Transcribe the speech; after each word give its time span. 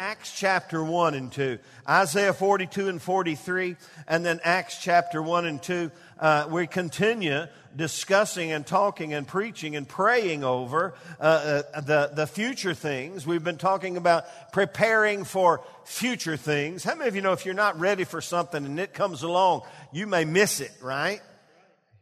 Acts 0.00 0.32
chapter 0.34 0.82
1 0.82 1.12
and 1.12 1.30
2, 1.30 1.58
Isaiah 1.86 2.32
42 2.32 2.88
and 2.88 3.02
43, 3.02 3.76
and 4.08 4.24
then 4.24 4.40
Acts 4.42 4.78
chapter 4.80 5.20
1 5.20 5.44
and 5.44 5.62
2. 5.62 5.90
Uh, 6.18 6.46
we 6.48 6.66
continue 6.66 7.44
discussing 7.76 8.50
and 8.50 8.66
talking 8.66 9.12
and 9.12 9.28
preaching 9.28 9.76
and 9.76 9.86
praying 9.86 10.42
over 10.42 10.94
uh, 11.20 11.62
uh, 11.74 11.80
the, 11.82 12.12
the 12.14 12.26
future 12.26 12.72
things. 12.72 13.26
We've 13.26 13.44
been 13.44 13.58
talking 13.58 13.98
about 13.98 14.52
preparing 14.54 15.24
for 15.24 15.62
future 15.84 16.38
things. 16.38 16.82
How 16.82 16.94
many 16.94 17.08
of 17.08 17.14
you 17.14 17.20
know 17.20 17.32
if 17.32 17.44
you're 17.44 17.52
not 17.52 17.78
ready 17.78 18.04
for 18.04 18.22
something 18.22 18.64
and 18.64 18.80
it 18.80 18.94
comes 18.94 19.22
along, 19.22 19.64
you 19.92 20.06
may 20.06 20.24
miss 20.24 20.62
it, 20.62 20.72
right? 20.80 21.20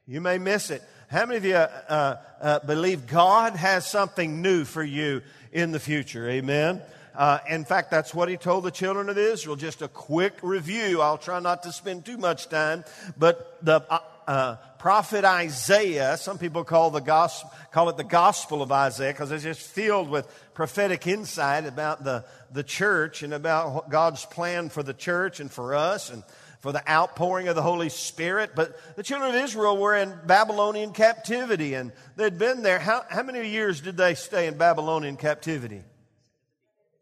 You 0.06 0.20
may 0.20 0.38
miss 0.38 0.70
it. 0.70 0.84
How 1.08 1.26
many 1.26 1.38
of 1.38 1.44
you 1.44 1.56
uh, 1.56 2.16
uh, 2.40 2.58
believe 2.60 3.08
God 3.08 3.56
has 3.56 3.90
something 3.90 4.40
new 4.40 4.64
for 4.64 4.84
you 4.84 5.22
in 5.50 5.72
the 5.72 5.80
future? 5.80 6.28
Amen. 6.30 6.80
Uh, 7.18 7.40
in 7.48 7.64
fact, 7.64 7.90
that's 7.90 8.14
what 8.14 8.28
he 8.28 8.36
told 8.36 8.62
the 8.62 8.70
children 8.70 9.08
of 9.08 9.18
Israel. 9.18 9.56
Just 9.56 9.82
a 9.82 9.88
quick 9.88 10.34
review. 10.40 11.02
I'll 11.02 11.18
try 11.18 11.40
not 11.40 11.64
to 11.64 11.72
spend 11.72 12.04
too 12.06 12.16
much 12.16 12.48
time, 12.48 12.84
but 13.18 13.58
the 13.60 13.82
uh, 13.90 13.98
uh, 14.28 14.56
prophet 14.78 15.24
Isaiah, 15.24 16.16
some 16.16 16.38
people 16.38 16.62
call 16.62 16.90
the 16.90 17.00
gospel, 17.00 17.50
call 17.72 17.88
it 17.88 17.96
the 17.96 18.04
Gospel 18.04 18.62
of 18.62 18.70
Isaiah 18.70 19.12
because 19.12 19.32
it's 19.32 19.42
just 19.42 19.62
filled 19.62 20.08
with 20.08 20.28
prophetic 20.54 21.08
insight 21.08 21.66
about 21.66 22.04
the 22.04 22.24
the 22.52 22.62
church 22.62 23.24
and 23.24 23.34
about 23.34 23.90
God's 23.90 24.24
plan 24.24 24.68
for 24.68 24.84
the 24.84 24.94
church 24.94 25.40
and 25.40 25.50
for 25.50 25.74
us 25.74 26.10
and 26.10 26.22
for 26.60 26.70
the 26.70 26.88
outpouring 26.88 27.48
of 27.48 27.56
the 27.56 27.62
Holy 27.62 27.88
Spirit. 27.88 28.52
But 28.54 28.78
the 28.96 29.02
children 29.02 29.30
of 29.30 29.42
Israel 29.42 29.76
were 29.76 29.96
in 29.96 30.16
Babylonian 30.24 30.92
captivity 30.92 31.74
and 31.74 31.90
they'd 32.14 32.38
been 32.38 32.62
there. 32.62 32.78
How, 32.78 33.04
how 33.08 33.24
many 33.24 33.48
years 33.48 33.80
did 33.80 33.96
they 33.96 34.14
stay 34.14 34.46
in 34.46 34.56
Babylonian 34.56 35.16
captivity? 35.16 35.82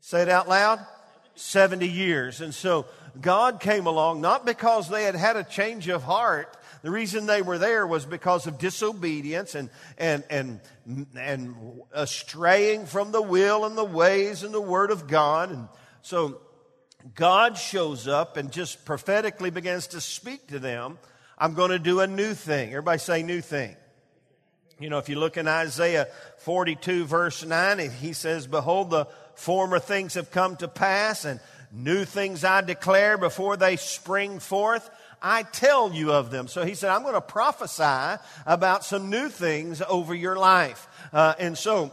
Say 0.07 0.23
it 0.23 0.29
out 0.29 0.49
loud. 0.49 0.79
70 1.35 1.89
years. 1.89 2.41
And 2.41 2.55
so 2.55 2.87
God 3.21 3.59
came 3.59 3.89
along, 3.89 4.21
not 4.21 4.47
because 4.47 4.89
they 4.89 5.03
had 5.03 5.17
had 5.17 5.35
a 5.35 5.43
change 5.43 5.89
of 5.89 6.05
heart. 6.05 6.57
The 6.83 6.93
reason 6.93 7.27
they 7.27 7.43
were 7.43 7.59
there 7.59 7.85
was 7.89 8.07
because 8.07 8.47
of 8.47 8.57
disobedience 8.57 9.57
and, 9.57 9.69
and, 9.99 10.23
and, 10.31 10.61
and 11.17 11.57
straying 12.05 12.87
from 12.87 13.11
the 13.11 13.21
will 13.21 13.65
and 13.65 13.77
the 13.77 13.85
ways 13.85 14.45
and 14.45 14.55
the 14.55 14.61
word 14.61 14.93
of 14.93 15.09
God. 15.09 15.51
And 15.51 15.67
so 16.03 16.41
God 17.17 17.59
shows 17.59 18.07
up 18.07 18.37
and 18.37 18.53
just 18.53 18.85
prophetically 18.85 19.51
begins 19.51 19.89
to 19.89 20.01
speak 20.01 20.47
to 20.47 20.61
them. 20.61 21.01
I'm 21.37 21.55
going 21.55 21.73
to 21.73 21.81
do 21.81 21.99
a 21.99 22.07
new 22.07 22.33
thing. 22.33 22.69
Everybody 22.69 23.01
say 23.01 23.25
new 23.25 23.41
thing. 23.41 23.75
You 24.79 24.91
know, 24.91 24.99
if 24.99 25.09
you 25.09 25.19
look 25.19 25.37
in 25.39 25.49
Isaiah 25.49 26.07
42 26.41 27.07
verse 27.07 27.45
9, 27.45 27.79
he 27.91 28.13
says, 28.13 28.47
Behold, 28.47 28.91
the 28.91 29.09
former 29.37 29.79
things 29.79 30.15
have 30.15 30.31
come 30.31 30.57
to 30.57 30.69
pass, 30.69 31.25
and 31.25 31.41
new 31.73 32.05
things 32.05 32.45
I 32.45 32.61
declare 32.63 33.19
before 33.19 33.57
they 33.57 33.77
spring 33.77 34.39
forth. 34.39 34.89
I 35.23 35.45
tell 35.45 35.93
you 35.93 36.13
of 36.13 36.31
them. 36.31 36.47
So 36.49 36.65
he 36.65 36.75
said, 36.75 36.91
I'm 36.91 37.03
going 37.03 37.15
to 37.15 37.21
prophesy 37.21 38.23
about 38.45 38.85
some 38.85 39.11
new 39.11 39.29
things 39.29 39.83
over 39.83 40.15
your 40.15 40.37
life. 40.37 40.87
Uh, 41.13 41.35
and 41.39 41.57
so, 41.57 41.93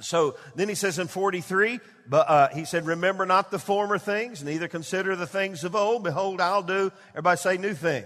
so 0.00 0.36
then 0.54 0.68
he 0.68 0.74
says 0.74 0.98
in 0.98 1.06
43, 1.06 1.80
but 2.08 2.28
uh, 2.28 2.48
he 2.48 2.64
said, 2.64 2.86
Remember 2.86 3.24
not 3.24 3.50
the 3.50 3.58
former 3.58 3.98
things, 3.98 4.42
neither 4.42 4.68
consider 4.68 5.16
the 5.16 5.26
things 5.26 5.64
of 5.64 5.74
old. 5.74 6.04
Behold, 6.04 6.40
I'll 6.40 6.62
do, 6.62 6.92
everybody 7.10 7.38
say, 7.38 7.56
new 7.56 7.74
thing. 7.74 8.04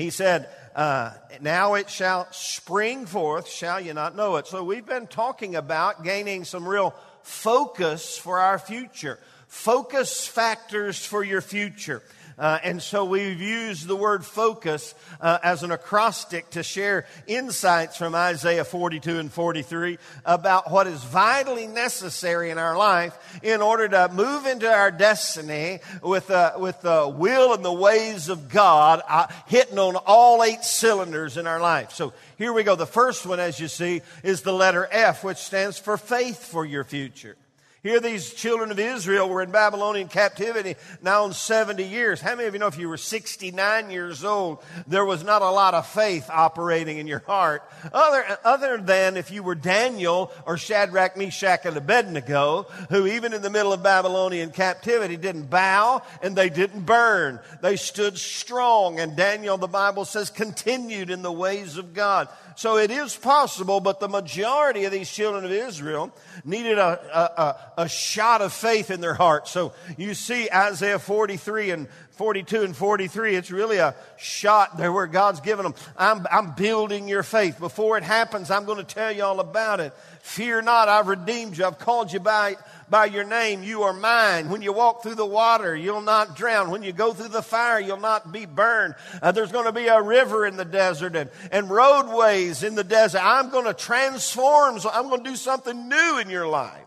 He 0.00 0.10
said, 0.10 0.48
uh, 0.74 1.12
Now 1.42 1.74
it 1.74 1.90
shall 1.90 2.26
spring 2.32 3.04
forth, 3.04 3.48
shall 3.48 3.80
you 3.80 3.92
not 3.92 4.16
know 4.16 4.36
it? 4.36 4.46
So 4.46 4.64
we've 4.64 4.86
been 4.86 5.06
talking 5.06 5.54
about 5.56 6.04
gaining 6.04 6.44
some 6.44 6.66
real 6.66 6.94
focus 7.22 8.16
for 8.16 8.38
our 8.38 8.58
future, 8.58 9.18
focus 9.46 10.26
factors 10.26 11.04
for 11.04 11.22
your 11.22 11.42
future. 11.42 12.02
Uh, 12.40 12.58
and 12.64 12.80
so 12.80 13.04
we've 13.04 13.40
used 13.40 13.86
the 13.86 13.94
word 13.94 14.24
focus 14.24 14.94
uh, 15.20 15.38
as 15.42 15.62
an 15.62 15.70
acrostic 15.70 16.48
to 16.48 16.62
share 16.62 17.04
insights 17.26 17.98
from 17.98 18.14
Isaiah 18.14 18.64
42 18.64 19.18
and 19.18 19.30
43 19.30 19.98
about 20.24 20.70
what 20.70 20.86
is 20.86 21.04
vitally 21.04 21.66
necessary 21.66 22.48
in 22.48 22.56
our 22.56 22.78
life 22.78 23.14
in 23.42 23.60
order 23.60 23.86
to 23.88 24.08
move 24.14 24.46
into 24.46 24.66
our 24.66 24.90
destiny 24.90 25.80
with, 26.02 26.30
uh, 26.30 26.52
with 26.56 26.80
the 26.80 27.12
will 27.14 27.52
and 27.52 27.62
the 27.62 27.70
ways 27.70 28.30
of 28.30 28.48
God 28.48 29.02
uh, 29.06 29.26
hitting 29.46 29.78
on 29.78 29.96
all 29.96 30.42
eight 30.42 30.64
cylinders 30.64 31.36
in 31.36 31.46
our 31.46 31.60
life. 31.60 31.92
So 31.92 32.14
here 32.38 32.54
we 32.54 32.62
go. 32.62 32.74
The 32.74 32.86
first 32.86 33.26
one, 33.26 33.38
as 33.38 33.60
you 33.60 33.68
see, 33.68 34.00
is 34.22 34.40
the 34.40 34.54
letter 34.54 34.88
F, 34.90 35.22
which 35.22 35.36
stands 35.36 35.78
for 35.78 35.98
faith 35.98 36.42
for 36.46 36.64
your 36.64 36.84
future. 36.84 37.36
Here, 37.82 37.98
these 37.98 38.34
children 38.34 38.70
of 38.70 38.78
Israel 38.78 39.26
were 39.26 39.40
in 39.40 39.50
Babylonian 39.52 40.08
captivity 40.08 40.74
now 41.00 41.24
in 41.24 41.32
70 41.32 41.82
years. 41.82 42.20
How 42.20 42.34
many 42.34 42.46
of 42.46 42.52
you 42.52 42.60
know 42.60 42.66
if 42.66 42.76
you 42.76 42.90
were 42.90 42.98
69 42.98 43.90
years 43.90 44.22
old, 44.22 44.62
there 44.86 45.06
was 45.06 45.24
not 45.24 45.40
a 45.40 45.50
lot 45.50 45.72
of 45.72 45.86
faith 45.86 46.28
operating 46.28 46.98
in 46.98 47.06
your 47.06 47.20
heart? 47.20 47.62
Other, 47.90 48.38
other 48.44 48.76
than 48.76 49.16
if 49.16 49.30
you 49.30 49.42
were 49.42 49.54
Daniel 49.54 50.30
or 50.44 50.58
Shadrach, 50.58 51.16
Meshach, 51.16 51.64
and 51.64 51.74
Abednego, 51.74 52.64
who 52.90 53.06
even 53.06 53.32
in 53.32 53.40
the 53.40 53.48
middle 53.48 53.72
of 53.72 53.82
Babylonian 53.82 54.50
captivity 54.50 55.16
didn't 55.16 55.48
bow 55.48 56.02
and 56.22 56.36
they 56.36 56.50
didn't 56.50 56.82
burn. 56.82 57.40
They 57.62 57.76
stood 57.76 58.18
strong. 58.18 59.00
And 59.00 59.16
Daniel, 59.16 59.56
the 59.56 59.66
Bible 59.68 60.04
says, 60.04 60.28
continued 60.28 61.08
in 61.08 61.22
the 61.22 61.32
ways 61.32 61.78
of 61.78 61.94
God. 61.94 62.28
So 62.56 62.76
it 62.76 62.90
is 62.90 63.16
possible, 63.16 63.80
but 63.80 64.00
the 64.00 64.08
majority 64.08 64.84
of 64.84 64.92
these 64.92 65.10
children 65.10 65.46
of 65.46 65.50
Israel 65.50 66.14
needed 66.44 66.76
a, 66.76 67.00
a, 67.18 67.42
a, 67.42 67.69
shot 67.88 68.42
of 68.42 68.52
faith 68.52 68.90
in 68.90 69.00
their 69.00 69.14
heart. 69.14 69.48
So 69.48 69.72
you 69.96 70.14
see 70.14 70.48
Isaiah 70.52 70.98
43 70.98 71.70
and 71.70 71.88
42 72.12 72.62
and 72.62 72.76
43, 72.76 73.34
it's 73.34 73.50
really 73.50 73.78
a 73.78 73.94
shot 74.18 74.76
there 74.76 74.92
where 74.92 75.06
God's 75.06 75.40
given 75.40 75.64
them. 75.64 75.74
I'm, 75.96 76.26
I'm 76.30 76.52
building 76.52 77.08
your 77.08 77.22
faith. 77.22 77.58
Before 77.58 77.96
it 77.96 78.04
happens, 78.04 78.50
I'm 78.50 78.66
going 78.66 78.76
to 78.76 78.84
tell 78.84 79.10
you 79.10 79.24
all 79.24 79.40
about 79.40 79.80
it. 79.80 79.94
Fear 80.20 80.60
not, 80.62 80.90
I've 80.90 81.08
redeemed 81.08 81.56
you. 81.56 81.64
I've 81.64 81.78
called 81.78 82.12
you 82.12 82.20
by 82.20 82.56
by 82.90 83.04
your 83.04 83.22
name, 83.22 83.62
you 83.62 83.84
are 83.84 83.92
mine. 83.92 84.50
When 84.50 84.62
you 84.62 84.72
walk 84.72 85.04
through 85.04 85.14
the 85.14 85.24
water, 85.24 85.76
you'll 85.76 86.00
not 86.00 86.36
drown. 86.36 86.70
When 86.70 86.82
you 86.82 86.92
go 86.92 87.12
through 87.12 87.28
the 87.28 87.40
fire, 87.40 87.78
you'll 87.78 88.00
not 88.00 88.32
be 88.32 88.46
burned. 88.46 88.96
Uh, 89.22 89.30
there's 89.30 89.52
going 89.52 89.66
to 89.66 89.72
be 89.72 89.86
a 89.86 90.02
river 90.02 90.44
in 90.44 90.56
the 90.56 90.64
desert 90.64 91.14
and, 91.14 91.30
and 91.52 91.70
roadways 91.70 92.64
in 92.64 92.74
the 92.74 92.82
desert. 92.82 93.20
I'm 93.22 93.50
going 93.50 93.66
to 93.66 93.74
transform. 93.74 94.80
So 94.80 94.90
I'm 94.92 95.08
going 95.08 95.22
to 95.22 95.30
do 95.30 95.36
something 95.36 95.88
new 95.88 96.18
in 96.18 96.28
your 96.28 96.48
life. 96.48 96.79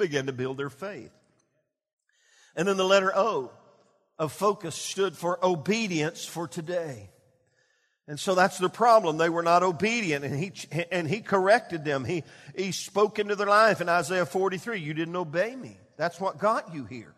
Begin 0.00 0.26
to 0.26 0.32
build 0.32 0.56
their 0.56 0.70
faith. 0.70 1.12
And 2.56 2.66
then 2.66 2.76
the 2.76 2.84
letter 2.84 3.12
O 3.14 3.50
of 4.18 4.32
focus 4.32 4.74
stood 4.74 5.16
for 5.16 5.38
obedience 5.44 6.24
for 6.24 6.48
today. 6.48 7.10
And 8.08 8.18
so 8.18 8.34
that's 8.34 8.58
the 8.58 8.68
problem. 8.68 9.18
They 9.18 9.28
were 9.28 9.42
not 9.42 9.62
obedient 9.62 10.24
and 10.24 10.34
he, 10.34 10.52
and 10.90 11.06
he 11.06 11.20
corrected 11.20 11.84
them. 11.84 12.04
He, 12.04 12.24
he 12.56 12.72
spoke 12.72 13.18
into 13.18 13.36
their 13.36 13.46
life 13.46 13.80
in 13.80 13.88
Isaiah 13.88 14.26
43. 14.26 14.80
You 14.80 14.94
didn't 14.94 15.14
obey 15.14 15.54
me. 15.54 15.76
That's 15.96 16.18
what 16.18 16.38
got 16.38 16.74
you 16.74 16.86
here. 16.86 17.14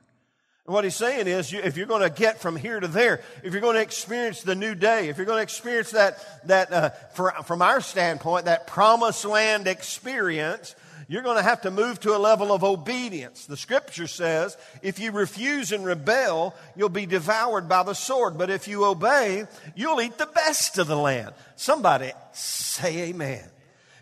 And 0.66 0.74
what 0.74 0.84
he's 0.84 0.94
saying 0.94 1.26
is, 1.28 1.50
you, 1.50 1.60
if 1.60 1.76
you're 1.76 1.86
going 1.86 2.02
to 2.02 2.10
get 2.10 2.40
from 2.40 2.56
here 2.56 2.78
to 2.78 2.88
there, 2.88 3.22
if 3.42 3.52
you're 3.52 3.62
going 3.62 3.76
to 3.76 3.82
experience 3.82 4.42
the 4.42 4.54
new 4.54 4.74
day, 4.74 5.08
if 5.08 5.16
you're 5.16 5.26
going 5.26 5.38
to 5.38 5.42
experience 5.42 5.92
that, 5.92 6.46
that 6.46 6.72
uh, 6.72 6.90
for, 7.14 7.32
from 7.44 7.62
our 7.62 7.80
standpoint, 7.80 8.44
that 8.44 8.66
promised 8.66 9.24
land 9.24 9.66
experience, 9.66 10.76
you're 11.12 11.22
going 11.22 11.36
to 11.36 11.42
have 11.42 11.60
to 11.60 11.70
move 11.70 12.00
to 12.00 12.16
a 12.16 12.18
level 12.18 12.52
of 12.52 12.64
obedience. 12.64 13.44
The 13.44 13.58
scripture 13.58 14.06
says, 14.06 14.56
if 14.80 14.98
you 14.98 15.12
refuse 15.12 15.70
and 15.70 15.84
rebel, 15.84 16.54
you'll 16.74 16.88
be 16.88 17.04
devoured 17.04 17.68
by 17.68 17.82
the 17.82 17.92
sword. 17.92 18.38
But 18.38 18.48
if 18.48 18.66
you 18.66 18.86
obey, 18.86 19.44
you'll 19.76 20.00
eat 20.00 20.16
the 20.16 20.24
best 20.24 20.78
of 20.78 20.86
the 20.86 20.96
land. 20.96 21.34
Somebody 21.54 22.12
say 22.32 23.10
amen. 23.10 23.44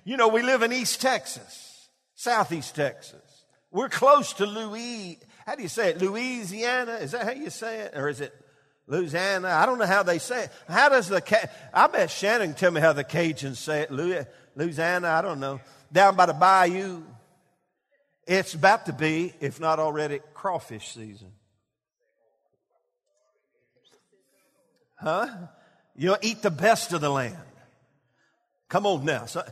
You 0.05 0.19
know, 0.19 0.29
we 0.29 0.43
live 0.43 0.63
in 0.63 0.73
East 0.73 1.01
Texas, 1.01 1.89
Southeast 2.15 2.77
Texas. 2.77 3.45
We're 3.73 3.89
close 3.89 4.35
to 4.35 4.47
Louis. 4.47 5.19
How 5.47 5.57
do 5.57 5.65
you 5.65 5.69
say 5.69 5.91
it? 5.91 5.99
Louisiana? 6.01 6.93
Is 6.93 7.11
that 7.11 7.25
how 7.25 7.33
you 7.33 7.51
say 7.51 7.81
it? 7.81 7.97
Or 7.97 8.09
is 8.09 8.21
it 8.21 8.33
Louisiana? 8.87 9.49
I 9.49 9.67
don't 9.67 9.81
know 9.81 9.87
how 9.87 10.05
they 10.05 10.21
say 10.21 10.45
it. 10.45 10.53
How 10.69 10.89
does 10.89 11.09
the, 11.09 11.51
I 11.75 11.89
bet 11.89 12.13
Shannon 12.13 12.51
can 12.51 12.57
tell 12.57 12.71
me 12.71 12.81
how 12.81 12.93
the 12.93 13.03
Cajuns 13.03 13.57
say 13.57 13.81
it. 13.81 13.91
Louisiana? 14.55 15.09
I 15.09 15.23
don't 15.23 15.41
know 15.41 15.61
down 15.93 16.17
by 16.17 16.27
the 16.27 16.33
bayou. 16.33 17.03
It's 18.27 18.55
about 18.55 18.87
to 18.87 18.93
be, 18.93 19.33
if 19.41 19.59
not 19.59 19.79
already, 19.79 20.21
crawfish 20.35 20.95
season. 20.95 21.33
Huh? 24.97 25.29
You'll 25.97 26.19
eat 26.23 26.43
the 26.43 26.51
best 26.51 26.93
of 26.93 27.01
the 27.01 27.09
land. 27.09 27.37
Come 28.69 28.87
on 28.87 29.05
now. 29.05 29.27
So, 29.27 29.43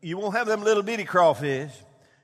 you 0.00 0.16
won't 0.16 0.34
have 0.34 0.46
them 0.46 0.62
little 0.62 0.82
bitty 0.82 1.04
crawfish. 1.04 1.72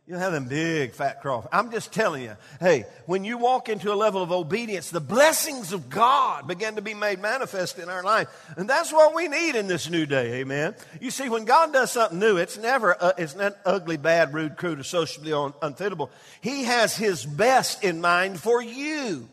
You'll 0.09 0.21
have 0.21 0.33
them 0.33 0.47
big 0.47 0.95
fat 0.95 1.21
crawfish. 1.21 1.51
I'm 1.53 1.71
just 1.71 1.93
telling 1.93 2.23
you, 2.23 2.35
hey, 2.61 2.87
when 3.05 3.27
you 3.27 3.37
walk 3.37 3.69
into 3.69 3.93
a 3.93 3.95
level 3.95 4.23
of 4.23 4.33
obedience, 4.33 4.89
the 4.89 5.03
blessings 5.03 5.75
of 5.75 5.91
God 5.91 6.49
begin 6.49 6.77
to 6.77 6.83
be 6.83 6.95
made 6.95 7.21
manifest 7.21 7.79
in 7.79 7.91
our 7.91 8.03
life. 8.03 8.27
And 8.57 8.71
that's 8.71 8.91
what 8.91 9.15
we 9.15 9.29
need 9.29 9.55
in 9.55 9.67
this 9.67 9.91
new 9.91 10.07
day, 10.07 10.41
amen. 10.41 10.77
You 10.99 11.11
see, 11.11 11.29
when 11.29 11.45
God 11.45 11.75
does 11.75 11.93
something 11.93 12.19
new, 12.19 12.39
it's 12.39 12.57
never, 12.57 12.97
uh, 12.99 13.13
it's 13.19 13.37
not 13.37 13.59
ugly, 13.67 13.99
bad, 13.99 14.33
rude, 14.33 14.57
crude, 14.57 14.81
or 14.81 14.83
socially 14.83 15.31
un- 15.31 15.53
unfitable. 15.61 16.11
He 16.41 16.65
has 16.65 16.97
His 16.97 17.27
best 17.27 17.85
in 17.85 18.01
mind 18.01 18.41
for 18.41 18.63
you. 18.63 19.29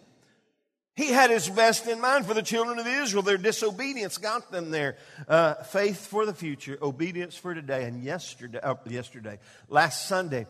He 0.97 1.07
had 1.07 1.29
his 1.29 1.49
best 1.49 1.87
in 1.87 1.99
mind 1.99 2.25
for 2.25 2.33
the 2.33 2.41
children 2.41 2.79
of 2.79 2.87
Israel. 2.87 3.21
Their 3.21 3.37
disobedience 3.37 4.17
got 4.17 4.49
them 4.49 4.71
there. 4.71 4.95
Uh, 5.27 5.55
faith 5.55 6.07
for 6.07 6.25
the 6.25 6.33
future, 6.33 6.77
obedience 6.81 7.35
for 7.35 7.53
today. 7.53 7.83
And 7.83 8.01
yesterday, 8.01 8.59
uh, 8.63 8.75
yesterday, 8.87 9.39
last 9.67 10.07
Sunday, 10.07 10.47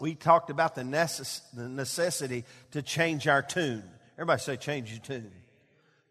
we 0.00 0.14
talked 0.14 0.50
about 0.50 0.74
the, 0.74 0.82
necess- 0.82 1.42
the 1.54 1.68
necessity 1.68 2.44
to 2.72 2.82
change 2.82 3.28
our 3.28 3.42
tune. 3.42 3.84
Everybody 4.16 4.40
say, 4.40 4.56
change 4.56 4.90
your 4.90 5.00
tune. 5.00 5.32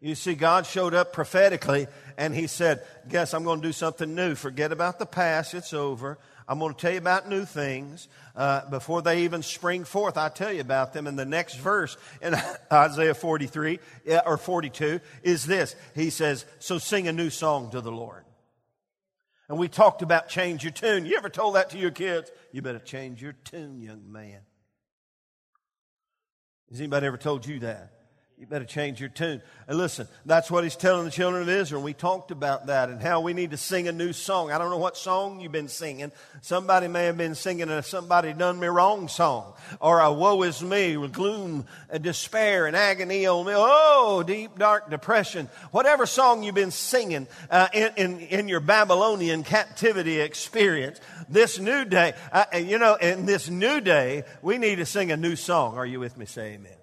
You 0.00 0.14
see, 0.14 0.34
God 0.34 0.64
showed 0.64 0.94
up 0.94 1.12
prophetically 1.12 1.86
and 2.16 2.34
He 2.34 2.46
said, 2.46 2.82
Guess 3.08 3.34
I'm 3.34 3.44
going 3.44 3.60
to 3.60 3.68
do 3.68 3.72
something 3.72 4.14
new. 4.14 4.34
Forget 4.34 4.72
about 4.72 4.98
the 4.98 5.06
past, 5.06 5.52
it's 5.52 5.74
over. 5.74 6.18
I'm 6.48 6.58
going 6.58 6.74
to 6.74 6.80
tell 6.80 6.90
you 6.90 6.98
about 6.98 7.28
new 7.28 7.44
things. 7.44 8.08
Uh, 8.34 8.68
before 8.70 9.02
they 9.02 9.22
even 9.22 9.42
spring 9.42 9.84
forth, 9.84 10.16
I 10.16 10.30
tell 10.30 10.52
you 10.52 10.62
about 10.62 10.92
them. 10.92 11.06
And 11.06 11.18
the 11.18 11.24
next 11.24 11.56
verse 11.56 11.96
in 12.20 12.34
Isaiah 12.72 13.14
43 13.14 13.78
or 14.26 14.36
42 14.36 15.00
is 15.22 15.44
this 15.46 15.76
He 15.94 16.10
says, 16.10 16.46
So 16.58 16.78
sing 16.78 17.06
a 17.06 17.12
new 17.12 17.30
song 17.30 17.70
to 17.72 17.80
the 17.80 17.92
Lord. 17.92 18.24
And 19.50 19.58
we 19.58 19.66
talked 19.66 20.00
about 20.00 20.28
change 20.28 20.62
your 20.62 20.70
tune. 20.70 21.04
You 21.04 21.16
ever 21.16 21.28
told 21.28 21.56
that 21.56 21.70
to 21.70 21.78
your 21.78 21.90
kids? 21.90 22.30
You 22.52 22.62
better 22.62 22.78
change 22.78 23.20
your 23.20 23.32
tune, 23.32 23.80
young 23.82 24.10
man. 24.10 24.42
Has 26.70 26.78
anybody 26.78 27.08
ever 27.08 27.16
told 27.16 27.44
you 27.44 27.58
that? 27.58 27.99
You 28.40 28.46
better 28.46 28.64
change 28.64 29.00
your 29.00 29.10
tune. 29.10 29.42
And 29.68 29.76
listen, 29.76 30.08
that's 30.24 30.50
what 30.50 30.64
he's 30.64 30.74
telling 30.74 31.04
the 31.04 31.10
children 31.10 31.42
of 31.42 31.48
Israel. 31.50 31.82
We 31.82 31.92
talked 31.92 32.30
about 32.30 32.68
that 32.68 32.88
and 32.88 32.98
how 32.98 33.20
we 33.20 33.34
need 33.34 33.50
to 33.50 33.58
sing 33.58 33.86
a 33.86 33.92
new 33.92 34.14
song. 34.14 34.50
I 34.50 34.56
don't 34.56 34.70
know 34.70 34.78
what 34.78 34.96
song 34.96 35.40
you've 35.40 35.52
been 35.52 35.68
singing. 35.68 36.10
Somebody 36.40 36.88
may 36.88 37.04
have 37.04 37.18
been 37.18 37.34
singing 37.34 37.68
a 37.68 37.82
somebody 37.82 38.32
done 38.32 38.58
me 38.58 38.68
wrong 38.68 39.08
song 39.08 39.52
or 39.78 40.00
a 40.00 40.10
woe 40.10 40.42
is 40.44 40.62
me 40.62 40.96
with 40.96 41.12
gloom 41.12 41.66
and 41.90 42.02
despair 42.02 42.66
and 42.66 42.74
agony 42.74 43.26
on 43.26 43.44
me. 43.44 43.52
Oh, 43.54 44.24
deep, 44.26 44.58
dark 44.58 44.88
depression. 44.88 45.50
Whatever 45.70 46.06
song 46.06 46.42
you've 46.42 46.54
been 46.54 46.70
singing 46.70 47.26
uh, 47.50 47.68
in, 47.74 47.92
in, 47.98 48.20
in, 48.20 48.48
your 48.48 48.60
Babylonian 48.60 49.44
captivity 49.44 50.18
experience, 50.18 50.98
this 51.28 51.58
new 51.58 51.84
day, 51.84 52.14
uh, 52.32 52.46
you 52.54 52.78
know, 52.78 52.94
in 52.94 53.26
this 53.26 53.50
new 53.50 53.82
day, 53.82 54.24
we 54.40 54.56
need 54.56 54.76
to 54.76 54.86
sing 54.86 55.12
a 55.12 55.16
new 55.18 55.36
song. 55.36 55.76
Are 55.76 55.84
you 55.84 56.00
with 56.00 56.16
me? 56.16 56.24
Say 56.24 56.54
amen. 56.54 56.79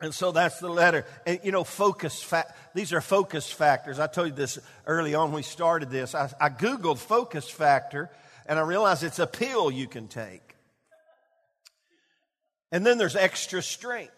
And 0.00 0.12
so 0.14 0.30
that's 0.30 0.58
the 0.58 0.68
letter. 0.68 1.06
And 1.26 1.40
you 1.42 1.52
know, 1.52 1.64
focus, 1.64 2.22
fa- 2.22 2.52
these 2.74 2.92
are 2.92 3.00
focus 3.00 3.50
factors. 3.50 3.98
I 3.98 4.06
told 4.06 4.28
you 4.28 4.34
this 4.34 4.58
early 4.86 5.14
on 5.14 5.32
we 5.32 5.42
started 5.42 5.90
this. 5.90 6.14
I, 6.14 6.30
I 6.40 6.50
Googled 6.50 6.98
focus 6.98 7.48
factor 7.48 8.10
and 8.46 8.58
I 8.58 8.62
realized 8.62 9.02
it's 9.02 9.18
a 9.18 9.26
pill 9.26 9.70
you 9.70 9.86
can 9.86 10.08
take. 10.08 10.54
And 12.70 12.84
then 12.84 12.98
there's 12.98 13.16
extra 13.16 13.62
strength. 13.62 14.12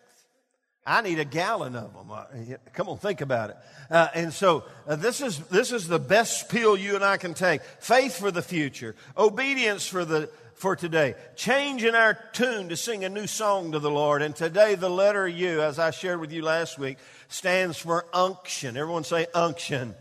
I 0.85 1.03
need 1.03 1.19
a 1.19 1.25
gallon 1.25 1.77
of 1.77 1.93
them. 1.93 2.11
Uh, 2.11 2.25
come 2.73 2.89
on, 2.89 2.97
think 2.97 3.21
about 3.21 3.51
it. 3.51 3.57
Uh, 3.91 4.09
and 4.15 4.33
so 4.33 4.65
uh, 4.87 4.97
this 4.97 5.21
is 5.21 5.39
this 5.49 5.71
is 5.71 5.87
the 5.87 5.99
best 5.99 6.49
pill 6.49 6.79
you 6.79 6.95
and 6.95 7.05
I 7.05 7.19
can 7.19 7.35
take. 7.35 7.61
Faith 7.63 8.17
for 8.17 8.31
the 8.31 8.41
future, 8.41 8.97
obedience 9.17 9.87
for 9.87 10.07
the 10.07 10.31
for 10.59 10.77
today. 10.77 11.15
Changing 11.37 11.95
our 11.95 12.15
tune 12.33 12.69
to 12.69 12.77
sing 12.77 13.05
a 13.05 13.09
new 13.09 13.27
song 13.27 13.73
to 13.73 13.79
the 13.79 13.91
Lord. 13.91 14.23
And 14.23 14.35
today, 14.35 14.75
the 14.75 14.91
letter 14.91 15.27
U, 15.27 15.63
as 15.63 15.79
I 15.79 15.91
shared 15.91 16.21
with 16.21 16.33
you 16.33 16.43
last 16.43 16.79
week, 16.79 16.99
stands 17.29 17.79
for 17.79 18.05
unction. 18.13 18.77
Everyone 18.77 19.05
say 19.05 19.27
unction. 19.35 19.95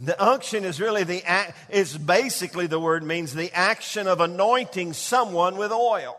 The 0.00 0.20
unction 0.22 0.64
is 0.64 0.80
really 0.80 1.04
the, 1.04 1.22
it's 1.68 1.96
basically 1.96 2.66
the 2.66 2.80
word 2.80 3.02
means 3.04 3.34
the 3.34 3.52
action 3.52 4.06
of 4.06 4.20
anointing 4.20 4.92
someone 4.92 5.56
with 5.56 5.72
oil. 5.72 6.18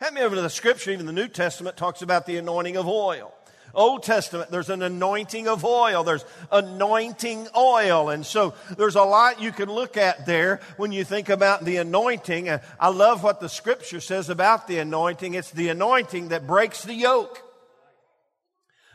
Have 0.00 0.14
me 0.14 0.20
over 0.20 0.36
to 0.36 0.42
the 0.42 0.50
scripture, 0.50 0.90
even 0.92 1.06
the 1.06 1.12
New 1.12 1.28
Testament 1.28 1.76
talks 1.76 2.02
about 2.02 2.26
the 2.26 2.36
anointing 2.36 2.76
of 2.76 2.86
oil. 2.86 3.34
Old 3.74 4.02
Testament, 4.02 4.50
there's 4.50 4.70
an 4.70 4.82
anointing 4.82 5.46
of 5.48 5.64
oil. 5.64 6.04
There's 6.04 6.24
anointing 6.50 7.48
oil. 7.56 8.08
And 8.10 8.24
so 8.24 8.54
there's 8.76 8.96
a 8.96 9.02
lot 9.02 9.40
you 9.40 9.52
can 9.52 9.70
look 9.70 9.96
at 9.96 10.26
there 10.26 10.60
when 10.76 10.92
you 10.92 11.04
think 11.04 11.28
about 11.28 11.64
the 11.64 11.76
anointing. 11.76 12.48
I 12.80 12.88
love 12.88 13.22
what 13.22 13.40
the 13.40 13.48
scripture 13.48 14.00
says 14.00 14.30
about 14.30 14.66
the 14.68 14.78
anointing. 14.78 15.34
It's 15.34 15.50
the 15.50 15.68
anointing 15.68 16.28
that 16.28 16.46
breaks 16.46 16.82
the 16.82 16.94
yoke. 16.94 17.42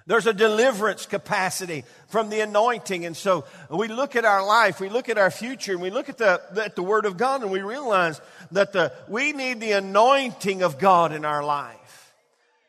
There's 0.05 0.27
a 0.27 0.33
deliverance 0.33 1.05
capacity 1.05 1.85
from 2.07 2.29
the 2.29 2.41
anointing. 2.41 3.05
And 3.05 3.15
so 3.15 3.45
we 3.69 3.87
look 3.87 4.15
at 4.15 4.25
our 4.25 4.45
life, 4.45 4.81
we 4.81 4.89
look 4.89 5.07
at 5.07 5.17
our 5.17 5.31
future, 5.31 5.71
and 5.71 5.81
we 5.81 5.91
look 5.91 6.09
at 6.09 6.17
the, 6.17 6.41
at 6.61 6.75
the 6.75 6.83
Word 6.83 7.05
of 7.05 7.15
God, 7.15 7.41
and 7.41 7.51
we 7.51 7.61
realize 7.61 8.19
that 8.51 8.73
the, 8.73 8.91
we 9.07 9.31
need 9.31 9.61
the 9.61 9.71
anointing 9.73 10.61
of 10.61 10.77
God 10.77 11.13
in 11.13 11.23
our 11.23 11.43
life. 11.43 11.77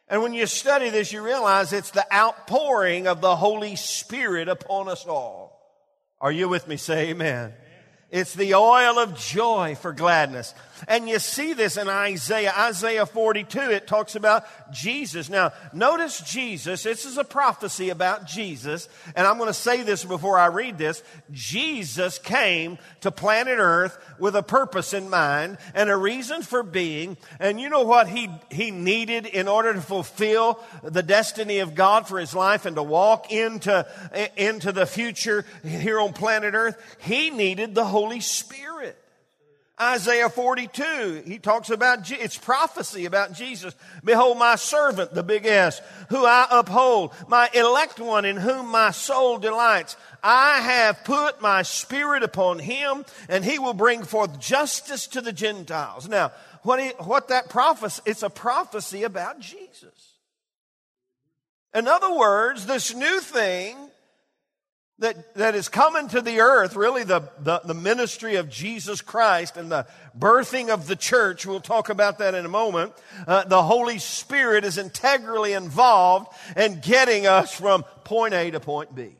And 0.09 0.23
when 0.23 0.35
you 0.35 0.47
study 0.47 0.91
this, 0.91 1.13
you 1.13 1.23
realize 1.23 1.73
it's 1.73 1.91
the 1.91 2.07
outpouring 2.15 3.07
of 3.07 3.21
the 3.21 3.37
Holy 3.37 3.77
Spirit 3.77 4.49
upon 4.49 4.89
us 4.89 5.07
all. 5.07 5.61
Are 6.21 6.33
you 6.33 6.49
with 6.49 6.69
me? 6.69 6.77
Say 6.77 7.11
amen. 7.11 7.55
It's 8.11 8.35
the 8.35 8.55
oil 8.55 8.99
of 8.99 9.17
joy 9.17 9.75
for 9.75 9.93
gladness. 9.93 10.55
And 10.89 11.09
you 11.09 11.19
see 11.19 11.53
this 11.53 11.77
in 11.77 11.89
Isaiah. 11.89 12.53
Isaiah 12.57 13.07
42, 13.07 13.61
it 13.61 13.87
talks 13.87 14.17
about 14.17 14.45
Jesus. 14.73 15.31
Now, 15.31 15.53
notice 15.73 16.21
Jesus. 16.21 16.83
This 16.83 17.05
is 17.05 17.19
a 17.19 17.25
prophecy 17.25 17.91
about 17.91 18.27
Jesus. 18.27 18.89
And 19.15 19.27
I'm 19.27 19.39
going 19.39 19.49
to 19.49 19.55
say 19.55 19.83
this 19.83 20.05
before 20.05 20.39
I 20.39 20.47
read 20.47 20.79
this. 20.79 21.03
Jesus 21.33 22.19
came 22.19 22.79
to 23.01 23.11
planet 23.11 23.59
Earth 23.59 23.99
with 24.19 24.37
a 24.37 24.43
purpose 24.43 24.93
in 24.93 25.11
mind 25.11 25.59
and 25.75 25.91
a 25.91 25.97
reason 25.97 26.43
for 26.43 26.63
being. 26.63 27.17
And 27.39 27.61
you 27.61 27.69
know 27.69 27.83
what 27.83 28.09
he, 28.09 28.29
he 28.51 28.71
needed 28.71 29.27
in 29.27 29.49
order 29.49 29.75
to 29.75 29.81
fulfill 29.81 30.61
the 30.83 31.03
destiny 31.03 31.59
of 31.59 31.75
God 31.75 32.09
for 32.09 32.19
his 32.19 32.35
life 32.35 32.67
and 32.67 32.77
to 32.77 32.83
walk 32.83 33.33
into, 33.33 33.87
into 34.37 34.73
the 34.73 34.87
future 34.87 35.45
here 35.63 36.01
on 36.01 36.13
planet 36.13 36.55
Earth? 36.55 36.77
He 37.01 37.31
needed 37.31 37.75
the 37.75 37.85
Holy 37.85 38.21
Spirit. 38.21 38.99
Isaiah 39.81 40.29
42, 40.29 41.25
he 41.27 41.39
talks 41.41 41.69
about, 41.69 42.09
it's 42.09 42.39
prophecy 42.39 43.07
about 43.07 43.33
Jesus. 43.33 43.75
Behold, 44.05 44.39
my 44.39 44.55
servant, 44.55 45.13
the 45.13 45.25
big 45.25 45.47
S, 45.47 45.81
who 46.11 46.25
I 46.25 46.47
uphold, 46.49 47.13
my 47.27 47.51
elect 47.53 47.99
one 47.99 48.25
in 48.25 48.37
whom 48.37 48.69
my 48.69 48.93
soul 48.93 49.39
delights. 49.39 49.97
I 50.23 50.61
have 50.61 51.03
put 51.03 51.43
my 51.43 51.63
spirit 51.63 52.23
upon 52.23 52.61
him, 52.61 53.05
and 53.29 53.45
he 53.45 53.59
will 53.59 53.75
bring 53.75 54.05
forth 54.05 54.39
justice 54.39 55.09
to 55.09 55.21
the 55.21 55.33
Gentiles. 55.33 56.09
Now, 56.09 56.31
what, 56.63 56.81
he, 56.81 56.91
what 57.01 57.29
that 57.29 57.51
prophecy, 57.51 58.01
it's 58.07 58.23
a 58.23 58.31
prophecy 58.31 59.03
about 59.03 59.41
Jesus. 59.41 60.15
In 61.75 61.89
other 61.89 62.15
words, 62.15 62.67
this 62.67 62.95
new 62.95 63.19
thing 63.19 63.84
that, 65.01 65.35
that 65.35 65.55
is 65.55 65.69
coming 65.69 66.09
to 66.09 66.21
the 66.21 66.41
earth, 66.41 66.77
really 66.77 67.03
the, 67.03 67.29
the, 67.41 67.61
the, 67.65 67.75
ministry 67.75 68.37
of 68.37 68.49
Jesus 68.49 69.01
Christ 69.01 69.57
and 69.57 69.71
the 69.71 69.87
birthing 70.17 70.69
of 70.69 70.87
the 70.87 70.95
church. 70.95 71.45
We'll 71.45 71.61
talk 71.61 71.89
about 71.89 72.19
that 72.19 72.35
in 72.35 72.45
a 72.45 72.49
moment. 72.49 72.93
Uh, 73.27 73.45
the 73.45 73.63
Holy 73.63 73.99
Spirit 73.99 74.65
is 74.65 74.79
integrally 74.79 75.53
involved 75.53 76.33
in 76.57 76.81
getting 76.81 77.27
us 77.27 77.53
from 77.53 77.83
point 78.05 78.35
A 78.35 78.53
to 78.53 78.61
point 78.61 78.95
B. 78.95 79.17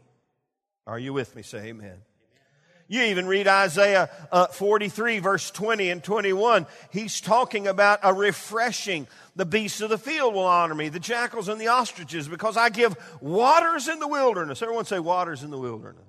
Are 0.87 0.99
you 0.99 1.13
with 1.13 1.35
me? 1.35 1.43
Say 1.43 1.69
amen. 1.69 1.97
You 2.87 3.03
even 3.05 3.27
read 3.27 3.49
Isaiah 3.49 4.11
uh, 4.31 4.47
43, 4.49 5.19
verse 5.19 5.51
20 5.51 5.91
and 5.91 6.05
21. 6.05 6.67
He's 6.91 7.21
talking 7.21 7.67
about 7.67 8.01
a 8.03 8.13
refreshing. 8.13 9.07
The 9.37 9.47
beasts 9.47 9.81
of 9.81 9.89
the 9.91 9.99
field 9.99 10.35
will 10.35 10.45
honor 10.45 10.75
me, 10.75 10.91
the 10.91 11.01
jackals 11.01 11.49
and 11.49 11.61
the 11.61 11.69
ostriches, 11.69 12.29
because 12.29 12.57
I 12.57 12.69
give 12.69 12.97
waters 13.21 13.89
in 13.89 14.01
the 14.01 14.09
wilderness. 14.09 14.61
Everyone 14.61 14.85
say 14.85 14.99
waters 14.99 15.43
in 15.43 15.51
the 15.51 15.59
wilderness. 15.59 16.05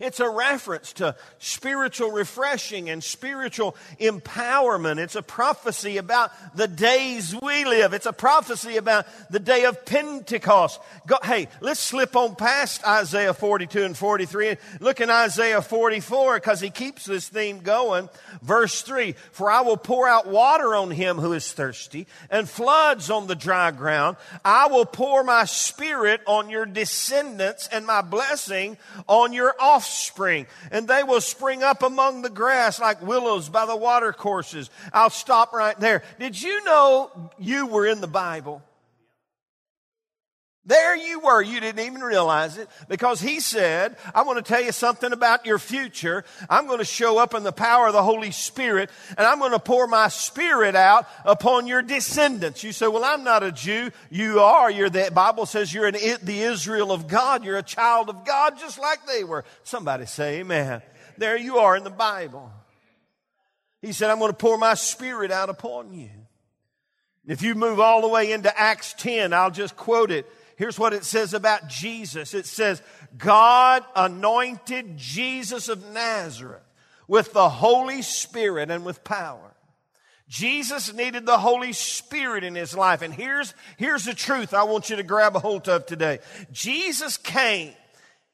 It's 0.00 0.20
a 0.20 0.30
reference 0.30 0.92
to 0.94 1.16
spiritual 1.40 2.12
refreshing 2.12 2.88
and 2.88 3.02
spiritual 3.02 3.74
empowerment. 4.00 4.98
It's 4.98 5.16
a 5.16 5.22
prophecy 5.22 5.96
about 5.96 6.30
the 6.56 6.68
days 6.68 7.34
we 7.42 7.64
live. 7.64 7.92
It's 7.92 8.06
a 8.06 8.12
prophecy 8.12 8.76
about 8.76 9.06
the 9.28 9.40
day 9.40 9.64
of 9.64 9.84
Pentecost. 9.84 10.80
Go, 11.08 11.16
hey, 11.24 11.48
let's 11.60 11.80
slip 11.80 12.14
on 12.14 12.36
past 12.36 12.86
Isaiah 12.86 13.34
42 13.34 13.82
and 13.82 13.96
43 13.96 14.50
and 14.50 14.58
look 14.78 15.00
in 15.00 15.10
Isaiah 15.10 15.60
44 15.60 16.36
because 16.36 16.60
he 16.60 16.70
keeps 16.70 17.04
this 17.04 17.28
theme 17.28 17.58
going. 17.58 18.08
Verse 18.40 18.82
3 18.82 19.16
For 19.32 19.50
I 19.50 19.62
will 19.62 19.76
pour 19.76 20.06
out 20.06 20.28
water 20.28 20.76
on 20.76 20.92
him 20.92 21.16
who 21.16 21.32
is 21.32 21.52
thirsty 21.52 22.06
and 22.30 22.48
floods 22.48 23.10
on 23.10 23.26
the 23.26 23.34
dry 23.34 23.72
ground. 23.72 24.16
I 24.44 24.68
will 24.68 24.86
pour 24.86 25.24
my 25.24 25.44
spirit 25.44 26.20
on 26.24 26.50
your 26.50 26.66
descendants 26.66 27.68
and 27.72 27.84
my 27.84 28.02
blessing 28.02 28.78
on 29.08 29.32
your 29.32 29.56
offspring 29.58 29.87
offspring, 29.88 30.46
and 30.70 30.86
they 30.86 31.02
will 31.02 31.20
spring 31.20 31.62
up 31.62 31.82
among 31.82 32.22
the 32.22 32.30
grass 32.30 32.78
like 32.78 33.00
willows 33.02 33.48
by 33.48 33.66
the 33.66 33.76
watercourses. 33.76 34.70
I'll 34.92 35.10
stop 35.10 35.52
right 35.52 35.78
there. 35.80 36.02
Did 36.18 36.40
you 36.40 36.64
know 36.64 37.30
you 37.38 37.66
were 37.66 37.86
in 37.86 38.00
the 38.00 38.06
Bible? 38.06 38.62
There 40.68 40.94
you 40.94 41.20
were. 41.20 41.40
You 41.40 41.60
didn't 41.60 41.86
even 41.86 42.02
realize 42.02 42.58
it 42.58 42.68
because 42.88 43.22
he 43.22 43.40
said, 43.40 43.96
I 44.14 44.20
want 44.20 44.36
to 44.36 44.46
tell 44.46 44.62
you 44.62 44.70
something 44.70 45.14
about 45.14 45.46
your 45.46 45.58
future. 45.58 46.26
I'm 46.50 46.66
going 46.66 46.78
to 46.78 46.84
show 46.84 47.16
up 47.16 47.32
in 47.32 47.42
the 47.42 47.52
power 47.52 47.86
of 47.86 47.94
the 47.94 48.02
Holy 48.02 48.32
Spirit 48.32 48.90
and 49.16 49.26
I'm 49.26 49.38
going 49.38 49.52
to 49.52 49.60
pour 49.60 49.86
my 49.86 50.08
spirit 50.08 50.74
out 50.74 51.08
upon 51.24 51.66
your 51.66 51.80
descendants. 51.80 52.62
You 52.62 52.72
say, 52.72 52.86
well, 52.86 53.02
I'm 53.02 53.24
not 53.24 53.42
a 53.42 53.50
Jew. 53.50 53.90
You 54.10 54.40
are. 54.40 54.70
You're 54.70 54.90
the 54.90 55.10
Bible 55.10 55.46
says 55.46 55.72
you're 55.72 55.86
an, 55.86 55.96
the 56.22 56.40
Israel 56.42 56.92
of 56.92 57.08
God. 57.08 57.44
You're 57.44 57.56
a 57.56 57.62
child 57.62 58.10
of 58.10 58.26
God 58.26 58.58
just 58.58 58.78
like 58.78 59.06
they 59.06 59.24
were. 59.24 59.46
Somebody 59.64 60.04
say 60.04 60.40
amen. 60.40 60.82
There 61.16 61.38
you 61.38 61.56
are 61.56 61.78
in 61.78 61.84
the 61.84 61.88
Bible. 61.88 62.52
He 63.80 63.92
said, 63.92 64.10
I'm 64.10 64.18
going 64.18 64.32
to 64.32 64.36
pour 64.36 64.58
my 64.58 64.74
spirit 64.74 65.30
out 65.30 65.48
upon 65.48 65.94
you. 65.94 66.10
If 67.26 67.40
you 67.40 67.54
move 67.54 67.80
all 67.80 68.02
the 68.02 68.08
way 68.08 68.32
into 68.32 68.54
Acts 68.58 68.94
10, 68.98 69.32
I'll 69.32 69.50
just 69.50 69.74
quote 69.74 70.10
it. 70.10 70.30
Here's 70.58 70.76
what 70.76 70.92
it 70.92 71.04
says 71.04 71.34
about 71.34 71.68
Jesus 71.68 72.34
it 72.34 72.44
says, 72.44 72.82
God 73.16 73.84
anointed 73.94 74.96
Jesus 74.96 75.68
of 75.68 75.86
Nazareth 75.92 76.64
with 77.06 77.32
the 77.32 77.48
Holy 77.48 78.02
Spirit 78.02 78.68
and 78.68 78.84
with 78.84 79.04
power. 79.04 79.54
Jesus 80.28 80.92
needed 80.92 81.26
the 81.26 81.38
Holy 81.38 81.72
Spirit 81.72 82.42
in 82.42 82.56
his 82.56 82.76
life. 82.76 83.02
And 83.02 83.14
here's, 83.14 83.54
here's 83.76 84.04
the 84.04 84.14
truth 84.14 84.52
I 84.52 84.64
want 84.64 84.90
you 84.90 84.96
to 84.96 85.04
grab 85.04 85.36
a 85.36 85.38
hold 85.38 85.68
of 85.68 85.86
today. 85.86 86.18
Jesus 86.50 87.16
came 87.16 87.72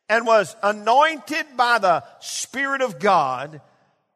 and 0.09 0.26
was 0.26 0.57
anointed 0.62 1.45
by 1.59 1.78
the 1.78 2.04
Spirit 2.21 2.81
of 2.81 2.99
God 2.99 3.61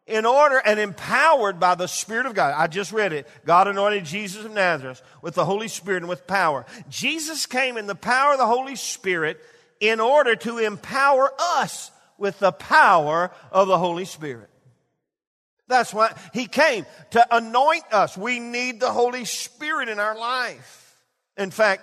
in 0.09 0.25
order 0.25 0.61
and 0.65 0.81
empowered 0.81 1.61
by 1.61 1.75
the 1.75 1.87
Spirit 1.87 2.27
of 2.27 2.35
God. 2.35 2.55
I 2.57 2.67
just 2.67 2.93
read 2.93 3.13
it. 3.13 3.29
God 3.45 3.69
anointed 3.69 4.07
Jesus 4.07 4.45
of 4.45 4.53
Nazareth 4.53 5.03
with 5.23 5.35
the 5.35 5.45
Holy 5.45 5.69
Spirit 5.69 6.03
and 6.03 6.09
with 6.09 6.27
power. 6.27 6.65
Jesus 6.89 7.47
came 7.47 7.77
in 7.77 7.87
the 7.87 7.95
power 7.95 8.33
of 8.33 8.39
the 8.39 8.47
Holy 8.47 8.75
Spirit 8.75 9.39
in 9.81 10.01
order 10.01 10.35
to 10.35 10.59
empower 10.59 11.31
us 11.39 11.91
with 12.17 12.39
the 12.39 12.53
power 12.53 13.31
of 13.53 13.69
the 13.69 13.79
Holy 13.79 14.07
Spirit. 14.07 14.49
That's 15.69 15.93
why 15.93 16.15
he 16.33 16.47
came 16.47 16.87
to 17.11 17.37
anoint 17.37 17.85
us. 17.93 18.17
We 18.17 18.41
need 18.41 18.81
the 18.81 18.91
Holy 18.91 19.27
Spirit 19.27 19.91
in 19.91 19.99
our 20.01 20.19
life. 20.19 20.97
In 21.37 21.51
fact, 21.51 21.83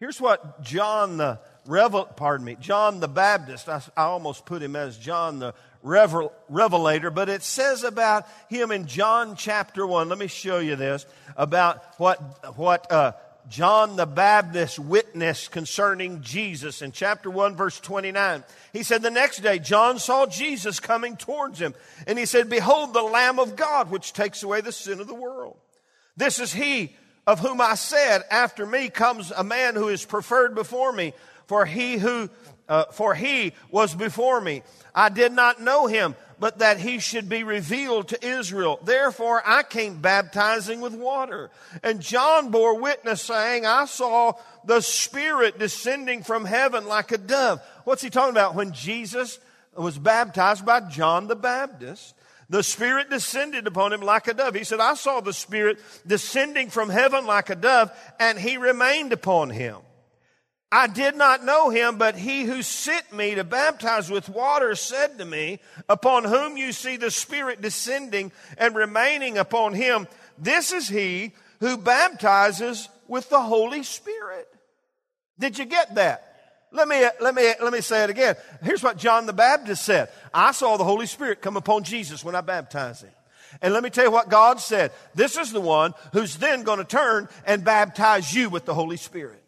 here's 0.00 0.20
what 0.20 0.62
John 0.62 1.18
the 1.18 1.38
Revel, 1.66 2.04
pardon 2.04 2.46
me, 2.46 2.56
John 2.60 3.00
the 3.00 3.08
Baptist, 3.08 3.68
I, 3.68 3.82
I 3.96 4.04
almost 4.04 4.46
put 4.46 4.62
him 4.62 4.76
as 4.76 4.96
John 4.96 5.40
the 5.40 5.52
revel, 5.86 6.32
revelator, 6.48 7.10
but 7.10 7.28
it 7.28 7.42
says 7.42 7.84
about 7.84 8.26
him 8.48 8.72
in 8.72 8.86
John 8.86 9.36
chapter 9.36 9.86
1. 9.86 10.08
Let 10.08 10.18
me 10.18 10.26
show 10.26 10.58
you 10.58 10.76
this 10.76 11.06
about 11.36 11.82
what, 11.98 12.18
what 12.56 12.90
uh, 12.90 13.12
John 13.48 13.94
the 13.94 14.06
Baptist 14.06 14.78
witnessed 14.78 15.52
concerning 15.52 16.22
Jesus 16.22 16.82
in 16.82 16.90
chapter 16.90 17.30
1, 17.30 17.54
verse 17.54 17.78
29. 17.78 18.42
He 18.72 18.82
said, 18.82 19.02
The 19.02 19.10
next 19.10 19.38
day, 19.38 19.60
John 19.60 20.00
saw 20.00 20.26
Jesus 20.26 20.80
coming 20.80 21.16
towards 21.16 21.60
him, 21.60 21.74
and 22.08 22.18
he 22.18 22.26
said, 22.26 22.50
Behold, 22.50 22.92
the 22.92 23.02
Lamb 23.02 23.38
of 23.38 23.54
God, 23.54 23.90
which 23.90 24.12
takes 24.12 24.42
away 24.42 24.60
the 24.60 24.72
sin 24.72 25.00
of 25.00 25.06
the 25.06 25.14
world. 25.14 25.56
This 26.16 26.40
is 26.40 26.52
he 26.52 26.96
of 27.28 27.38
whom 27.38 27.60
I 27.60 27.76
said, 27.76 28.22
After 28.30 28.66
me 28.66 28.88
comes 28.88 29.30
a 29.30 29.44
man 29.44 29.76
who 29.76 29.88
is 29.88 30.04
preferred 30.04 30.56
before 30.56 30.92
me, 30.92 31.12
for 31.46 31.64
he 31.64 31.96
who 31.96 32.28
uh, 32.68 32.86
for 32.86 33.14
he 33.14 33.52
was 33.70 33.94
before 33.94 34.40
me. 34.40 34.62
I 34.94 35.08
did 35.08 35.32
not 35.32 35.60
know 35.60 35.86
him, 35.86 36.14
but 36.38 36.58
that 36.58 36.78
he 36.78 36.98
should 36.98 37.28
be 37.28 37.42
revealed 37.42 38.08
to 38.08 38.26
Israel. 38.26 38.78
Therefore 38.82 39.42
I 39.44 39.62
came 39.62 40.00
baptizing 40.00 40.80
with 40.80 40.94
water. 40.94 41.50
And 41.82 42.00
John 42.00 42.50
bore 42.50 42.80
witness 42.80 43.22
saying, 43.22 43.66
I 43.66 43.84
saw 43.86 44.34
the 44.64 44.80
Spirit 44.80 45.58
descending 45.58 46.22
from 46.22 46.44
heaven 46.44 46.86
like 46.86 47.12
a 47.12 47.18
dove. 47.18 47.60
What's 47.84 48.02
he 48.02 48.10
talking 48.10 48.32
about? 48.32 48.54
When 48.54 48.72
Jesus 48.72 49.38
was 49.74 49.98
baptized 49.98 50.64
by 50.64 50.80
John 50.80 51.26
the 51.26 51.36
Baptist, 51.36 52.14
the 52.48 52.62
Spirit 52.62 53.10
descended 53.10 53.66
upon 53.66 53.92
him 53.92 54.00
like 54.00 54.28
a 54.28 54.34
dove. 54.34 54.54
He 54.54 54.64
said, 54.64 54.80
I 54.80 54.94
saw 54.94 55.20
the 55.20 55.32
Spirit 55.32 55.78
descending 56.06 56.70
from 56.70 56.88
heaven 56.88 57.26
like 57.26 57.50
a 57.50 57.56
dove, 57.56 57.90
and 58.20 58.38
he 58.38 58.56
remained 58.56 59.12
upon 59.12 59.50
him. 59.50 59.76
I 60.72 60.88
did 60.88 61.16
not 61.16 61.44
know 61.44 61.70
him, 61.70 61.96
but 61.96 62.16
he 62.16 62.44
who 62.44 62.60
sent 62.62 63.12
me 63.12 63.36
to 63.36 63.44
baptize 63.44 64.10
with 64.10 64.28
water 64.28 64.74
said 64.74 65.18
to 65.18 65.24
me, 65.24 65.60
Upon 65.88 66.24
whom 66.24 66.56
you 66.56 66.72
see 66.72 66.96
the 66.96 67.10
Spirit 67.10 67.62
descending 67.62 68.32
and 68.58 68.74
remaining 68.74 69.38
upon 69.38 69.74
him, 69.74 70.08
this 70.38 70.72
is 70.72 70.88
he 70.88 71.32
who 71.60 71.76
baptizes 71.76 72.88
with 73.06 73.28
the 73.30 73.40
Holy 73.40 73.84
Spirit. 73.84 74.48
Did 75.38 75.56
you 75.58 75.66
get 75.66 75.94
that? 75.94 76.22
Let 76.72 76.88
me, 76.88 77.06
let 77.20 77.34
me, 77.34 77.52
let 77.62 77.72
me 77.72 77.80
say 77.80 78.02
it 78.02 78.10
again. 78.10 78.34
Here's 78.62 78.82
what 78.82 78.98
John 78.98 79.26
the 79.26 79.32
Baptist 79.32 79.84
said. 79.84 80.08
I 80.34 80.50
saw 80.50 80.76
the 80.76 80.84
Holy 80.84 81.06
Spirit 81.06 81.40
come 81.40 81.56
upon 81.56 81.84
Jesus 81.84 82.24
when 82.24 82.34
I 82.34 82.40
baptized 82.40 83.04
him. 83.04 83.12
And 83.62 83.72
let 83.72 83.84
me 83.84 83.90
tell 83.90 84.04
you 84.04 84.10
what 84.10 84.28
God 84.28 84.60
said. 84.60 84.90
This 85.14 85.38
is 85.38 85.52
the 85.52 85.60
one 85.60 85.94
who's 86.12 86.36
then 86.36 86.64
going 86.64 86.78
to 86.78 86.84
turn 86.84 87.28
and 87.46 87.64
baptize 87.64 88.34
you 88.34 88.50
with 88.50 88.64
the 88.64 88.74
Holy 88.74 88.96
Spirit. 88.96 89.42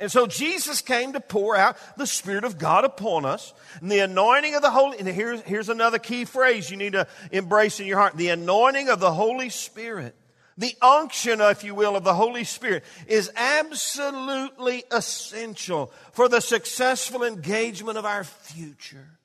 And 0.00 0.12
so 0.12 0.26
Jesus 0.26 0.80
came 0.80 1.12
to 1.14 1.20
pour 1.20 1.56
out 1.56 1.76
the 1.96 2.06
Spirit 2.06 2.44
of 2.44 2.56
God 2.56 2.84
upon 2.84 3.24
us. 3.24 3.52
And 3.80 3.90
the 3.90 3.98
anointing 3.98 4.54
of 4.54 4.62
the 4.62 4.70
Holy, 4.70 4.98
and 4.98 5.08
here's, 5.08 5.40
here's 5.42 5.68
another 5.68 5.98
key 5.98 6.24
phrase 6.24 6.70
you 6.70 6.76
need 6.76 6.92
to 6.92 7.08
embrace 7.32 7.80
in 7.80 7.86
your 7.86 7.98
heart. 7.98 8.16
The 8.16 8.28
anointing 8.28 8.88
of 8.88 9.00
the 9.00 9.12
Holy 9.12 9.48
Spirit, 9.48 10.14
the 10.56 10.74
unction, 10.80 11.40
if 11.40 11.64
you 11.64 11.74
will, 11.74 11.96
of 11.96 12.04
the 12.04 12.14
Holy 12.14 12.44
Spirit 12.44 12.84
is 13.08 13.30
absolutely 13.34 14.84
essential 14.92 15.92
for 16.12 16.28
the 16.28 16.40
successful 16.40 17.24
engagement 17.24 17.98
of 17.98 18.04
our 18.04 18.22
future. 18.22 19.18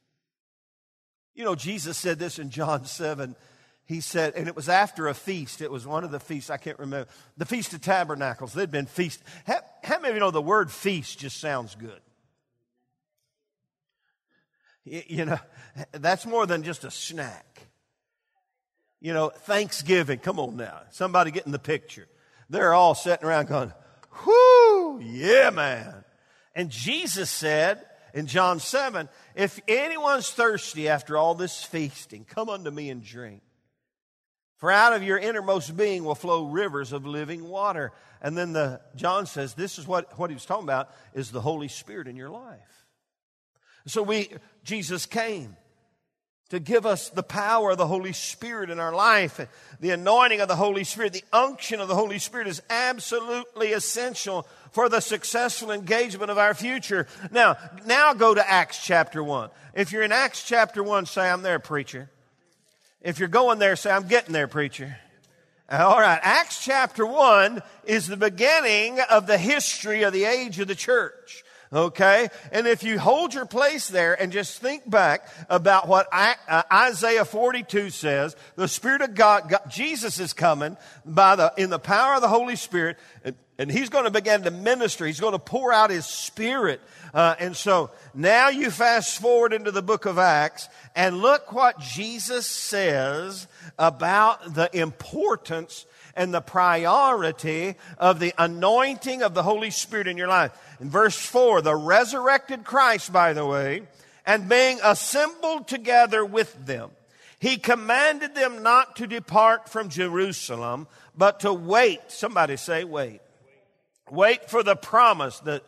You 1.36 1.44
know, 1.44 1.56
Jesus 1.56 1.98
said 1.98 2.18
this 2.18 2.40
in 2.40 2.50
John 2.50 2.86
7 2.86 3.36
he 3.94 4.02
said, 4.02 4.34
and 4.36 4.48
it 4.48 4.56
was 4.56 4.70
after 4.70 5.08
a 5.08 5.14
feast. 5.14 5.62
It 5.62 5.72
was 5.72 5.86
one 5.86 6.04
of 6.04 6.10
the 6.10 6.20
feasts, 6.20 6.50
I 6.50 6.58
can't 6.58 6.80
remember. 6.80 7.08
The 7.38 7.46
Feast 7.46 7.74
of 7.74 7.82
Tabernacles. 7.82 8.54
They'd 8.54 8.72
been 8.72 8.88
feast. 8.88 9.22
How, 9.46 9.60
how 9.84 10.00
many 10.00 10.10
of 10.10 10.16
you 10.16 10.20
know 10.20 10.32
the 10.32 10.42
word 10.42 10.72
feast 10.72 11.20
just 11.20 11.40
sounds 11.40 11.76
good? 11.76 12.02
You 14.84 15.26
know, 15.26 15.40
that's 15.92 16.26
more 16.26 16.48
than 16.48 16.64
just 16.64 16.84
a 16.84 16.92
snack. 16.92 17.68
You 19.00 19.14
know, 19.14 19.30
Thanksgiving, 19.30 20.18
come 20.18 20.40
on 20.40 20.58
now. 20.58 20.82
Somebody 20.90 21.30
getting 21.30 21.52
the 21.52 21.60
picture. 21.60 22.08
They're 22.50 22.74
all 22.74 22.96
sitting 22.96 23.26
around 23.26 23.48
going, 23.48 23.72
whoo, 24.26 25.02
yeah, 25.02 25.52
man. 25.52 26.04
And 26.56 26.72
Jesus 26.72 27.30
said 27.30 27.86
in 28.16 28.26
John 28.26 28.60
7, 28.60 29.08
if 29.36 29.60
anyone's 29.68 30.32
thirsty 30.32 30.90
after 30.90 31.16
all 31.16 31.36
this 31.36 31.64
feasting, 31.64 32.26
come 32.26 32.50
unto 32.50 32.72
me 32.72 32.90
and 32.90 33.04
drink. 33.04 33.43
For 34.64 34.72
out 34.72 34.94
of 34.94 35.04
your 35.04 35.18
innermost 35.18 35.76
being 35.76 36.06
will 36.06 36.16
flow 36.16 36.46
rivers 36.46 36.94
of 36.94 37.06
living 37.06 37.50
water. 37.50 37.92
And 38.22 38.38
then 38.38 38.54
the 38.54 38.80
John 38.96 39.26
says 39.26 39.56
this 39.56 39.78
is 39.78 39.86
what, 39.86 40.18
what 40.18 40.30
he 40.30 40.36
was 40.36 40.46
talking 40.46 40.64
about 40.64 40.90
is 41.14 41.32
the 41.32 41.42
Holy 41.42 41.68
Spirit 41.68 42.08
in 42.08 42.16
your 42.16 42.30
life. 42.30 42.86
So 43.88 44.02
we 44.02 44.30
Jesus 44.64 45.06
came 45.06 45.58
to 46.48 46.62
give 46.62 46.86
us 46.86 47.10
the 47.10 47.24
power 47.24 47.72
of 47.72 47.78
the 47.78 47.88
Holy 47.88 48.14
Spirit 48.14 48.70
in 48.70 48.80
our 48.80 48.96
life. 48.96 49.46
The 49.82 49.90
anointing 49.90 50.40
of 50.40 50.48
the 50.48 50.56
Holy 50.56 50.86
Spirit, 50.86 51.12
the 51.12 51.26
unction 51.34 51.82
of 51.82 51.90
the 51.90 51.96
Holy 51.96 52.18
Spirit 52.18 52.48
is 52.48 52.62
absolutely 52.70 53.74
essential 53.74 54.48
for 54.72 54.88
the 54.88 55.02
successful 55.02 55.72
engagement 55.72 56.32
of 56.32 56.38
our 56.38 56.54
future. 56.54 57.06
Now, 57.32 57.58
now 57.86 58.14
go 58.14 58.34
to 58.34 58.50
Acts 58.50 58.82
chapter 58.82 59.22
1. 59.22 59.50
If 59.74 59.92
you're 59.92 60.04
in 60.04 60.14
Acts 60.14 60.42
chapter 60.42 60.82
1, 60.82 61.06
say, 61.06 61.30
I'm 61.30 61.42
there, 61.42 61.60
preacher. 61.60 62.10
If 63.04 63.20
you're 63.20 63.28
going 63.28 63.60
there, 63.60 63.76
say, 63.76 63.92
I'm 63.92 64.08
getting 64.08 64.32
there, 64.32 64.48
preacher. 64.48 64.96
Uh, 65.70 65.86
all 65.86 66.00
right. 66.00 66.20
Acts 66.22 66.64
chapter 66.64 67.06
1 67.06 67.62
is 67.84 68.08
the 68.08 68.16
beginning 68.16 69.02
of 69.10 69.28
the 69.28 69.38
history 69.38 70.04
of 70.04 70.14
the 70.14 70.24
age 70.24 70.58
of 70.60 70.70
the 70.70 70.76
church. 70.76 71.43
Okay? 71.74 72.30
And 72.52 72.68
if 72.68 72.84
you 72.84 73.00
hold 73.00 73.34
your 73.34 73.46
place 73.46 73.88
there 73.88 74.20
and 74.20 74.32
just 74.32 74.62
think 74.62 74.88
back 74.90 75.28
about 75.50 75.88
what 75.88 76.08
uh, 76.12 76.64
Isaiah 76.72 77.26
42 77.26 77.90
says, 77.90 78.36
the 78.56 78.68
Spirit 78.68 79.02
of 79.02 79.16
God, 79.16 79.50
God 79.50 79.62
Jesus 79.70 80.20
is 80.20 80.34
coming 80.34 80.78
by 81.04 81.36
the, 81.36 81.54
in 81.58 81.70
the 81.70 81.80
power 81.80 82.16
of 82.16 82.22
the 82.22 82.28
Holy 82.28 82.56
Spirit, 82.56 82.98
and, 83.24 83.36
and 83.58 83.72
He's 83.72 83.90
going 83.90 84.06
to 84.06 84.12
begin 84.12 84.44
to 84.44 84.52
minister. 84.52 85.06
He's 85.06 85.20
going 85.20 85.34
to 85.34 85.40
pour 85.40 85.74
out 85.74 85.90
His 85.90 86.06
Spirit. 86.06 86.80
Uh, 87.14 87.36
and 87.40 87.56
so 87.56 87.90
now 88.14 88.50
you 88.50 88.70
fast 88.70 89.20
forward 89.20 89.54
into 89.54 89.72
the 89.72 89.84
book 89.84 90.06
of 90.06 90.20
Acts 90.20 90.70
and 90.96 91.20
look 91.20 91.54
what 91.54 91.80
Jesus 91.80 92.46
says 92.46 93.48
about 93.80 94.54
the 94.54 94.70
importance 94.78 95.86
and 96.16 96.34
the 96.34 96.42
priority 96.42 97.76
of 97.98 98.20
the 98.20 98.34
anointing 98.38 99.24
of 99.24 99.34
the 99.34 99.44
Holy 99.44 99.72
Spirit 99.72 100.08
in 100.08 100.18
your 100.18 100.28
life. 100.28 100.52
In 100.80 100.90
verse 100.90 101.18
4, 101.18 101.62
the 101.62 101.76
resurrected 101.76 102.64
Christ, 102.64 103.12
by 103.12 103.34
the 103.34 103.46
way, 103.46 103.84
and 104.26 104.48
being 104.48 104.80
assembled 104.84 105.68
together 105.68 106.24
with 106.24 106.66
them, 106.66 106.92
he 107.40 107.58
commanded 107.58 108.36
them 108.36 108.64
not 108.64 108.96
to 108.98 109.08
depart 109.08 109.68
from 109.68 109.90
Jerusalem, 109.90 110.88
but 111.18 111.42
to 111.42 111.54
wait. 111.54 112.00
Somebody 112.08 112.56
say, 112.56 112.84
wait. 112.84 113.20
Wait 114.10 114.50
for 114.50 114.64
the 114.64 114.76
promise 114.76 115.40
that 115.40 115.64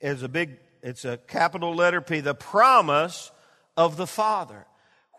is 0.00 0.22
a 0.22 0.28
big, 0.28 0.56
it's 0.82 1.04
a 1.04 1.18
capital 1.18 1.74
letter 1.74 2.00
P, 2.00 2.20
the 2.20 2.34
promise 2.34 3.30
of 3.76 3.96
the 3.96 4.06
Father, 4.06 4.66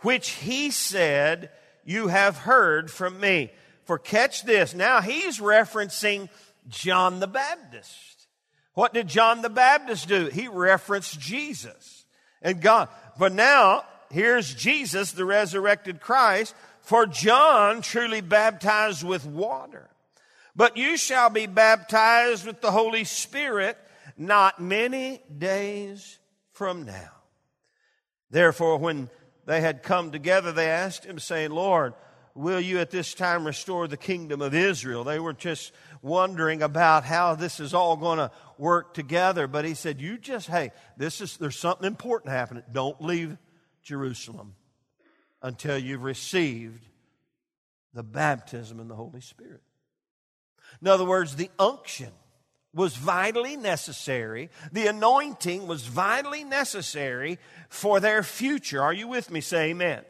which 0.02 0.30
he 0.30 0.72
said, 0.72 1.50
You 1.86 2.08
have 2.08 2.38
heard 2.38 2.90
from 2.90 3.20
me. 3.20 3.52
For 3.88 3.98
catch 3.98 4.44
this, 4.44 4.76
now 4.76 5.02
he's 5.02 5.40
referencing 5.40 6.30
John 6.68 7.22
the 7.22 7.28
Baptist. 7.28 8.28
What 8.74 8.94
did 8.94 9.08
John 9.08 9.42
the 9.42 9.50
Baptist 9.50 10.08
do? 10.10 10.28
He 10.28 10.50
referenced 10.50 11.20
Jesus 11.20 12.06
and 12.42 12.62
God. 12.62 12.90
But 13.18 13.32
now, 13.32 13.86
here's 14.12 14.54
Jesus, 14.54 15.14
the 15.14 15.26
resurrected 15.26 16.02
Christ. 16.02 16.54
For 16.82 17.06
John 17.06 17.82
truly 17.82 18.22
baptized 18.22 19.04
with 19.04 19.26
water. 19.26 19.90
But 20.56 20.76
you 20.76 20.98
shall 20.98 21.30
be 21.30 21.48
baptized 21.48 22.46
with 22.46 22.62
the 22.62 22.72
Holy 22.72 23.04
Spirit 23.06 23.78
not 24.18 24.62
many 24.62 25.22
days 25.38 26.20
from 26.52 26.86
now. 26.86 27.12
Therefore, 28.30 28.78
when 28.78 29.10
they 29.46 29.62
had 29.62 29.82
come 29.82 30.12
together, 30.12 30.52
they 30.52 30.70
asked 30.70 31.06
him, 31.06 31.20
saying, 31.20 31.52
Lord, 31.52 31.94
will 32.38 32.60
you 32.60 32.80
at 32.80 32.92
this 32.92 33.14
time 33.14 33.46
restore 33.46 33.88
the 33.88 33.98
kingdom 33.98 34.42
of 34.42 34.54
Israel? 34.54 35.04
They 35.04 35.20
were 35.20 35.34
just 35.34 35.74
wondering 36.02 36.62
about 36.62 37.04
how 37.04 37.36
this 37.36 37.60
is 37.60 37.74
all 37.74 37.98
going 37.98 38.20
to 38.20 38.32
work 38.58 38.94
together. 38.94 39.48
But 39.48 39.66
he 39.66 39.74
said, 39.74 40.00
You 40.00 40.18
just, 40.18 40.48
hey, 40.48 40.72
this 40.96 41.20
is, 41.20 41.38
there's 41.38 41.58
something 41.58 41.86
important 41.86 42.32
happening. 42.32 42.64
Don't 42.72 43.02
leave 43.02 43.38
Jerusalem 43.84 44.56
until 45.42 45.78
you've 45.78 46.04
received 46.04 46.86
the 47.94 48.04
baptism 48.04 48.80
in 48.80 48.88
the 48.88 48.96
Holy 48.96 49.22
Spirit. 49.22 49.62
In 50.82 50.88
other 50.88 51.06
words, 51.06 51.36
the 51.36 51.50
unction 51.58 52.12
was 52.74 52.96
vitally 52.96 53.58
necessary. 53.58 54.52
The 54.72 54.88
anointing 54.88 55.66
was 55.66 55.88
vitally 55.88 56.44
necessary 56.44 57.40
for 57.70 58.00
their 58.00 58.22
future. 58.22 58.82
Are 58.84 58.94
you 58.94 59.08
with 59.08 59.32
me? 59.32 59.42
Say 59.42 59.72
amen. 59.72 60.04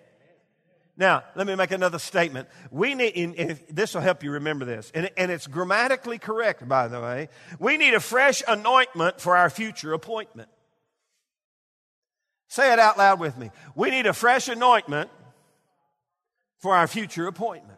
Now, 0.99 1.23
let 1.35 1.45
me 1.45 1.53
make 1.53 1.69
another 1.69 1.99
statement. 1.99 2.49
We 2.71 2.95
need, 2.95 3.59
this 3.69 3.93
will 3.93 4.01
help 4.01 4.23
you 4.23 4.31
remember 4.31 4.65
this, 4.65 4.91
and, 4.95 5.11
and 5.15 5.31
it's 5.31 5.45
grammatically 5.45 6.17
correct, 6.17 6.67
by 6.67 6.87
the 6.87 6.99
way. 6.99 7.29
We 7.59 7.77
need 7.77 7.93
a 7.93 7.99
fresh 7.99 8.41
anointment 8.47 9.21
for 9.21 9.37
our 9.37 9.51
future 9.51 9.93
appointment. 9.93 10.49
Say 12.47 12.73
it 12.73 12.79
out 12.79 12.97
loud 12.97 13.19
with 13.19 13.37
me. 13.37 13.51
We 13.75 13.91
need 13.91 14.07
a 14.07 14.13
fresh 14.13 14.47
anointment 14.47 15.11
for 16.57 16.75
our 16.75 16.87
future 16.87 17.27
appointment. 17.27 17.76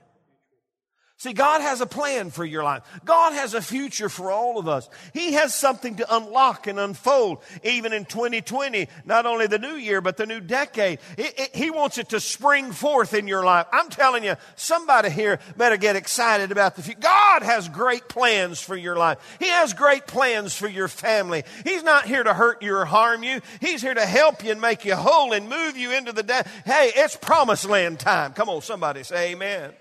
See, 1.22 1.34
God 1.34 1.60
has 1.60 1.82
a 1.82 1.86
plan 1.86 2.30
for 2.30 2.46
your 2.46 2.64
life. 2.64 2.82
God 3.04 3.34
has 3.34 3.54
a 3.54 3.62
future 3.62 4.08
for 4.08 4.32
all 4.32 4.58
of 4.58 4.70
us. 4.70 4.90
He 5.14 5.34
has 5.34 5.54
something 5.54 5.96
to 5.96 6.16
unlock 6.16 6.66
and 6.66 6.80
unfold, 6.80 7.40
even 7.62 7.92
in 7.92 8.06
2020, 8.06 8.88
not 9.04 9.26
only 9.26 9.46
the 9.46 9.60
new 9.60 9.74
year, 9.74 10.00
but 10.00 10.16
the 10.16 10.26
new 10.26 10.40
decade. 10.40 11.00
It, 11.18 11.38
it, 11.38 11.56
he 11.58 11.72
wants 11.72 11.98
it 11.98 12.08
to 12.10 12.22
spring 12.22 12.72
forth 12.72 13.14
in 13.14 13.28
your 13.28 13.44
life. 13.44 13.68
I'm 13.74 13.90
telling 13.90 14.24
you, 14.24 14.36
somebody 14.56 15.10
here 15.10 15.42
better 15.58 15.76
get 15.76 15.98
excited 15.98 16.54
about 16.54 16.78
the 16.78 16.84
future. 16.84 17.02
God 17.02 17.44
has 17.44 17.68
great 17.68 18.08
plans 18.08 18.62
for 18.62 18.78
your 18.78 18.96
life. 18.96 19.18
He 19.40 19.50
has 19.50 19.74
great 19.74 20.08
plans 20.08 20.56
for 20.56 20.70
your 20.70 20.88
family. 20.88 21.44
He's 21.66 21.84
not 21.84 22.06
here 22.06 22.24
to 22.24 22.34
hurt 22.34 22.64
you 22.64 22.78
or 22.78 22.86
harm 22.86 23.24
you. 23.24 23.42
He's 23.60 23.82
here 23.82 23.94
to 23.94 24.06
help 24.06 24.42
you 24.46 24.54
and 24.54 24.62
make 24.62 24.86
you 24.86 24.96
whole 24.96 25.34
and 25.34 25.50
move 25.50 25.76
you 25.76 25.92
into 25.92 26.14
the 26.14 26.24
day. 26.24 26.44
Hey, 26.64 26.94
it's 26.96 27.18
promised 27.18 27.66
land 27.66 28.00
time. 28.00 28.32
Come 28.32 28.48
on, 28.48 28.62
somebody 28.62 29.04
say 29.04 29.34
amen. 29.34 29.74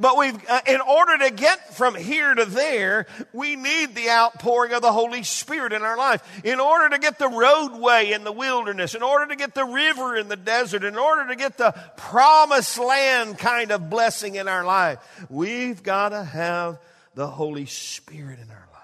But 0.00 0.16
we've, 0.16 0.48
uh, 0.48 0.60
in 0.66 0.80
order 0.80 1.18
to 1.18 1.30
get 1.30 1.74
from 1.74 1.94
here 1.94 2.34
to 2.34 2.46
there, 2.46 3.06
we 3.34 3.54
need 3.54 3.94
the 3.94 4.08
outpouring 4.08 4.72
of 4.72 4.80
the 4.80 4.92
Holy 4.92 5.22
Spirit 5.22 5.74
in 5.74 5.82
our 5.82 5.98
life. 5.98 6.22
In 6.42 6.58
order 6.58 6.88
to 6.88 6.98
get 6.98 7.18
the 7.18 7.28
roadway 7.28 8.12
in 8.12 8.24
the 8.24 8.32
wilderness, 8.32 8.94
in 8.94 9.02
order 9.02 9.26
to 9.26 9.36
get 9.36 9.54
the 9.54 9.64
river 9.64 10.16
in 10.16 10.28
the 10.28 10.36
desert, 10.36 10.84
in 10.84 10.96
order 10.96 11.28
to 11.28 11.36
get 11.36 11.58
the 11.58 11.72
promised 11.98 12.78
land 12.78 13.38
kind 13.38 13.70
of 13.70 13.90
blessing 13.90 14.36
in 14.36 14.48
our 14.48 14.64
life, 14.64 14.98
we've 15.28 15.82
got 15.82 16.10
to 16.10 16.24
have 16.24 16.78
the 17.14 17.26
Holy 17.26 17.66
Spirit 17.66 18.38
in 18.40 18.50
our 18.50 18.68
life. 18.72 18.80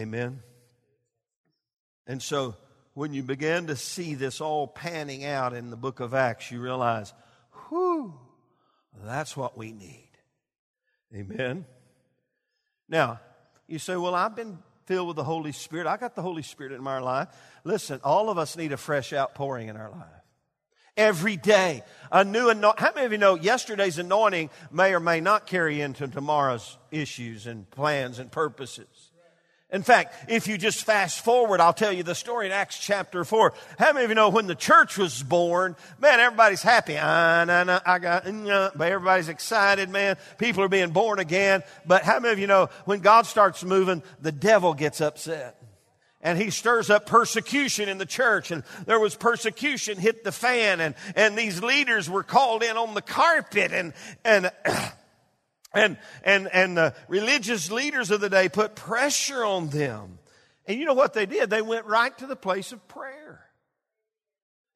Amen. 0.00 0.42
And 2.08 2.20
so, 2.20 2.56
when 2.94 3.14
you 3.14 3.22
begin 3.22 3.68
to 3.68 3.76
see 3.76 4.14
this 4.14 4.40
all 4.40 4.66
panning 4.66 5.24
out 5.24 5.52
in 5.52 5.70
the 5.70 5.76
book 5.76 6.00
of 6.00 6.12
Acts, 6.12 6.50
you 6.50 6.60
realize, 6.60 7.12
whew, 7.68 8.14
that's 9.02 9.36
what 9.36 9.56
we 9.56 9.72
need. 9.72 10.10
Amen. 11.14 11.64
Now, 12.88 13.20
you 13.66 13.78
say, 13.78 13.96
Well, 13.96 14.14
I've 14.14 14.36
been 14.36 14.58
filled 14.86 15.08
with 15.08 15.16
the 15.16 15.24
Holy 15.24 15.52
Spirit. 15.52 15.86
I 15.86 15.96
got 15.96 16.14
the 16.14 16.22
Holy 16.22 16.42
Spirit 16.42 16.72
in 16.72 16.82
my 16.82 16.98
life. 16.98 17.28
Listen, 17.64 18.00
all 18.04 18.30
of 18.30 18.38
us 18.38 18.56
need 18.56 18.72
a 18.72 18.76
fresh 18.76 19.12
outpouring 19.12 19.68
in 19.68 19.76
our 19.76 19.90
life. 19.90 20.06
Every 20.96 21.36
day, 21.36 21.82
a 22.12 22.24
new 22.24 22.50
anointing. 22.50 22.84
How 22.84 22.92
many 22.94 23.06
of 23.06 23.12
you 23.12 23.18
know 23.18 23.34
yesterday's 23.34 23.98
anointing 23.98 24.50
may 24.70 24.94
or 24.94 25.00
may 25.00 25.20
not 25.20 25.46
carry 25.46 25.80
into 25.80 26.06
tomorrow's 26.06 26.78
issues 26.92 27.46
and 27.46 27.68
plans 27.70 28.20
and 28.20 28.30
purposes? 28.30 28.86
In 29.74 29.82
fact, 29.82 30.30
if 30.30 30.46
you 30.46 30.56
just 30.56 30.84
fast 30.84 31.24
forward, 31.24 31.58
I'll 31.58 31.72
tell 31.72 31.92
you 31.92 32.04
the 32.04 32.14
story 32.14 32.46
in 32.46 32.52
Acts 32.52 32.78
chapter 32.78 33.24
4. 33.24 33.52
How 33.76 33.92
many 33.92 34.04
of 34.04 34.10
you 34.10 34.14
know 34.14 34.28
when 34.28 34.46
the 34.46 34.54
church 34.54 34.96
was 34.96 35.20
born, 35.20 35.74
man, 35.98 36.20
everybody's 36.20 36.62
happy. 36.62 36.96
Ah, 36.96 37.42
nah, 37.44 37.64
nah, 37.64 37.80
I 37.84 37.98
got, 37.98 38.32
nah, 38.32 38.70
but 38.76 38.92
everybody's 38.92 39.28
excited, 39.28 39.90
man. 39.90 40.16
People 40.38 40.62
are 40.62 40.68
being 40.68 40.92
born 40.92 41.18
again. 41.18 41.64
But 41.84 42.04
how 42.04 42.20
many 42.20 42.32
of 42.32 42.38
you 42.38 42.46
know 42.46 42.68
when 42.84 43.00
God 43.00 43.26
starts 43.26 43.64
moving, 43.64 44.04
the 44.22 44.30
devil 44.30 44.74
gets 44.74 45.00
upset? 45.00 45.60
and 46.20 46.38
he 46.38 46.48
stirs 46.48 46.88
up 46.88 47.04
persecution 47.04 47.86
in 47.86 47.98
the 47.98 48.06
church 48.06 48.50
and 48.50 48.62
there 48.86 48.98
was 48.98 49.14
persecution 49.14 49.98
hit 49.98 50.24
the 50.24 50.32
fan 50.32 50.80
and, 50.80 50.94
and 51.16 51.36
these 51.36 51.62
leaders 51.62 52.08
were 52.08 52.22
called 52.22 52.62
in 52.62 52.78
on 52.78 52.94
the 52.94 53.02
carpet 53.02 53.72
and, 53.72 53.92
and 54.24 54.50
And, 55.74 55.96
and, 56.22 56.48
and 56.52 56.76
the 56.76 56.94
religious 57.08 57.70
leaders 57.70 58.10
of 58.10 58.20
the 58.20 58.30
day 58.30 58.48
put 58.48 58.74
pressure 58.74 59.44
on 59.44 59.68
them. 59.68 60.18
And 60.66 60.78
you 60.78 60.86
know 60.86 60.94
what 60.94 61.12
they 61.12 61.26
did? 61.26 61.50
They 61.50 61.62
went 61.62 61.86
right 61.86 62.16
to 62.18 62.26
the 62.26 62.36
place 62.36 62.72
of 62.72 62.86
prayer. 62.88 63.44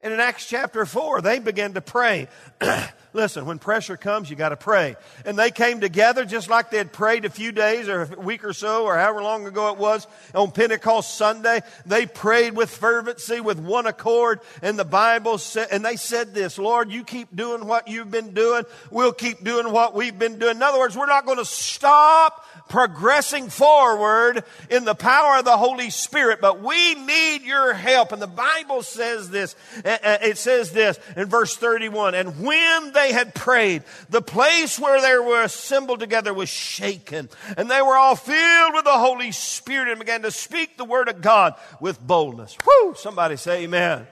And 0.01 0.13
in 0.13 0.19
Acts 0.19 0.47
chapter 0.47 0.85
4, 0.85 1.21
they 1.21 1.39
began 1.39 1.73
to 1.73 1.81
pray. 1.81 2.27
Listen, 3.11 3.45
when 3.45 3.57
pressure 3.57 3.97
comes, 3.97 4.29
you 4.29 4.35
got 4.35 4.49
to 4.49 4.55
pray. 4.55 4.95
And 5.25 5.37
they 5.37 5.49
came 5.49 5.79
together 5.79 6.25
just 6.25 6.47
like 6.47 6.69
they 6.69 6.77
had 6.77 6.93
prayed 6.93 7.25
a 7.25 7.29
few 7.29 7.51
days 7.51 7.87
or 7.87 8.03
a 8.03 8.19
week 8.19 8.43
or 8.43 8.53
so 8.53 8.85
or 8.85 8.95
however 8.97 9.23
long 9.23 9.47
ago 9.47 9.71
it 9.71 9.79
was 9.79 10.05
on 10.35 10.51
Pentecost 10.51 11.15
Sunday. 11.15 11.61
They 11.87 12.05
prayed 12.05 12.55
with 12.55 12.69
fervency, 12.69 13.39
with 13.39 13.57
one 13.57 13.87
accord. 13.87 14.41
And 14.61 14.77
the 14.77 14.85
Bible 14.85 15.39
said, 15.39 15.69
and 15.71 15.83
they 15.83 15.95
said 15.95 16.35
this, 16.35 16.59
Lord, 16.59 16.91
you 16.91 17.03
keep 17.03 17.35
doing 17.35 17.65
what 17.65 17.87
you've 17.87 18.11
been 18.11 18.35
doing. 18.35 18.63
We'll 18.91 19.13
keep 19.13 19.43
doing 19.43 19.71
what 19.71 19.95
we've 19.95 20.17
been 20.17 20.37
doing. 20.37 20.57
In 20.57 20.63
other 20.63 20.77
words, 20.79 20.95
we're 20.95 21.07
not 21.07 21.25
going 21.25 21.39
to 21.39 21.45
stop 21.45 22.45
progressing 22.69 23.49
forward 23.49 24.43
in 24.69 24.85
the 24.85 24.95
power 24.95 25.39
of 25.39 25.45
the 25.45 25.57
Holy 25.57 25.89
Spirit, 25.89 26.39
but 26.39 26.61
we 26.61 26.95
need 26.95 27.41
your 27.41 27.73
help. 27.73 28.11
And 28.11 28.21
the 28.21 28.27
Bible 28.27 28.83
says 28.83 29.29
this, 29.29 29.55
uh, 29.83 29.97
uh, 30.03 30.17
it 30.21 30.37
says 30.37 30.71
this 30.71 30.99
in 31.17 31.25
verse 31.25 31.57
31, 31.57 32.13
and 32.13 32.39
when 32.39 32.93
they 32.99 33.13
had 33.13 33.33
prayed, 33.33 33.83
the 34.09 34.21
place 34.21 34.79
where 34.79 35.01
they 35.01 35.17
were 35.17 35.43
assembled 35.43 35.99
together 35.99 36.33
was 36.33 36.49
shaken, 36.49 37.29
and 37.57 37.69
they 37.69 37.81
were 37.81 37.95
all 37.95 38.15
filled 38.15 38.73
with 38.73 38.85
the 38.85 38.91
Holy 38.91 39.31
Spirit 39.31 39.89
and 39.89 39.99
began 39.99 40.21
to 40.23 40.31
speak 40.31 40.77
the 40.77 40.85
word 40.85 41.09
of 41.09 41.21
God 41.21 41.55
with 41.79 41.99
boldness. 41.99 42.57
Whoo! 42.65 42.95
Somebody 42.95 43.37
say 43.37 43.63
amen. 43.63 44.07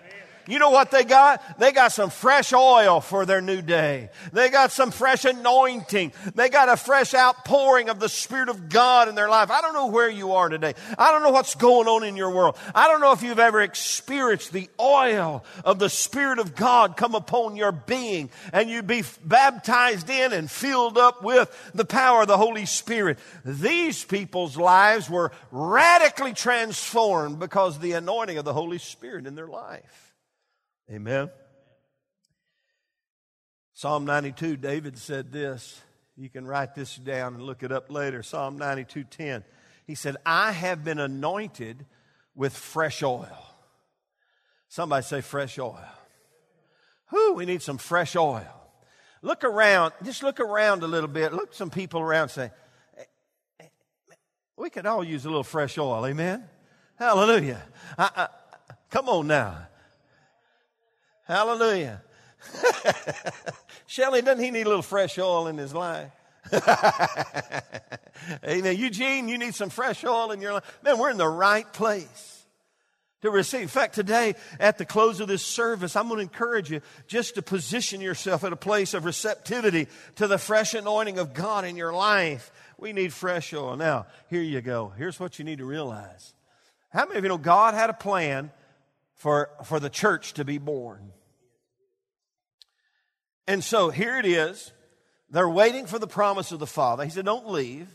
You 0.48 0.60
know 0.60 0.70
what 0.70 0.92
they 0.92 1.04
got? 1.04 1.60
They 1.60 1.72
got 1.72 1.92
some 1.92 2.10
fresh 2.10 2.54
oil 2.54 3.02
for 3.02 3.26
their 3.26 3.42
new 3.42 3.62
day. 3.62 4.10
They 4.32 4.50
got 4.50 4.72
some 4.72 4.92
fresh 4.92 5.26
anointing. 5.26 6.14
They 6.36 6.50
got 6.50 6.70
a 6.70 6.78
fresh 6.78 7.14
outpouring 7.14 7.90
of 7.90 8.00
the 8.00 8.10
Spirit 8.10 8.50
of 8.50 8.70
God 8.70 9.10
in 9.10 9.16
their 9.16 9.30
life. 9.30 9.52
I 9.52 9.62
don't 9.62 9.74
know 9.74 9.88
where 9.88 10.10
you 10.10 10.34
are 10.34 10.48
today. 10.48 10.74
I 10.98 11.12
don't 11.12 11.24
know 11.24 11.32
what's 11.32 11.56
going 11.56 11.88
on 11.88 12.04
in 12.04 12.16
your 12.16 12.32
world. 12.32 12.58
I 12.74 12.88
don't 12.88 13.02
know 13.02 13.12
if 13.12 13.24
you've 13.24 13.40
ever 13.40 13.62
experienced 13.62 14.54
the 14.54 14.70
oil 14.80 15.44
of 15.66 15.80
the 15.80 15.90
Spirit 15.90 16.40
of 16.40 16.56
God 16.56 16.96
come 16.96 17.14
upon 17.14 17.56
your 17.56 17.72
being 17.72 18.30
and 18.54 18.70
you 18.70 18.84
be 18.84 19.04
baptized 19.26 20.10
in 20.10 20.32
and 20.32 20.50
filled 20.50 20.98
up 20.98 21.24
with 21.24 21.52
the 21.74 21.86
power 21.86 22.22
of 22.22 22.28
the 22.28 22.38
Holy 22.38 22.66
Spirit. 22.66 23.20
These 23.44 24.06
people's 24.06 24.56
lives 24.56 25.10
were 25.10 25.32
radically 25.52 26.34
transformed 26.34 27.40
because 27.40 27.76
of 27.76 27.82
the 27.82 27.94
anointing 27.94 28.38
of 28.38 28.46
the 28.46 28.54
Holy 28.54 28.78
Spirit 28.78 29.28
in 29.28 29.36
their 29.36 29.48
life. 29.48 30.07
Amen. 30.92 31.30
Psalm 33.74 34.06
92, 34.06 34.58
David 34.58 34.98
said 34.98 35.32
this. 35.32 35.82
You 36.16 36.30
can 36.30 36.48
write 36.48 36.74
this 36.74 36.96
down 36.96 37.36
and 37.36 37.44
look 37.44 37.62
it 37.62 37.72
up 37.72 37.92
later. 37.92 38.24
Psalm 38.24 38.58
92:10. 38.58 39.44
He 39.86 39.94
said, 39.94 40.18
"I 40.26 40.52
have 40.52 40.84
been 40.84 41.00
anointed 41.00 41.86
with 42.34 42.58
fresh 42.58 43.04
oil." 43.04 43.56
Somebody 44.68 45.04
say 45.04 45.22
fresh 45.22 45.60
oil. 45.60 45.80
Whew, 47.10 47.34
we 47.36 47.46
need 47.46 47.62
some 47.62 47.78
fresh 47.78 48.16
oil. 48.16 48.46
Look 49.22 49.44
around, 49.44 49.94
just 50.04 50.24
look 50.24 50.40
around 50.40 50.84
a 50.84 50.88
little 50.88 51.08
bit. 51.08 51.34
Look 51.34 51.54
some 51.54 51.70
people 51.70 52.02
around 52.02 52.30
say, 52.30 52.52
we 54.58 54.70
could 54.70 54.86
all 54.86 55.04
use 55.04 55.24
a 55.26 55.30
little 55.30 55.44
fresh 55.44 55.78
oil, 55.78 56.06
amen? 56.06 56.44
Hallelujah. 56.98 57.62
I, 57.98 58.10
I, 58.16 58.28
come 58.90 59.08
on 59.08 59.28
now. 59.28 59.68
Hallelujah. 61.28 62.02
Shelly, 63.88 64.22
doesn't 64.22 64.44
he 64.44 64.52
need 64.52 64.66
a 64.66 64.70
little 64.70 64.82
fresh 64.82 65.18
oil 65.20 65.48
in 65.48 65.58
his 65.58 65.74
life? 65.74 66.12
Amen. 68.46 68.78
Eugene, 68.78 69.28
you 69.28 69.38
need 69.38 69.56
some 69.56 69.70
fresh 69.70 70.04
oil 70.04 70.32
in 70.32 70.42
your 70.42 70.54
life. 70.54 70.80
Man, 70.84 70.98
we're 70.98 71.12
in 71.12 71.18
the 71.18 71.28
right 71.28 71.72
place 71.74 72.46
to 73.22 73.32
receive. 73.32 73.64
In 73.64 73.68
fact, 73.68 73.96
today 73.96 74.36
at 74.60 74.78
the 74.78 74.86
close 74.86 75.20
of 75.20 75.28
this 75.28 75.44
service, 75.44 75.96
I'm 75.96 76.08
going 76.08 76.18
to 76.18 76.24
encourage 76.24 76.72
you 76.72 76.82
just 77.08 77.36
to 77.36 77.42
position 77.42 78.02
yourself 78.02 78.44
at 78.44 78.54
a 78.54 78.58
place 78.58 78.94
of 78.94 79.06
receptivity 79.06 79.88
to 80.16 80.28
the 80.28 80.38
fresh 80.38 80.74
anointing 80.74 81.20
of 81.20 81.34
God 81.34 81.66
in 81.66 81.76
your 81.76 81.94
life. 81.94 82.52
We 82.78 82.94
need 82.94 83.12
fresh 83.12 83.54
oil. 83.54 83.76
Now, 83.76 84.06
here 84.30 84.42
you 84.42 84.62
go. 84.62 84.94
Here's 84.98 85.20
what 85.20 85.40
you 85.40 85.46
need 85.46 85.58
to 85.58 85.66
realize. 85.66 86.34
How 86.90 87.06
many 87.06 87.18
of 87.18 87.24
you 87.24 87.30
know 87.30 87.38
God 87.38 87.74
had 87.74 87.90
a 87.90 87.94
plan 87.94 88.52
for, 89.16 89.50
for 89.66 89.80
the 89.80 89.90
church 89.90 90.34
to 90.34 90.46
be 90.46 90.58
born? 90.58 91.12
And 93.48 93.64
so 93.64 93.90
here 93.90 94.18
it 94.18 94.26
is. 94.26 94.74
They're 95.30 95.50
waiting 95.50 95.86
for 95.86 96.00
the 96.00 96.08
promise 96.08 96.52
of 96.52 96.60
the 96.60 96.68
Father. 96.68 97.04
He 97.04 97.10
said, 97.10 97.26
Don't 97.26 97.50
leave. 97.50 97.88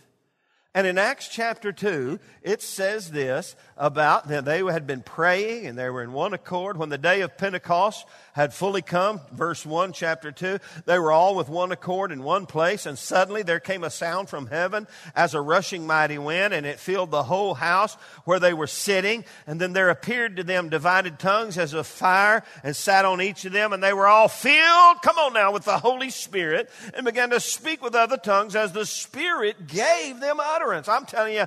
And 0.75 0.87
in 0.87 0.97
Acts 0.97 1.29
chapter 1.29 1.71
2, 1.71 2.19
it 2.43 2.63
says 2.63 3.11
this 3.11 3.57
about 3.77 4.29
that 4.29 4.47
they 4.47 4.61
had 4.61 4.87
been 4.87 5.03
praying 5.03 5.67
and 5.67 5.77
they 5.77 5.91
were 5.91 6.03
in 6.03 6.15
one 6.15 6.33
accord. 6.33 6.79
When 6.79 6.89
the 6.89 6.97
day 6.97 7.21
of 7.21 7.37
Pentecost 7.37 8.07
had 8.33 8.55
fully 8.55 8.81
come, 8.81 9.21
verse 9.33 9.67
1, 9.67 9.93
chapter 9.93 10.33
2, 10.33 10.59
they 10.87 10.99
were 10.99 11.13
all 11.13 11.35
with 11.35 11.51
one 11.51 11.73
accord 11.73 12.11
in 12.11 12.23
one 12.23 12.47
place. 12.47 12.87
And 12.87 12.99
suddenly 12.99 13.43
there 13.43 13.61
came 13.61 13.85
a 13.85 13.91
sound 13.91 14.31
from 14.31 14.47
heaven 14.47 14.89
as 15.15 15.35
a 15.35 15.43
rushing 15.43 15.87
mighty 15.87 16.17
wind, 16.17 16.55
and 16.55 16.65
it 16.65 16.81
filled 16.81 17.11
the 17.11 17.23
whole 17.23 17.53
house 17.53 17.95
where 18.25 18.41
they 18.41 18.55
were 18.55 18.67
sitting. 18.67 19.27
And 19.47 19.61
then 19.61 19.75
there 19.75 19.91
appeared 19.91 20.37
to 20.37 20.43
them 20.43 20.71
divided 20.71 21.19
tongues 21.19 21.59
as 21.59 21.75
of 21.75 21.87
fire 21.87 22.45
and 22.65 22.75
sat 22.75 23.05
on 23.05 23.21
each 23.21 23.45
of 23.45 23.53
them. 23.53 23.75
And 23.75 23.83
they 23.83 23.93
were 23.93 24.07
all 24.07 24.29
filled, 24.29 25.03
come 25.03 25.19
on 25.19 25.35
now, 25.35 25.53
with 25.53 25.67
the 25.67 25.79
Holy 25.79 26.09
Spirit 26.09 26.71
and 26.95 27.05
began 27.05 27.29
to 27.29 27.41
speak 27.41 27.83
with 27.83 27.95
other 27.95 28.17
tongues 28.17 28.57
as 28.57 28.73
the 28.73 28.87
Spirit 28.87 29.67
gave 29.67 30.19
them 30.19 30.41
utterance 30.41 30.62
utterance. 30.63 30.89
I'm 30.89 31.05
telling 31.05 31.35
you, 31.35 31.47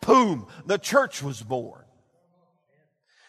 boom, 0.00 0.46
the 0.66 0.78
church 0.78 1.22
was 1.22 1.42
born. 1.42 1.82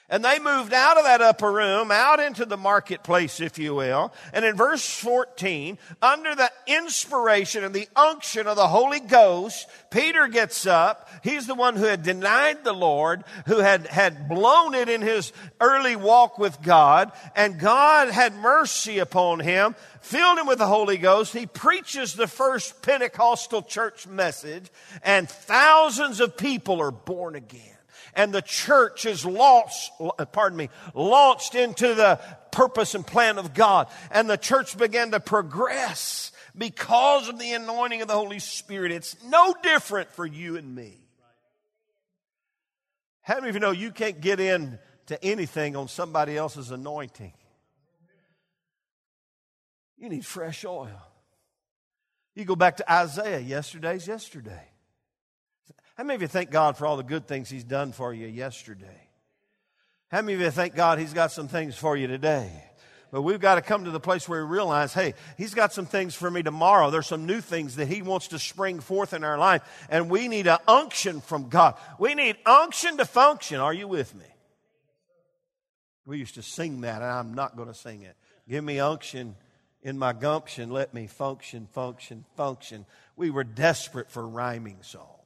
And 0.09 0.23
they 0.23 0.39
moved 0.39 0.71
out 0.71 0.97
of 0.97 1.03
that 1.03 1.19
upper 1.19 1.51
room, 1.51 1.91
out 1.91 2.21
into 2.21 2.45
the 2.45 2.55
marketplace, 2.55 3.41
if 3.41 3.59
you 3.59 3.75
will. 3.75 4.13
And 4.31 4.45
in 4.45 4.55
verse 4.55 4.87
14, 4.99 5.77
under 6.01 6.33
the 6.33 6.49
inspiration 6.65 7.65
and 7.65 7.75
the 7.75 7.89
unction 7.93 8.47
of 8.47 8.55
the 8.55 8.69
Holy 8.69 9.01
Ghost, 9.01 9.67
Peter 9.91 10.29
gets 10.29 10.65
up. 10.65 11.09
He's 11.23 11.45
the 11.45 11.55
one 11.55 11.75
who 11.75 11.83
had 11.83 12.03
denied 12.03 12.63
the 12.63 12.71
Lord, 12.71 13.25
who 13.47 13.57
had, 13.57 13.85
had 13.87 14.29
blown 14.29 14.75
it 14.75 14.87
in 14.87 15.01
his 15.01 15.33
early 15.59 15.97
walk 15.97 16.37
with 16.37 16.61
God. 16.61 17.11
And 17.35 17.59
God 17.59 18.09
had 18.09 18.33
mercy 18.33 18.99
upon 18.99 19.41
him, 19.41 19.75
filled 19.99 20.39
him 20.39 20.47
with 20.47 20.59
the 20.59 20.67
Holy 20.67 20.97
Ghost. 20.97 21.33
He 21.33 21.47
preaches 21.47 22.13
the 22.13 22.27
first 22.27 22.81
Pentecostal 22.81 23.61
church 23.61 24.07
message, 24.07 24.71
and 25.03 25.27
thousands 25.27 26.21
of 26.21 26.37
people 26.37 26.79
are 26.79 26.91
born 26.91 27.35
again 27.35 27.76
and 28.17 28.33
the 28.33 28.41
church 28.41 29.05
is 29.05 29.25
launched, 29.25 29.91
pardon 30.33 30.57
me, 30.57 30.69
launched 30.95 31.53
into 31.53 31.93
the 31.93 32.19
purpose 32.51 32.95
and 32.95 33.05
plan 33.05 33.37
of 33.37 33.53
God. 33.53 33.87
And 34.11 34.27
the 34.27 34.37
church 34.37 34.75
began 34.75 35.11
to 35.11 35.19
progress 35.19 36.31
because 36.57 37.29
of 37.29 37.37
the 37.37 37.53
anointing 37.53 38.01
of 38.01 38.07
the 38.07 38.15
Holy 38.15 38.39
Spirit. 38.39 38.91
It's 38.91 39.15
no 39.23 39.53
different 39.61 40.11
for 40.11 40.25
you 40.25 40.57
and 40.57 40.75
me. 40.75 40.97
How 43.21 43.35
many 43.35 43.49
of 43.49 43.55
you 43.55 43.59
know 43.59 43.71
you 43.71 43.91
can't 43.91 44.19
get 44.19 44.39
in 44.39 44.79
to 45.05 45.23
anything 45.23 45.75
on 45.75 45.87
somebody 45.87 46.35
else's 46.35 46.71
anointing? 46.71 47.33
You 49.95 50.09
need 50.09 50.25
fresh 50.25 50.65
oil. 50.65 51.03
You 52.33 52.45
go 52.45 52.55
back 52.55 52.77
to 52.77 52.91
Isaiah, 52.91 53.39
yesterday's 53.39 54.07
yesterday. 54.07 54.69
How 55.97 56.03
many 56.03 56.13
of 56.13 56.21
you 56.21 56.27
thank 56.27 56.51
God 56.51 56.77
for 56.77 56.85
all 56.85 56.95
the 56.95 57.03
good 57.03 57.27
things 57.27 57.49
He's 57.49 57.63
done 57.63 57.91
for 57.91 58.13
you 58.13 58.27
yesterday? 58.27 59.09
How 60.09 60.21
many 60.21 60.35
of 60.35 60.41
you 60.41 60.51
thank 60.51 60.75
God 60.75 60.99
He's 60.99 61.13
got 61.13 61.31
some 61.31 61.47
things 61.47 61.75
for 61.75 61.97
you 61.97 62.05
today? 62.05 62.51
But 63.09 63.23
we've 63.23 63.39
got 63.39 63.55
to 63.55 63.61
come 63.61 63.85
to 63.85 63.91
the 63.91 63.99
place 63.99 64.29
where 64.29 64.45
we 64.45 64.51
realize, 64.51 64.93
hey, 64.93 65.15
He's 65.37 65.55
got 65.55 65.73
some 65.73 65.87
things 65.87 66.13
for 66.13 66.29
me 66.29 66.43
tomorrow. 66.43 66.91
There's 66.91 67.07
some 67.07 67.25
new 67.25 67.41
things 67.41 67.77
that 67.77 67.87
He 67.87 68.03
wants 68.03 68.27
to 68.27 68.37
spring 68.37 68.79
forth 68.79 69.13
in 69.13 69.23
our 69.23 69.39
life. 69.39 69.63
And 69.89 70.07
we 70.07 70.27
need 70.27 70.45
an 70.45 70.59
unction 70.67 71.19
from 71.19 71.49
God. 71.49 71.75
We 71.97 72.13
need 72.13 72.37
unction 72.45 72.97
to 72.97 73.05
function. 73.05 73.59
Are 73.59 73.73
you 73.73 73.87
with 73.87 74.13
me? 74.13 74.25
We 76.05 76.19
used 76.19 76.35
to 76.35 76.43
sing 76.43 76.81
that, 76.81 77.01
and 77.01 77.11
I'm 77.11 77.33
not 77.33 77.55
going 77.55 77.69
to 77.69 77.73
sing 77.73 78.03
it. 78.03 78.15
Give 78.47 78.63
me 78.63 78.79
unction 78.79 79.35
in 79.81 79.97
my 79.97 80.13
gumption. 80.13 80.69
Let 80.69 80.93
me 80.93 81.07
function, 81.07 81.67
function, 81.73 82.23
function. 82.35 82.85
We 83.15 83.31
were 83.31 83.43
desperate 83.43 84.11
for 84.11 84.27
rhyming 84.27 84.77
songs. 84.81 85.16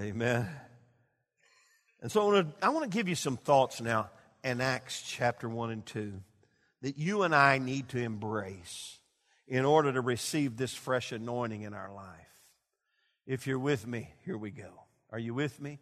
Amen. 0.00 0.48
And 2.00 2.10
so 2.10 2.22
I 2.22 2.32
want, 2.32 2.60
to, 2.60 2.66
I 2.66 2.68
want 2.70 2.90
to 2.90 2.96
give 2.96 3.08
you 3.08 3.14
some 3.14 3.36
thoughts 3.36 3.80
now 3.82 4.10
in 4.42 4.62
Acts 4.62 5.02
chapter 5.06 5.48
1 5.48 5.70
and 5.70 5.84
2 5.84 6.14
that 6.80 6.98
you 6.98 7.22
and 7.24 7.34
I 7.34 7.58
need 7.58 7.90
to 7.90 7.98
embrace 7.98 8.98
in 9.46 9.66
order 9.66 9.92
to 9.92 10.00
receive 10.00 10.56
this 10.56 10.72
fresh 10.72 11.12
anointing 11.12 11.62
in 11.62 11.74
our 11.74 11.92
life. 11.92 12.06
If 13.26 13.46
you're 13.46 13.58
with 13.58 13.86
me, 13.86 14.08
here 14.24 14.38
we 14.38 14.50
go. 14.50 14.70
Are 15.10 15.18
you 15.18 15.34
with 15.34 15.60
me? 15.60 15.78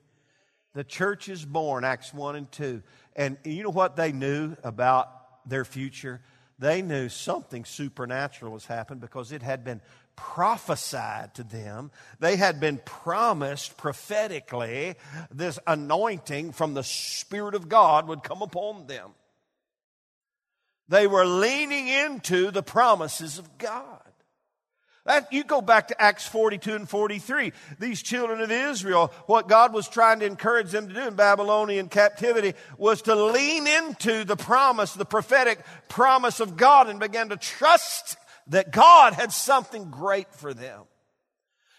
The 0.75 0.85
church 0.85 1.29
is 1.29 1.44
born, 1.44 1.85
Acts 1.85 2.12
1 2.12 2.35
and 2.35 2.51
2. 2.51 2.83
And 3.14 3.38
you 3.44 3.62
know 3.62 3.70
what 3.70 3.94
they 3.94 4.11
knew 4.11 4.57
about 4.64 5.49
their 5.49 5.64
future? 5.64 6.20
They 6.59 6.83
knew 6.83 7.09
something 7.09 7.64
supernatural 7.64 8.53
has 8.53 8.66
happened 8.66 9.01
because 9.01 9.33
it 9.33 9.42
had 9.42 9.64
been 9.64 9.81
prophesied 10.21 11.35
to 11.35 11.43
them. 11.43 11.91
They 12.19 12.37
had 12.37 12.61
been 12.61 12.79
promised 12.85 13.77
prophetically 13.77 14.95
this 15.31 15.59
anointing 15.67 16.53
from 16.53 16.75
the 16.75 16.85
Spirit 16.85 17.55
of 17.55 17.69
God 17.69 18.07
would 18.07 18.23
come 18.23 18.43
upon 18.43 18.87
them. 18.87 19.11
They 20.89 21.07
were 21.07 21.25
leaning 21.25 21.89
into 21.89 22.51
the 22.51 22.63
promises 22.63 23.39
of 23.39 23.59
God. 23.59 24.01
That, 25.07 25.33
you 25.33 25.45
go 25.45 25.63
back 25.63 25.89
to 25.89 26.01
Acts 26.01 26.27
42 26.27 26.75
and 26.75 26.89
43. 26.89 27.53
These 27.79 28.03
children 28.03 28.41
of 28.43 28.51
Israel, 28.51 29.13
what 29.27 29.49
God 29.49 29.73
was 29.73 29.89
trying 29.89 30.21
to 30.21 30.27
encourage 30.27 30.71
them 30.71 30.89
to 30.89 30.95
do 30.95 31.01
in 31.01 31.15
Babylonian 31.15 31.89
captivity 31.89 32.53
was 32.77 33.03
to 33.03 33.15
lean 33.15 33.67
into 33.67 34.25
the 34.25 34.37
promise, 34.37 34.93
the 34.93 35.07
prophetic 35.07 35.65
promise 35.89 36.39
of 36.39 36.57
God 36.57 36.89
and 36.89 37.01
begin 37.01 37.31
to 37.31 37.37
trust 37.37 38.17
that 38.51 38.71
God 38.71 39.15
had 39.15 39.33
something 39.33 39.91
great 39.91 40.33
for 40.35 40.53
them. 40.55 40.83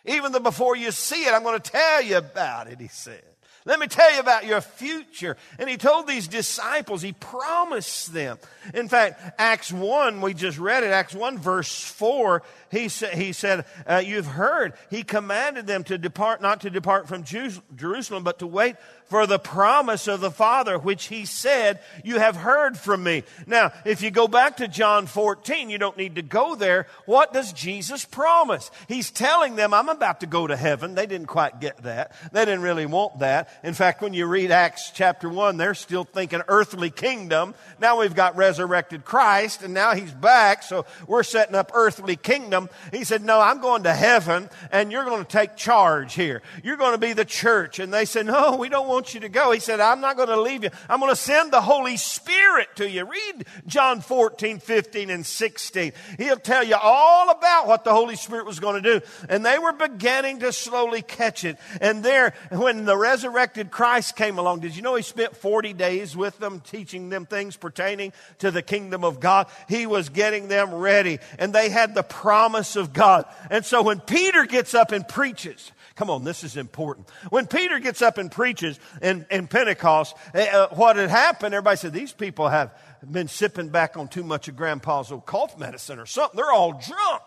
Even 0.06 0.32
though 0.32 0.40
before 0.40 0.76
you 0.76 0.92
see 0.92 1.26
it, 1.26 1.34
I'm 1.34 1.44
going 1.44 1.60
to 1.60 1.72
tell 1.72 2.02
you 2.02 2.18
about 2.18 2.68
it, 2.68 2.80
he 2.80 2.88
said. 2.88 3.22
Let 3.64 3.80
me 3.80 3.86
tell 3.86 4.12
you 4.12 4.20
about 4.20 4.46
your 4.46 4.62
future. 4.62 5.38
And 5.60 5.70
he 5.70 5.78
told 5.78 6.08
these 6.08 6.28
disciples, 6.28 7.04
he 7.04 7.14
promised 7.14 8.12
them. 8.12 8.40
In 8.74 8.90
fact, 8.90 9.40
Acts 9.40 9.72
1, 9.72 10.22
we 10.22 10.34
just 10.34 10.58
read 10.58 10.84
it, 10.84 10.88
Acts 10.88 11.14
1, 11.14 11.38
verse 11.38 11.84
4, 11.84 12.42
he, 12.72 12.88
sa- 12.88 13.08
he 13.08 13.34
said, 13.34 13.66
uh, 13.86 14.02
You've 14.04 14.26
heard. 14.26 14.74
He 14.90 15.04
commanded 15.04 15.68
them 15.68 15.84
to 15.86 15.98
depart, 15.98 16.42
not 16.42 16.62
to 16.62 16.70
depart 16.70 17.08
from 17.08 17.24
Jerusalem, 17.24 18.24
but 18.24 18.40
to 18.40 18.48
wait 18.48 18.78
for 19.12 19.28
the 19.28 19.38
promise 19.38 20.08
of 20.08 20.22
the 20.22 20.32
Father, 20.32 20.80
which 20.80 21.08
he 21.08 21.26
said, 21.26 21.82
You 22.06 22.20
have 22.20 22.38
heard 22.38 22.78
from 22.78 23.04
me. 23.04 23.24
Now, 23.46 23.74
if 23.84 24.02
you 24.02 24.10
go 24.10 24.30
back 24.30 24.58
to 24.58 24.70
John 24.70 25.06
14, 25.06 25.70
you 25.70 25.78
don't 25.78 25.98
need 25.98 26.16
to 26.16 26.22
go 26.22 26.56
there. 26.56 26.88
What 27.06 27.34
does 27.34 27.52
Jesus 27.52 28.06
promise? 28.06 28.72
He's 28.88 29.12
telling 29.12 29.58
them, 29.58 29.74
I'm 29.74 29.90
about 29.90 30.22
to 30.22 30.26
go 30.26 30.48
to 30.48 30.56
heaven. 30.56 30.96
They 30.96 31.08
didn't 31.08 31.28
quite 31.28 31.60
get 31.60 31.84
that. 31.84 32.16
They 32.32 32.46
didn't 32.46 32.62
really 32.62 32.86
want 32.86 33.20
that. 33.20 33.50
In 33.66 33.74
fact, 33.74 34.02
when 34.02 34.14
you 34.14 34.28
read 34.28 34.50
Acts 34.50 34.92
chapter 34.96 35.28
1, 35.28 35.58
they're 35.58 35.76
still 35.76 36.06
thinking 36.06 36.42
earthly 36.48 36.90
kingdom. 36.90 37.54
Now 37.82 38.00
we've 38.00 38.16
got 38.16 38.38
resurrected 38.38 39.04
Christ, 39.04 39.62
and 39.62 39.74
now 39.74 39.94
he's 39.94 40.14
back, 40.14 40.64
so 40.64 40.86
we're 41.06 41.24
setting 41.24 41.56
up 41.56 41.72
earthly 41.74 42.16
kingdom. 42.16 42.61
He 42.92 43.04
said, 43.04 43.24
No, 43.24 43.40
I'm 43.40 43.62
going 43.62 43.84
to 43.84 43.94
heaven, 43.94 44.50
and 44.72 44.92
you're 44.92 45.06
going 45.06 45.24
to 45.24 45.30
take 45.30 45.56
charge 45.56 46.14
here. 46.14 46.42
You're 46.64 46.78
going 46.78 46.94
to 46.94 46.98
be 46.98 47.14
the 47.14 47.26
church. 47.26 47.80
And 47.80 47.94
they 47.94 48.06
said, 48.06 48.26
No, 48.26 48.56
we 48.56 48.70
don't 48.70 48.88
want 48.88 49.14
you 49.14 49.22
to 49.22 49.30
go. 49.30 49.52
He 49.52 49.60
said, 49.60 49.80
I'm 49.80 50.02
not 50.02 50.18
going 50.18 50.30
to 50.30 50.42
leave 50.42 50.64
you. 50.64 50.70
I'm 50.90 51.00
going 51.00 51.12
to 51.12 51.16
send 51.16 51.52
the 51.52 51.62
Holy 51.62 51.98
Spirit 51.98 52.70
to 52.76 52.90
you. 52.90 53.06
Read 53.06 53.46
John 53.68 54.02
14, 54.02 54.60
15, 54.60 55.10
and 55.10 55.26
16. 55.26 55.94
He'll 56.18 56.38
tell 56.38 56.64
you 56.64 56.76
all 56.76 57.30
about 57.30 57.68
what 57.68 57.84
the 57.84 57.94
Holy 57.94 58.16
Spirit 58.16 58.46
was 58.46 58.60
going 58.60 58.82
to 58.82 59.00
do. 59.00 59.06
And 59.30 59.46
they 59.46 59.60
were 59.60 59.74
beginning 59.74 60.40
to 60.40 60.52
slowly 60.52 61.02
catch 61.02 61.46
it. 61.46 61.58
And 61.80 62.04
there, 62.04 62.34
when 62.50 62.86
the 62.86 62.98
resurrected 62.98 63.72
Christ 63.72 64.16
came 64.16 64.38
along, 64.38 64.60
did 64.62 64.76
you 64.76 64.82
know 64.82 64.96
he 64.96 65.04
spent 65.04 65.36
40 65.36 65.74
days 65.74 66.16
with 66.16 66.38
them, 66.40 66.60
teaching 66.60 67.10
them 67.10 67.26
things 67.26 67.58
pertaining 67.58 68.14
to 68.40 68.52
the 68.52 68.62
kingdom 68.62 69.04
of 69.04 69.20
God? 69.20 69.48
He 69.68 69.86
was 69.86 70.10
getting 70.10 70.48
them 70.48 70.74
ready, 70.74 71.20
and 71.40 71.54
they 71.54 71.70
had 71.70 71.96
the 71.96 72.04
promise 72.04 72.51
of 72.54 72.94
God. 72.94 73.26
And 73.50 73.66
so 73.66 73.82
when 73.82 74.00
Peter 74.00 74.46
gets 74.46 74.74
up 74.74 74.92
and 74.92 75.08
preaches, 75.08 75.72
Come 75.96 76.10
on, 76.10 76.24
this 76.24 76.44
is 76.44 76.58
important. 76.58 77.08
When 77.30 77.46
Peter 77.48 77.78
gets 77.80 78.02
up 78.02 78.18
and 78.18 78.32
preaches 78.32 78.80
in, 79.02 79.26
in 79.30 79.48
Pentecost, 79.48 80.16
uh, 80.34 80.68
what 80.72 80.96
had 80.96 81.10
happened, 81.10 81.54
everybody 81.54 81.78
said, 81.78 81.94
These 81.94 82.14
people 82.14 82.50
have 82.50 82.74
been 83.10 83.28
sipping 83.28 83.70
back 83.70 83.98
on 83.98 84.08
too 84.08 84.24
much 84.24 84.48
of 84.48 84.56
grandpa's 84.56 85.12
old 85.12 85.26
cough 85.26 85.60
medicine 85.60 86.00
or 86.00 86.06
something. 86.06 86.38
They're 86.38 86.52
all 86.52 86.72
drunk. 86.74 87.24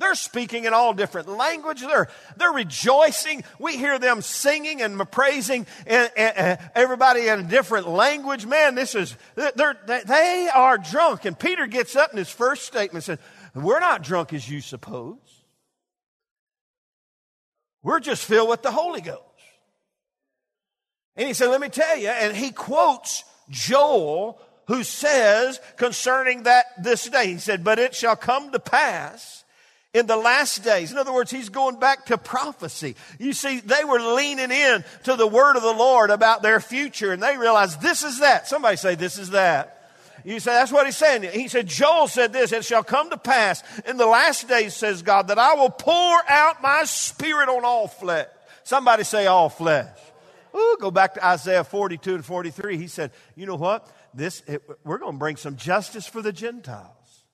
They're 0.00 0.14
speaking 0.14 0.64
in 0.64 0.72
all 0.72 0.94
different 0.94 1.28
languages. 1.28 1.86
They're, 1.86 2.08
they're 2.36 2.50
rejoicing. 2.50 3.44
We 3.58 3.76
hear 3.76 3.98
them 3.98 4.22
singing 4.22 4.80
and 4.80 4.98
praising 5.10 5.66
and, 5.86 6.10
and, 6.16 6.36
and 6.36 6.70
everybody 6.74 7.28
in 7.28 7.40
a 7.40 7.42
different 7.42 7.86
language. 7.86 8.46
Man, 8.46 8.74
this 8.74 8.94
is, 8.94 9.14
they're, 9.34 9.76
they 9.86 10.48
are 10.54 10.78
drunk. 10.78 11.26
And 11.26 11.38
Peter 11.38 11.66
gets 11.66 11.96
up 11.96 12.12
in 12.12 12.16
his 12.16 12.30
first 12.30 12.64
statement 12.64 13.06
and 13.08 13.18
says, 13.18 13.26
We're 13.54 13.80
not 13.80 14.02
drunk 14.02 14.32
as 14.32 14.48
you 14.48 14.60
suppose. 14.60 15.18
We're 17.82 18.00
just 18.00 18.24
filled 18.24 18.48
with 18.48 18.62
the 18.62 18.70
Holy 18.70 19.00
Ghost. 19.00 19.22
And 21.16 21.26
he 21.26 21.34
said, 21.34 21.48
Let 21.48 21.60
me 21.60 21.68
tell 21.68 21.96
you. 21.96 22.08
And 22.08 22.36
he 22.36 22.50
quotes 22.50 23.24
Joel, 23.48 24.40
who 24.66 24.84
says 24.84 25.60
concerning 25.76 26.44
that 26.44 26.66
this 26.82 27.08
day, 27.08 27.28
he 27.28 27.38
said, 27.38 27.64
But 27.64 27.78
it 27.78 27.94
shall 27.94 28.16
come 28.16 28.52
to 28.52 28.60
pass 28.60 29.44
in 29.92 30.06
the 30.06 30.16
last 30.16 30.62
days. 30.62 30.92
In 30.92 30.98
other 30.98 31.12
words, 31.12 31.30
he's 31.30 31.48
going 31.48 31.80
back 31.80 32.06
to 32.06 32.18
prophecy. 32.18 32.94
You 33.18 33.32
see, 33.32 33.60
they 33.60 33.84
were 33.84 34.00
leaning 34.00 34.50
in 34.50 34.84
to 35.04 35.16
the 35.16 35.26
word 35.26 35.56
of 35.56 35.62
the 35.62 35.72
Lord 35.72 36.10
about 36.10 36.42
their 36.42 36.60
future, 36.60 37.12
and 37.12 37.22
they 37.22 37.36
realized 37.36 37.80
this 37.80 38.04
is 38.04 38.20
that. 38.20 38.46
Somebody 38.46 38.76
say, 38.76 38.94
This 38.94 39.18
is 39.18 39.30
that. 39.30 39.79
You 40.24 40.40
say, 40.40 40.52
that's 40.52 40.72
what 40.72 40.86
he's 40.86 40.96
saying. 40.96 41.22
He 41.32 41.48
said, 41.48 41.66
Joel 41.66 42.08
said 42.08 42.32
this, 42.32 42.52
it 42.52 42.64
shall 42.64 42.84
come 42.84 43.10
to 43.10 43.16
pass 43.16 43.62
in 43.86 43.96
the 43.96 44.06
last 44.06 44.48
days, 44.48 44.74
says 44.74 45.02
God, 45.02 45.28
that 45.28 45.38
I 45.38 45.54
will 45.54 45.70
pour 45.70 46.20
out 46.28 46.62
my 46.62 46.84
spirit 46.84 47.48
on 47.48 47.64
all 47.64 47.88
flesh. 47.88 48.28
Somebody 48.64 49.04
say 49.04 49.26
all 49.26 49.48
flesh. 49.48 49.96
Ooh, 50.54 50.76
go 50.80 50.90
back 50.90 51.14
to 51.14 51.26
Isaiah 51.26 51.64
42 51.64 52.16
and 52.16 52.24
43. 52.24 52.76
He 52.76 52.86
said, 52.88 53.12
you 53.36 53.46
know 53.46 53.56
what? 53.56 53.88
This, 54.12 54.42
it, 54.46 54.62
we're 54.84 54.98
going 54.98 55.12
to 55.12 55.18
bring 55.18 55.36
some 55.36 55.56
justice 55.56 56.06
for 56.06 56.22
the 56.22 56.32
Gentiles. 56.32 57.24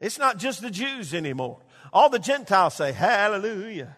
It's 0.00 0.18
not 0.18 0.38
just 0.38 0.60
the 0.60 0.70
Jews 0.70 1.14
anymore. 1.14 1.60
All 1.92 2.10
the 2.10 2.18
Gentiles 2.18 2.74
say, 2.74 2.92
hallelujah. 2.92 3.96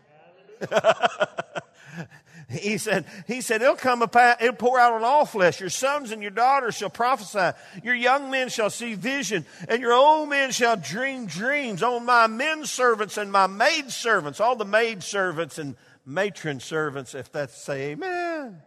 hallelujah. 0.71 1.53
He 2.49 2.79
said, 2.79 3.07
he 3.27 3.41
said, 3.41 3.61
it'll 3.61 3.75
come 3.75 4.03
upon, 4.03 4.37
it'll 4.41 4.55
pour 4.55 4.79
out 4.79 4.93
on 4.93 5.03
all 5.03 5.27
flesh. 5.27 5.61
Your 5.61 5.69
sons 5.69 6.13
and 6.13 6.23
your 6.23 6.31
daughters 6.31 6.77
shall 6.77 6.91
prophesy. 6.91 7.59
Your 7.83 7.95
young 7.95 8.31
men 8.31 8.51
shall 8.51 8.71
see 8.71 8.95
vision 8.95 9.45
and 9.69 9.81
your 9.81 9.93
old 9.93 10.29
men 10.29 10.53
shall 10.53 10.77
dream 10.77 11.27
dreams 11.27 11.83
on 11.83 12.05
my 12.05 12.29
men 12.29 12.65
servants 12.65 13.17
and 13.17 13.33
my 13.33 13.49
maid 13.49 13.91
servants, 13.91 14.39
all 14.39 14.55
the 14.55 14.65
maid 14.65 15.03
servants 15.03 15.59
and 15.59 15.75
matron 16.05 16.61
servants, 16.61 17.17
if 17.17 17.33
that's 17.33 17.61
say 17.61 17.91
amen. 17.91 18.63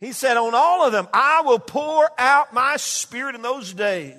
He 0.00 0.10
said, 0.10 0.36
on 0.36 0.52
all 0.52 0.84
of 0.84 0.90
them, 0.90 1.06
I 1.12 1.42
will 1.42 1.60
pour 1.60 2.10
out 2.18 2.52
my 2.52 2.76
spirit 2.78 3.36
in 3.36 3.42
those 3.42 3.72
days. 3.72 4.16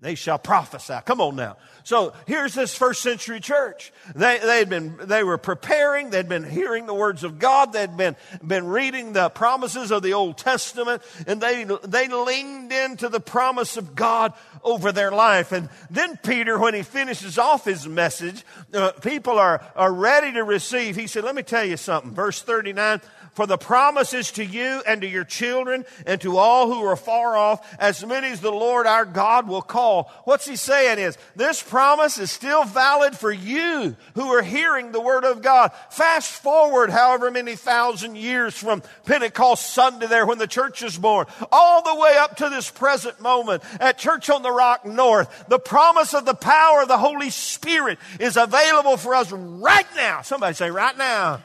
They 0.00 0.16
shall 0.16 0.38
prophesy. 0.38 0.94
Come 1.04 1.20
on 1.20 1.36
now. 1.36 1.56
So 1.88 2.12
here's 2.26 2.52
this 2.52 2.74
first 2.76 3.00
century 3.00 3.40
church. 3.40 3.94
They, 4.14 4.38
they 4.40 4.58
had 4.58 4.68
been, 4.68 4.98
they 5.04 5.24
were 5.24 5.38
preparing. 5.38 6.10
They'd 6.10 6.28
been 6.28 6.44
hearing 6.44 6.84
the 6.84 6.92
words 6.92 7.24
of 7.24 7.38
God. 7.38 7.72
They'd 7.72 7.96
been, 7.96 8.14
been 8.46 8.66
reading 8.66 9.14
the 9.14 9.30
promises 9.30 9.90
of 9.90 10.02
the 10.02 10.12
Old 10.12 10.36
Testament 10.36 11.00
and 11.26 11.40
they, 11.40 11.64
they 11.64 12.08
leaned 12.08 12.72
into 12.72 13.08
the 13.08 13.20
promise 13.20 13.78
of 13.78 13.94
God 13.94 14.34
over 14.62 14.92
their 14.92 15.10
life. 15.10 15.50
And 15.50 15.70
then 15.88 16.18
Peter, 16.18 16.58
when 16.58 16.74
he 16.74 16.82
finishes 16.82 17.38
off 17.38 17.64
his 17.64 17.88
message, 17.88 18.44
uh, 18.74 18.92
people 19.00 19.38
are, 19.38 19.64
are 19.74 19.90
ready 19.90 20.34
to 20.34 20.44
receive. 20.44 20.94
He 20.94 21.06
said, 21.06 21.24
let 21.24 21.34
me 21.34 21.42
tell 21.42 21.64
you 21.64 21.78
something. 21.78 22.12
Verse 22.12 22.42
39, 22.42 23.00
for 23.38 23.46
the 23.46 23.56
promise 23.56 24.14
is 24.14 24.32
to 24.32 24.44
you 24.44 24.82
and 24.84 25.00
to 25.00 25.06
your 25.06 25.22
children 25.22 25.84
and 26.06 26.20
to 26.20 26.38
all 26.38 26.66
who 26.66 26.84
are 26.84 26.96
far 26.96 27.36
off, 27.36 27.64
as 27.78 28.04
many 28.04 28.26
as 28.26 28.40
the 28.40 28.50
Lord 28.50 28.84
our 28.84 29.04
God 29.04 29.46
will 29.46 29.62
call. 29.62 30.10
What's 30.24 30.48
he 30.48 30.56
saying 30.56 30.98
is, 30.98 31.16
this 31.36 31.62
promise 31.62 32.18
is 32.18 32.32
still 32.32 32.64
valid 32.64 33.16
for 33.16 33.30
you 33.30 33.94
who 34.16 34.24
are 34.32 34.42
hearing 34.42 34.90
the 34.90 35.00
word 35.00 35.24
of 35.24 35.40
God. 35.40 35.70
Fast 35.88 36.32
forward 36.32 36.90
however 36.90 37.30
many 37.30 37.54
thousand 37.54 38.16
years 38.16 38.58
from 38.58 38.82
Pentecost 39.06 39.72
Sunday 39.72 40.08
there 40.08 40.26
when 40.26 40.38
the 40.38 40.48
church 40.48 40.82
is 40.82 40.98
born, 40.98 41.26
all 41.52 41.84
the 41.84 41.94
way 41.94 42.16
up 42.18 42.38
to 42.38 42.48
this 42.48 42.68
present 42.68 43.20
moment 43.20 43.62
at 43.78 43.98
Church 43.98 44.28
on 44.30 44.42
the 44.42 44.50
Rock 44.50 44.84
North. 44.84 45.44
The 45.46 45.60
promise 45.60 46.12
of 46.12 46.24
the 46.24 46.34
power 46.34 46.82
of 46.82 46.88
the 46.88 46.98
Holy 46.98 47.30
Spirit 47.30 48.00
is 48.18 48.36
available 48.36 48.96
for 48.96 49.14
us 49.14 49.30
right 49.30 49.86
now. 49.94 50.22
Somebody 50.22 50.54
say 50.54 50.72
right 50.72 50.98
now. 50.98 51.40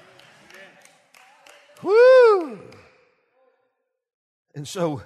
Woo! 1.84 2.60
And 4.56 4.68
so 4.68 5.02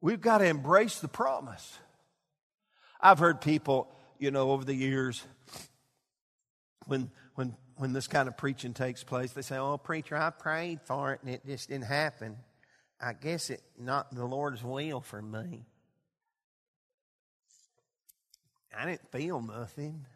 we've 0.00 0.20
got 0.20 0.38
to 0.38 0.44
embrace 0.44 1.00
the 1.00 1.08
promise. 1.08 1.78
I've 3.00 3.18
heard 3.18 3.40
people, 3.40 3.88
you 4.18 4.30
know, 4.30 4.50
over 4.50 4.64
the 4.64 4.74
years, 4.74 5.24
when 6.86 7.10
when 7.34 7.56
when 7.76 7.92
this 7.92 8.08
kind 8.08 8.28
of 8.28 8.36
preaching 8.36 8.74
takes 8.74 9.04
place, 9.04 9.32
they 9.32 9.42
say, 9.42 9.56
"Oh, 9.56 9.78
preacher, 9.78 10.16
I 10.16 10.30
prayed 10.30 10.80
for 10.82 11.12
it 11.12 11.20
and 11.22 11.32
it 11.32 11.46
just 11.46 11.68
didn't 11.68 11.84
happen. 11.84 12.38
I 13.00 13.12
guess 13.12 13.50
it 13.50 13.62
not 13.78 14.12
the 14.12 14.24
Lord's 14.24 14.64
will 14.64 15.00
for 15.00 15.22
me. 15.22 15.66
I 18.76 18.86
didn't 18.86 19.12
feel 19.12 19.40
nothing." 19.40 20.06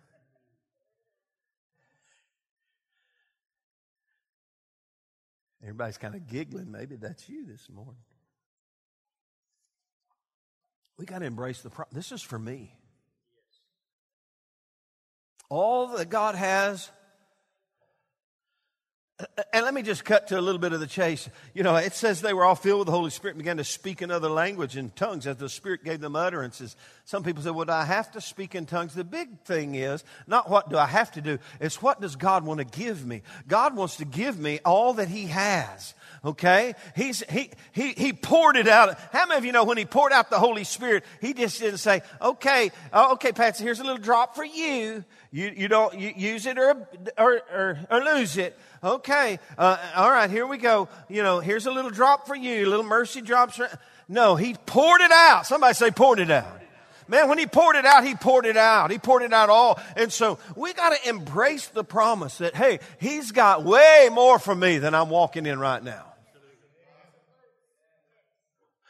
Everybody's 5.63 5.99
kind 5.99 6.15
of 6.15 6.27
giggling. 6.27 6.71
Maybe 6.71 6.97
that's 6.97 7.29
you 7.29 7.47
this 7.47 7.69
morning. 7.71 8.03
We 10.99 11.07
got 11.07 11.21
to 11.21 11.27
embrace 11.27 11.63
the 11.63 11.71
problem. 11.71 11.97
This 11.97 12.13
is 12.13 12.23
for 12.23 12.39
me. 12.39 12.75
All 15.49 15.89
that 15.97 16.11
God 16.11 16.35
has 16.35 16.91
and 19.53 19.65
let 19.65 19.75
me 19.75 19.83
just 19.83 20.05
cut 20.05 20.29
to 20.29 20.39
a 20.39 20.41
little 20.41 20.61
bit 20.61 20.73
of 20.73 20.81
the 20.81 20.87
chase. 20.87 21.29
You 21.55 21.63
know, 21.63 21.77
it 21.77 21.93
says 21.95 22.21
they 22.21 22.33
were 22.33 22.45
all 22.45 22.55
filled 22.55 22.81
with 22.81 22.87
the 22.87 22.93
Holy 22.93 23.11
Spirit 23.11 23.35
and 23.35 23.39
began 23.39 23.57
to 23.57 23.65
speak 23.65 24.03
in 24.03 24.11
other 24.11 24.29
language 24.29 24.77
and 24.77 24.95
tongues 24.95 25.27
as 25.27 25.37
the 25.37 25.49
Spirit 25.49 25.85
gave 25.85 26.01
them 26.01 26.17
utterances. 26.17 26.77
Some 27.05 27.23
people 27.23 27.43
say, 27.43 27.51
well, 27.51 27.67
do 27.67 27.73
I 27.73 27.85
have 27.85 28.13
to 28.13 28.21
speak 28.21 28.55
in 28.55 28.67
tongues? 28.67 28.95
The 28.95 29.05
big 29.05 29.41
thing 29.41 29.75
is 29.75 30.05
not 30.27 30.49
what 30.49 30.71
do 30.71 30.79
I 30.79 30.87
have 30.87 31.13
to 31.13 31.21
do, 31.21 31.39
it's 31.61 31.83
what 31.83 32.01
does 32.01 32.17
God 32.17 32.45
want 32.45 32.59
to 32.59 32.65
give 32.65 33.07
me? 33.07 33.23
God 33.49 33.77
wants 33.77 33.97
to 33.97 34.05
give 34.05 34.39
me 34.39 34.61
all 34.65 34.95
that 34.95 35.09
He 35.09 35.27
has. 35.27 35.95
Okay? 36.25 36.75
He's, 36.95 37.25
he, 37.29 37.51
he, 37.73 37.93
he 37.93 38.13
poured 38.13 38.57
it 38.57 38.69
out. 38.69 38.97
How 39.13 39.27
many 39.27 39.39
of 39.39 39.45
you 39.45 39.51
know 39.53 39.65
when 39.65 39.77
He 39.77 39.85
poured 39.85 40.13
out 40.13 40.31
the 40.31 40.39
Holy 40.39 40.65
Spirit, 40.65 41.05
He 41.21 41.35
just 41.35 41.59
didn't 41.61 41.79
say, 41.79 42.03
okay, 42.21 42.71
oh, 42.93 43.15
okay, 43.15 43.33
Patsy, 43.33 43.65
here's 43.65 43.81
a 43.81 43.85
little 43.85 43.99
drop 43.99 44.37
for 44.37 44.45
you. 44.45 45.05
You, 45.33 45.53
you 45.57 45.69
don't 45.69 45.99
you 45.99 46.13
use 46.15 46.47
it 46.47 46.59
or, 46.59 46.87
or, 47.19 47.41
or, 47.53 47.79
or 47.91 48.05
lose 48.05 48.37
it. 48.37 48.57
Okay, 48.85 49.39
uh, 49.59 49.79
all 49.97 50.11
right, 50.11 50.31
here 50.31 50.47
we 50.47 50.59
go. 50.59 50.89
You 51.09 51.23
know, 51.23 51.41
here's 51.41 51.67
a 51.67 51.73
little 51.73 51.91
drop 51.91 52.27
for 52.27 52.37
you, 52.37 52.69
little 52.69 52.85
mercy 52.85 53.21
drops. 53.21 53.57
For... 53.57 53.69
No, 54.09 54.37
he 54.37 54.55
poured 54.67 55.01
it 55.01 55.11
out. 55.11 55.47
Somebody 55.47 55.75
say, 55.75 55.91
poured 55.91 56.21
it 56.21 56.31
out. 56.31 56.61
Man, 57.09 57.29
when 57.29 57.39
he 57.39 57.47
poured 57.47 57.77
it 57.77 57.85
out, 57.85 58.05
he 58.05 58.15
poured 58.15 58.47
it 58.47 58.57
out. 58.57 58.91
He 58.91 58.99
poured 58.99 59.23
it 59.23 59.33
out 59.33 59.51
all. 59.51 59.81
And 59.97 60.13
so 60.13 60.39
we 60.55 60.73
got 60.73 60.91
to 60.91 61.09
embrace 61.09 61.67
the 61.67 61.83
promise 61.83 62.39
that, 62.39 62.55
hey, 62.55 62.79
he's 63.01 63.33
got 63.33 63.65
way 63.65 64.09
more 64.13 64.39
for 64.39 64.55
me 64.55 64.79
than 64.79 64.95
I'm 64.95 65.11
walking 65.11 65.47
in 65.47 65.59
right 65.59 65.83
now. 65.83 66.12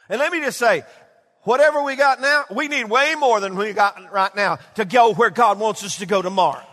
And 0.09 0.19
let 0.19 0.31
me 0.31 0.39
just 0.39 0.57
say, 0.57 0.83
whatever 1.43 1.83
we 1.83 1.95
got 1.95 2.21
now, 2.21 2.45
we 2.51 2.67
need 2.67 2.85
way 2.85 3.15
more 3.15 3.39
than 3.39 3.55
we 3.55 3.73
got 3.73 4.11
right 4.11 4.35
now 4.35 4.57
to 4.75 4.85
go 4.85 5.13
where 5.13 5.29
God 5.29 5.59
wants 5.59 5.83
us 5.83 5.97
to 5.99 6.05
go 6.05 6.21
tomorrow. 6.21 6.63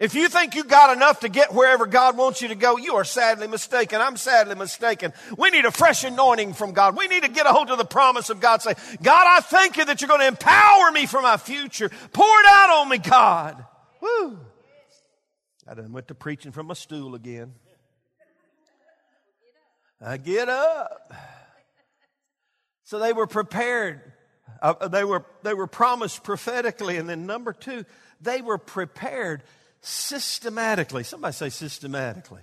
If 0.00 0.14
you 0.16 0.28
think 0.28 0.56
you 0.56 0.64
got 0.64 0.94
enough 0.94 1.20
to 1.20 1.28
get 1.28 1.54
wherever 1.54 1.86
God 1.86 2.16
wants 2.16 2.42
you 2.42 2.48
to 2.48 2.56
go, 2.56 2.76
you 2.76 2.96
are 2.96 3.04
sadly 3.04 3.46
mistaken. 3.46 4.00
I'm 4.00 4.16
sadly 4.16 4.56
mistaken. 4.56 5.12
We 5.38 5.50
need 5.50 5.64
a 5.64 5.70
fresh 5.70 6.02
anointing 6.02 6.54
from 6.54 6.72
God. 6.72 6.96
We 6.96 7.06
need 7.06 7.22
to 7.22 7.30
get 7.30 7.46
a 7.46 7.52
hold 7.52 7.70
of 7.70 7.78
the 7.78 7.84
promise 7.84 8.28
of 8.28 8.40
God. 8.40 8.60
Say, 8.60 8.74
God, 9.02 9.24
I 9.26 9.40
thank 9.40 9.76
you 9.76 9.84
that 9.84 10.00
you're 10.00 10.08
going 10.08 10.20
to 10.20 10.26
empower 10.26 10.90
me 10.90 11.06
for 11.06 11.22
my 11.22 11.36
future. 11.36 11.88
Pour 12.12 12.40
it 12.40 12.46
out 12.46 12.70
on 12.80 12.88
me, 12.88 12.98
God. 12.98 13.64
Woo. 14.00 14.38
I 15.66 15.74
done 15.74 15.92
went 15.92 16.08
to 16.08 16.14
preaching 16.14 16.50
from 16.50 16.70
a 16.70 16.74
stool 16.74 17.14
again. 17.14 17.54
I 20.04 20.18
get 20.18 20.48
up. 20.48 21.12
So 22.84 22.98
they 22.98 23.14
were 23.14 23.26
prepared. 23.26 24.00
Uh, 24.60 24.88
they 24.88 25.04
were 25.04 25.24
they 25.42 25.54
were 25.54 25.66
promised 25.66 26.22
prophetically, 26.22 26.98
and 26.98 27.08
then 27.08 27.26
number 27.26 27.52
two, 27.52 27.84
they 28.20 28.42
were 28.42 28.58
prepared 28.58 29.42
systematically. 29.80 31.04
Somebody 31.04 31.32
say 31.32 31.48
systematically. 31.48 32.42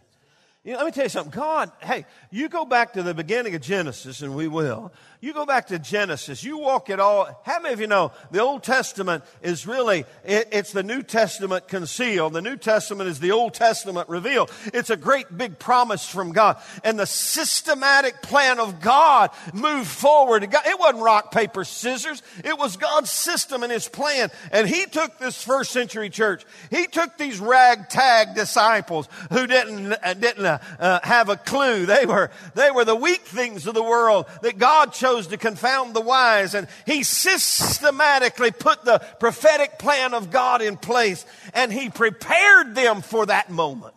You 0.64 0.74
know, 0.74 0.80
let 0.80 0.86
me 0.86 0.92
tell 0.92 1.06
you 1.06 1.10
something. 1.10 1.32
God, 1.32 1.72
hey, 1.82 2.06
you 2.30 2.50
go 2.50 2.66
back 2.66 2.94
to 2.94 3.04
the 3.04 3.14
beginning 3.14 3.56
of 3.56 3.62
Genesis, 3.62 4.22
and 4.22 4.36
we 4.36 4.48
will. 4.48 4.92
You 5.24 5.34
go 5.34 5.46
back 5.46 5.68
to 5.68 5.78
Genesis, 5.78 6.44
you 6.44 6.58
walk 6.58 6.90
it 6.90 7.00
all. 7.00 7.40
How 7.46 7.60
many 7.60 7.76
of 7.76 7.80
you 7.80 7.86
know 7.86 8.12
the 8.32 8.42
Old 8.42 8.64
Testament 8.64 9.24
is 9.44 9.68
really, 9.68 10.04
it, 10.26 10.48
it's 10.52 10.72
the 10.72 10.82
New 10.82 11.04
Testament 11.04 11.68
concealed. 11.68 12.34
The 12.34 12.42
New 12.42 12.58
Testament 12.58 13.08
is 13.08 13.20
the 13.20 13.32
Old 13.32 13.54
Testament 13.54 14.10
revealed. 14.10 14.52
It's 14.74 14.90
a 14.90 14.98
great 14.98 15.38
big 15.38 15.60
promise 15.60 16.10
from 16.10 16.32
God. 16.32 16.58
And 16.84 16.98
the 16.98 17.06
systematic 17.06 18.24
plan 18.24 18.60
of 18.60 18.82
God 18.82 19.30
moved 19.54 19.90
forward. 19.90 20.44
It 20.44 20.80
wasn't 20.80 21.04
rock, 21.04 21.32
paper, 21.32 21.66
scissors. 21.66 22.24
It 22.44 22.58
was 22.58 22.76
God's 22.78 23.12
system 23.12 23.62
and 23.62 23.72
His 23.72 23.88
plan. 23.88 24.32
And 24.52 24.68
He 24.68 24.88
took 24.88 25.20
this 25.20 25.44
first 25.44 25.70
century 25.70 26.10
church. 26.10 26.46
He 26.72 26.88
took 26.88 27.20
these 27.20 27.40
ragtag 27.40 28.34
disciples 28.34 29.08
who 29.32 29.46
didn't, 29.46 29.94
uh, 29.94 30.16
didn't 30.16 30.46
uh, 30.46 30.58
uh, 30.80 31.00
have 31.04 31.30
a 31.30 31.38
clue. 31.38 31.86
They 31.86 32.08
were, 32.08 32.32
they 32.56 32.72
were 32.72 32.86
the 32.86 32.96
weak 32.96 33.22
things 33.22 33.68
of 33.68 33.76
the 33.76 33.84
world 33.84 34.26
that 34.42 34.58
God 34.58 34.94
chose 34.94 35.11
chose 35.12 35.28
to 35.28 35.38
confound 35.38 35.94
the 35.94 36.02
wise. 36.02 36.56
And 36.56 36.68
he 36.86 37.04
systematically 37.04 38.52
put 38.52 38.84
the 38.84 39.00
prophetic 39.20 39.80
plan 39.80 40.14
of 40.14 40.32
God 40.32 40.62
in 40.62 40.78
place 40.78 41.26
and 41.54 41.72
he 41.72 41.90
prepared 41.90 42.76
them 42.76 43.02
for 43.02 43.26
that 43.26 43.50
moment. 43.50 43.96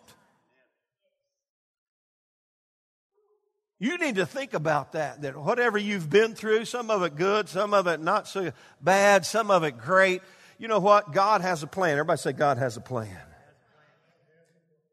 You 3.79 3.98
need 3.98 4.14
to 4.16 4.27
think 4.27 4.55
about 4.55 4.92
that, 4.92 5.22
that 5.22 5.37
whatever 5.37 5.77
you've 5.77 6.09
been 6.09 6.35
through, 6.35 6.64
some 6.64 6.90
of 6.90 7.03
it 7.03 7.16
good, 7.16 7.48
some 7.48 7.74
of 7.74 7.87
it 7.87 8.00
not 8.00 8.27
so 8.27 8.53
bad, 8.81 9.27
some 9.27 9.50
of 9.50 9.62
it 9.62 9.79
great. 9.79 10.22
You 10.59 10.68
know 10.68 10.79
what? 10.79 11.12
God 11.12 11.42
has 11.42 11.62
a 11.62 11.66
plan. 11.66 11.92
Everybody 11.92 12.18
say 12.18 12.33
God 12.33 12.57
has 12.59 12.77
a 12.77 12.81
plan. 12.81 13.18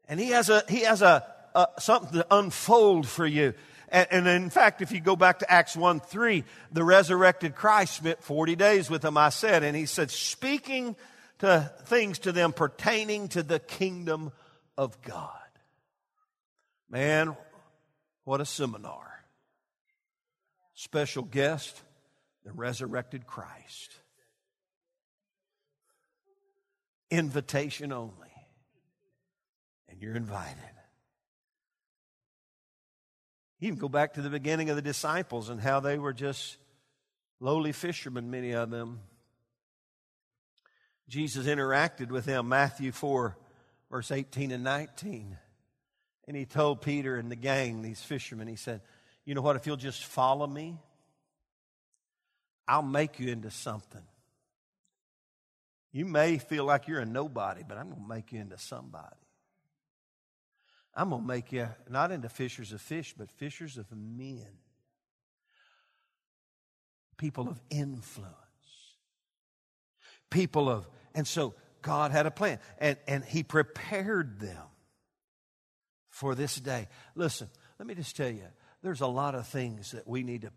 And 0.08 0.20
he 0.20 0.30
has 0.30 0.50
a, 0.50 0.62
he 0.68 0.80
has 0.80 1.00
a, 1.00 1.24
a 1.54 1.68
something 1.78 2.18
to 2.18 2.26
unfold 2.30 3.08
for 3.08 3.26
you. 3.26 3.54
And, 3.92 4.26
in 4.26 4.48
fact, 4.48 4.80
if 4.80 4.90
you 4.90 5.00
go 5.00 5.16
back 5.16 5.40
to 5.40 5.52
Acts 5.52 5.76
1 5.76 6.00
3, 6.00 6.44
the 6.72 6.82
resurrected 6.82 7.54
Christ 7.54 7.96
spent 7.96 8.22
40 8.22 8.56
days 8.56 8.88
with 8.88 9.02
them, 9.02 9.18
I 9.18 9.28
said, 9.28 9.62
and 9.62 9.76
he 9.76 9.84
said, 9.84 10.10
speaking 10.10 10.96
to 11.40 11.70
things 11.84 12.20
to 12.20 12.32
them 12.32 12.54
pertaining 12.54 13.28
to 13.28 13.42
the 13.42 13.58
kingdom 13.58 14.32
of 14.78 15.00
God. 15.02 15.28
Man, 16.88 17.36
what 18.24 18.40
a 18.40 18.46
seminar. 18.46 19.24
Special 20.72 21.22
guest, 21.22 21.78
the 22.44 22.52
resurrected 22.52 23.26
Christ. 23.26 23.94
Invitation 27.10 27.92
only. 27.92 28.32
And 29.90 30.00
you're 30.00 30.16
invited. 30.16 30.56
You 33.62 33.68
can 33.68 33.78
go 33.78 33.88
back 33.88 34.14
to 34.14 34.22
the 34.22 34.28
beginning 34.28 34.70
of 34.70 34.76
the 34.76 34.82
disciples 34.82 35.48
and 35.48 35.60
how 35.60 35.78
they 35.78 35.96
were 35.96 36.12
just 36.12 36.56
lowly 37.38 37.70
fishermen, 37.70 38.28
many 38.28 38.50
of 38.56 38.70
them. 38.70 38.98
Jesus 41.08 41.46
interacted 41.46 42.08
with 42.08 42.24
them, 42.24 42.48
Matthew 42.48 42.90
4, 42.90 43.36
verse 43.88 44.10
18 44.10 44.50
and 44.50 44.64
19. 44.64 45.38
And 46.26 46.36
he 46.36 46.44
told 46.44 46.82
Peter 46.82 47.14
and 47.14 47.30
the 47.30 47.36
gang, 47.36 47.82
these 47.82 48.02
fishermen, 48.02 48.48
he 48.48 48.56
said, 48.56 48.80
You 49.24 49.36
know 49.36 49.42
what? 49.42 49.54
If 49.54 49.64
you'll 49.68 49.76
just 49.76 50.02
follow 50.06 50.48
me, 50.48 50.80
I'll 52.66 52.82
make 52.82 53.20
you 53.20 53.30
into 53.30 53.52
something. 53.52 54.02
You 55.92 56.04
may 56.04 56.38
feel 56.38 56.64
like 56.64 56.88
you're 56.88 56.98
a 56.98 57.06
nobody, 57.06 57.62
but 57.62 57.78
I'm 57.78 57.90
going 57.90 58.02
to 58.02 58.08
make 58.08 58.32
you 58.32 58.40
into 58.40 58.58
somebody. 58.58 59.21
I'm 60.94 61.10
going 61.10 61.22
to 61.22 61.26
make 61.26 61.52
you 61.52 61.68
not 61.88 62.10
into 62.10 62.28
fishers 62.28 62.72
of 62.72 62.80
fish, 62.80 63.14
but 63.16 63.30
fishers 63.30 63.78
of 63.78 63.86
men. 63.92 64.46
People 67.16 67.48
of 67.48 67.60
influence. 67.70 68.34
People 70.30 70.68
of, 70.68 70.88
and 71.14 71.26
so 71.26 71.54
God 71.80 72.10
had 72.10 72.26
a 72.26 72.30
plan. 72.30 72.58
And, 72.78 72.96
and 73.06 73.24
He 73.24 73.42
prepared 73.42 74.40
them 74.40 74.66
for 76.10 76.34
this 76.34 76.56
day. 76.56 76.88
Listen, 77.14 77.48
let 77.78 77.86
me 77.86 77.94
just 77.94 78.16
tell 78.16 78.30
you, 78.30 78.44
there's 78.82 79.00
a 79.00 79.06
lot 79.06 79.34
of 79.34 79.46
things 79.46 79.92
that 79.92 80.06
we 80.06 80.22
need 80.22 80.42
to 80.42 80.50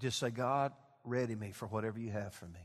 just 0.00 0.18
say, 0.18 0.30
God, 0.30 0.72
ready 1.04 1.34
me 1.34 1.52
for 1.52 1.66
whatever 1.66 1.98
you 1.98 2.10
have 2.10 2.34
for 2.34 2.46
me. 2.46 2.60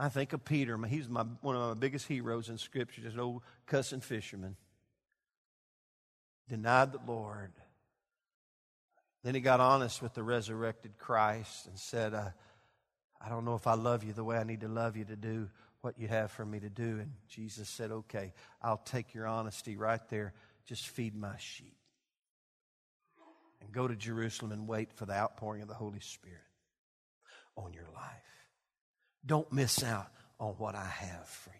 I 0.00 0.08
think 0.08 0.32
of 0.32 0.44
Peter. 0.44 0.78
He's 0.86 1.08
my, 1.08 1.24
one 1.40 1.56
of 1.56 1.68
my 1.68 1.74
biggest 1.74 2.06
heroes 2.06 2.48
in 2.48 2.56
Scripture, 2.56 3.02
just 3.02 3.14
an 3.14 3.20
old 3.20 3.42
cussing 3.66 4.00
fisherman. 4.00 4.56
Denied 6.48 6.92
the 6.92 7.00
Lord. 7.06 7.52
Then 9.24 9.34
he 9.34 9.40
got 9.40 9.58
honest 9.58 10.00
with 10.00 10.14
the 10.14 10.22
resurrected 10.22 10.98
Christ 10.98 11.66
and 11.66 11.76
said, 11.76 12.14
uh, 12.14 12.30
I 13.20 13.28
don't 13.28 13.44
know 13.44 13.56
if 13.56 13.66
I 13.66 13.74
love 13.74 14.04
you 14.04 14.12
the 14.12 14.22
way 14.22 14.36
I 14.36 14.44
need 14.44 14.60
to 14.60 14.68
love 14.68 14.96
you 14.96 15.04
to 15.06 15.16
do 15.16 15.50
what 15.80 15.98
you 15.98 16.06
have 16.06 16.30
for 16.30 16.46
me 16.46 16.60
to 16.60 16.70
do. 16.70 17.00
And 17.00 17.12
Jesus 17.28 17.68
said, 17.68 17.90
Okay, 17.90 18.32
I'll 18.62 18.82
take 18.84 19.14
your 19.14 19.26
honesty 19.26 19.76
right 19.76 20.00
there. 20.08 20.32
Just 20.66 20.86
feed 20.86 21.16
my 21.16 21.36
sheep. 21.38 21.76
And 23.60 23.72
go 23.72 23.88
to 23.88 23.96
Jerusalem 23.96 24.52
and 24.52 24.68
wait 24.68 24.92
for 24.92 25.06
the 25.06 25.14
outpouring 25.14 25.62
of 25.62 25.68
the 25.68 25.74
Holy 25.74 26.00
Spirit 26.00 26.38
on 27.56 27.72
your 27.72 27.88
life. 27.94 28.37
Don't 29.24 29.52
miss 29.52 29.82
out 29.82 30.08
on 30.38 30.54
what 30.54 30.74
I 30.74 30.86
have 30.86 31.26
for 31.26 31.50
you. 31.50 31.56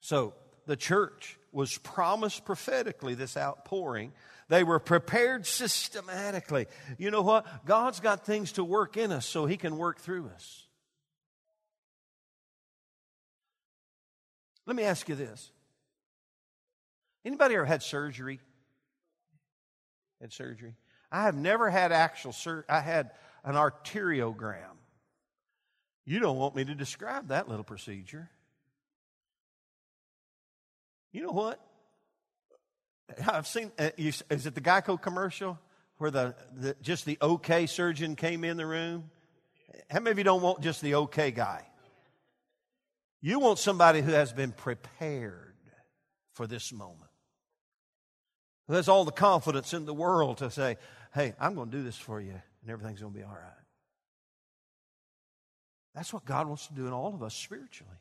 So, 0.00 0.34
the 0.66 0.76
church 0.76 1.38
was 1.52 1.78
promised 1.78 2.44
prophetically 2.44 3.14
this 3.14 3.36
outpouring. 3.36 4.12
They 4.48 4.62
were 4.62 4.78
prepared 4.78 5.46
systematically. 5.46 6.66
You 6.98 7.10
know 7.10 7.22
what? 7.22 7.46
God's 7.64 8.00
got 8.00 8.26
things 8.26 8.52
to 8.52 8.64
work 8.64 8.96
in 8.96 9.10
us 9.12 9.26
so 9.26 9.46
He 9.46 9.56
can 9.56 9.76
work 9.78 9.98
through 9.98 10.28
us. 10.34 10.66
Let 14.66 14.76
me 14.76 14.82
ask 14.82 15.08
you 15.08 15.14
this. 15.14 15.50
Anybody 17.24 17.54
ever 17.54 17.64
had 17.64 17.82
surgery? 17.82 18.40
Had 20.20 20.32
surgery? 20.32 20.74
I 21.10 21.22
have 21.22 21.36
never 21.36 21.70
had 21.70 21.92
actual 21.92 22.32
surgery. 22.32 22.64
I 22.68 22.80
had 22.80 23.10
an 23.44 23.54
arteriogram. 23.54 24.75
You 26.06 26.20
don't 26.20 26.36
want 26.36 26.54
me 26.54 26.64
to 26.64 26.74
describe 26.74 27.28
that 27.28 27.48
little 27.48 27.64
procedure. 27.64 28.30
You 31.12 31.22
know 31.22 31.32
what? 31.32 31.60
I've 33.26 33.46
seen, 33.46 33.72
uh, 33.78 33.90
you, 33.96 34.12
is 34.30 34.46
it 34.46 34.54
the 34.54 34.60
Geico 34.60 35.00
commercial 35.00 35.58
where 35.98 36.10
the, 36.10 36.34
the, 36.54 36.76
just 36.80 37.04
the 37.04 37.18
okay 37.20 37.66
surgeon 37.66 38.14
came 38.14 38.44
in 38.44 38.56
the 38.56 38.66
room? 38.66 39.10
How 39.90 39.98
many 39.98 40.12
of 40.12 40.18
you 40.18 40.24
don't 40.24 40.42
want 40.42 40.60
just 40.60 40.80
the 40.80 40.94
okay 40.94 41.32
guy? 41.32 41.66
You 43.20 43.40
want 43.40 43.58
somebody 43.58 44.00
who 44.00 44.12
has 44.12 44.32
been 44.32 44.52
prepared 44.52 45.54
for 46.34 46.46
this 46.46 46.72
moment, 46.72 47.10
who 48.68 48.74
has 48.74 48.88
all 48.88 49.04
the 49.04 49.10
confidence 49.10 49.72
in 49.72 49.86
the 49.86 49.94
world 49.94 50.38
to 50.38 50.50
say, 50.50 50.76
hey, 51.14 51.34
I'm 51.40 51.54
going 51.54 51.70
to 51.70 51.76
do 51.76 51.82
this 51.82 51.96
for 51.96 52.20
you, 52.20 52.34
and 52.62 52.70
everything's 52.70 53.00
going 53.00 53.12
to 53.12 53.18
be 53.18 53.24
all 53.24 53.30
right. 53.30 53.65
That's 55.96 56.12
what 56.12 56.26
God 56.26 56.46
wants 56.46 56.66
to 56.66 56.74
do 56.74 56.86
in 56.86 56.92
all 56.92 57.14
of 57.14 57.22
us 57.22 57.34
spiritually. 57.34 57.96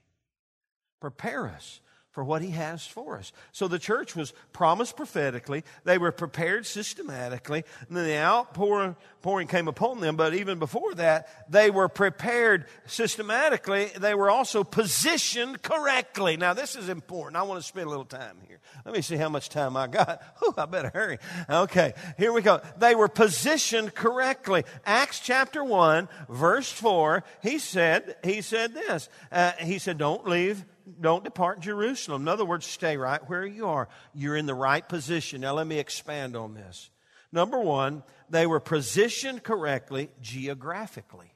Prepare 1.00 1.48
us 1.48 1.80
for 2.16 2.24
what 2.24 2.42
he 2.42 2.52
has 2.52 2.88
for 2.88 3.18
us. 3.18 3.34
So 3.52 3.68
the 3.68 3.78
church 3.78 4.16
was 4.16 4.32
promised 4.54 4.96
prophetically. 4.96 5.66
They 5.84 5.98
were 5.98 6.14
prepared 6.14 6.66
systematically. 6.66 7.66
And 7.90 7.98
then 7.98 8.08
the 8.08 8.18
outpouring 8.18 8.96
pouring 9.22 9.48
came 9.48 9.68
upon 9.68 10.00
them. 10.00 10.16
But 10.16 10.34
even 10.34 10.58
before 10.58 10.94
that, 10.94 11.52
they 11.52 11.70
were 11.70 11.90
prepared 11.90 12.68
systematically. 12.86 13.88
They 13.98 14.16
were 14.16 14.30
also 14.30 14.64
positioned 14.64 15.62
correctly. 15.62 16.38
Now, 16.38 16.54
this 16.54 16.78
is 16.78 16.88
important. 16.88 17.36
I 17.36 17.44
want 17.44 17.60
to 17.60 17.68
spend 17.68 17.88
a 17.88 17.90
little 17.90 18.06
time 18.06 18.38
here. 18.48 18.62
Let 18.86 18.96
me 18.96 19.02
see 19.02 19.18
how 19.18 19.28
much 19.28 19.50
time 19.50 19.76
I 19.76 19.88
got. 19.88 20.24
Whew, 20.40 20.54
I 20.58 20.66
better 20.68 20.92
hurry. 20.94 21.18
Okay, 21.50 21.96
here 22.18 22.32
we 22.32 22.44
go. 22.44 22.62
They 22.78 22.96
were 22.96 23.10
positioned 23.10 23.94
correctly. 23.94 24.64
Acts 24.86 25.20
chapter 25.20 25.66
1, 25.66 26.08
verse 26.30 26.72
4, 26.72 27.26
he 27.44 27.60
said, 27.60 28.16
he 28.24 28.42
said 28.42 28.74
this. 28.74 29.10
Uh, 29.34 29.52
he 29.60 29.80
said, 29.80 29.98
don't 29.98 30.26
leave 30.26 30.64
don't 31.02 31.24
depart 31.24 31.60
Jerusalem. 31.60 32.24
In 32.24 32.28
other 32.28 32.46
words, 32.46 32.66
stay 32.66 32.98
right 32.98 33.28
where 33.30 33.46
you 33.46 33.68
are. 33.68 33.90
You're 34.14 34.36
in 34.36 34.46
the 34.46 34.54
right 34.54 34.88
position. 34.88 35.42
Now, 35.42 35.54
let 35.54 35.68
me 35.68 35.80
expand 35.80 36.36
on 36.36 36.54
this. 36.54 36.90
Number 37.32 37.60
one, 37.60 38.04
they 38.30 38.46
were 38.46 38.60
positioned 38.60 39.44
correctly 39.44 40.10
geographically. 40.22 41.34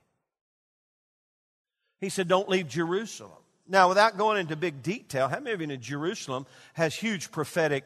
He 1.99 2.09
said, 2.09 2.27
Don't 2.27 2.47
leave 2.47 2.67
Jerusalem. 2.67 3.31
Now, 3.67 3.89
without 3.89 4.17
going 4.17 4.39
into 4.39 4.55
big 4.55 4.81
detail, 4.81 5.27
how 5.27 5.39
many 5.39 5.53
of 5.53 5.61
you 5.61 5.67
know 5.67 5.75
Jerusalem 5.75 6.47
has 6.73 6.95
huge 6.95 7.31
prophetic 7.31 7.83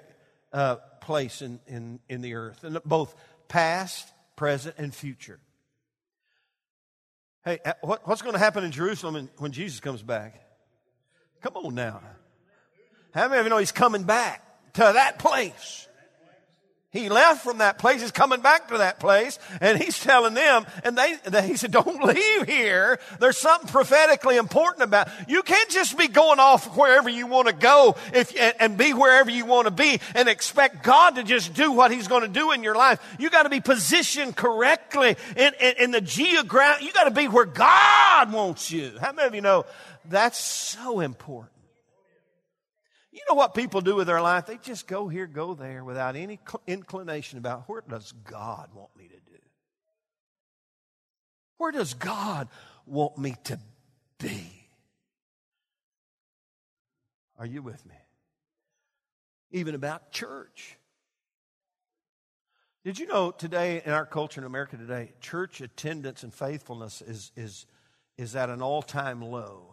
uh, 0.53 0.78
place 1.01 1.41
in, 1.41 1.59
in, 1.68 1.99
in 2.07 2.22
the 2.22 2.36
earth, 2.36 2.64
in 2.64 2.78
both 2.86 3.14
past, 3.47 4.07
present, 4.36 4.76
and 4.78 4.93
future? 4.93 5.39
Hey, 7.43 7.59
uh, 7.66 7.74
what, 7.82 8.07
what's 8.07 8.22
going 8.22 8.34
to 8.34 8.39
happen 8.39 8.64
in 8.64 8.72
Jerusalem 8.72 9.30
when 9.38 9.51
Jesus 9.51 9.82
comes 9.82 10.01
back? 10.01 10.43
Come 11.44 11.58
on 11.58 11.76
now. 11.76 12.00
How 13.14 13.28
many 13.28 13.41
of 13.41 13.46
you 13.46 13.50
know 13.50 13.58
he's 13.58 13.74
coming 13.74 14.04
back 14.04 14.41
to 14.74 14.80
that 14.80 15.20
place? 15.20 15.88
He 16.89 17.10
left 17.10 17.44
from 17.44 17.58
that 17.58 17.80
place. 17.80 18.02
He's 18.02 18.12
coming 18.12 18.39
back 18.39 18.68
to 18.68 18.78
that 18.78 19.00
place, 19.00 19.39
and 19.60 19.82
he's 19.82 20.00
telling 20.00 20.36
them, 20.36 20.66
and 20.84 20.96
they, 20.96 21.16
they, 21.26 21.48
he 21.48 21.58
said, 21.58 21.72
"Don't 21.72 22.04
leave 22.04 22.48
here. 22.48 23.00
There's 23.20 23.38
something 23.38 23.68
prophetically 23.68 24.38
important 24.38 24.84
about. 24.84 25.10
You 25.28 25.41
can't 25.41 25.70
just 25.72 25.98
be 25.98 26.08
going 26.08 26.39
off 26.39 26.78
wherever 26.78 27.10
you 27.10 27.26
want 27.26 27.48
to 27.48 27.54
go, 27.54 27.96
if 28.14 28.39
and, 28.39 28.54
and 28.60 28.78
be 28.78 28.94
wherever 28.94 29.32
you 29.32 29.46
want 29.46 29.66
to 29.66 29.72
be, 29.72 30.00
and 30.14 30.30
expect 30.30 30.84
God 30.84 31.16
to 31.16 31.24
just 31.24 31.56
do 31.56 31.72
what 31.72 31.91
He's 31.91 32.08
going 32.08 32.22
to 32.22 32.28
do 32.28 32.52
in 32.52 32.62
your 32.62 32.76
life. 32.76 33.02
You 33.18 33.32
got 33.32 33.44
to 33.44 33.50
be 33.50 33.60
positioned 33.60 34.36
correctly 34.36 35.18
in, 35.36 35.52
in, 35.60 35.74
in 35.80 35.91
the 35.91 36.02
geographic. 36.02 36.86
You 36.86 36.94
got 36.94 37.06
to 37.06 37.12
be 37.12 37.28
where 37.28 37.46
God 37.46 38.32
wants 38.32 38.72
you. 38.72 38.94
How 39.02 39.12
many 39.12 39.28
of 39.28 39.36
you 39.36 39.41
know 39.41 39.66
that's 40.10 40.38
so 40.38 40.99
important. 40.99 41.51
You 43.12 43.22
know 43.30 43.36
what 43.36 43.54
people 43.54 43.82
do 43.82 43.95
with 43.95 44.08
their 44.08 44.22
life? 44.22 44.47
They 44.47 44.58
just 44.58 44.88
go 44.88 45.08
here, 45.08 45.28
go 45.28 45.54
there 45.54 45.84
without 45.84 46.16
any 46.16 46.39
inclination 46.66 47.38
about 47.38 47.70
where 47.70 47.84
does 47.88 48.12
God 48.12 48.70
want 48.74 48.89
me 48.97 49.08
to 49.08 49.14
do? 49.14 49.39
Where 51.58 51.72
does 51.72 51.93
God 51.93 52.47
want 52.88 53.18
me 53.18 53.36
to 53.45 53.60
be? 54.18 54.47
Are 57.38 57.45
you 57.45 57.62
with 57.62 57.86
me? 57.86 57.95
Even 59.51 59.76
about 59.76 60.12
church. 60.12 60.78
Did 62.84 62.99
you 62.99 63.06
know 63.08 63.32
today 63.32 63.82
in 63.86 63.93
our 63.93 64.06
culture 64.06 64.41
in 64.41 64.45
America 64.45 64.76
today, 64.76 65.14
church 65.22 65.62
attendance 65.62 66.24
and 66.24 66.34
faithfulness 66.34 67.01
is, 67.01 67.32
is, 67.36 67.66
is 68.18 68.36
at 68.36 68.49
an 68.49 68.62
all 68.62 68.82
time 68.82 69.22
low? 69.22 69.72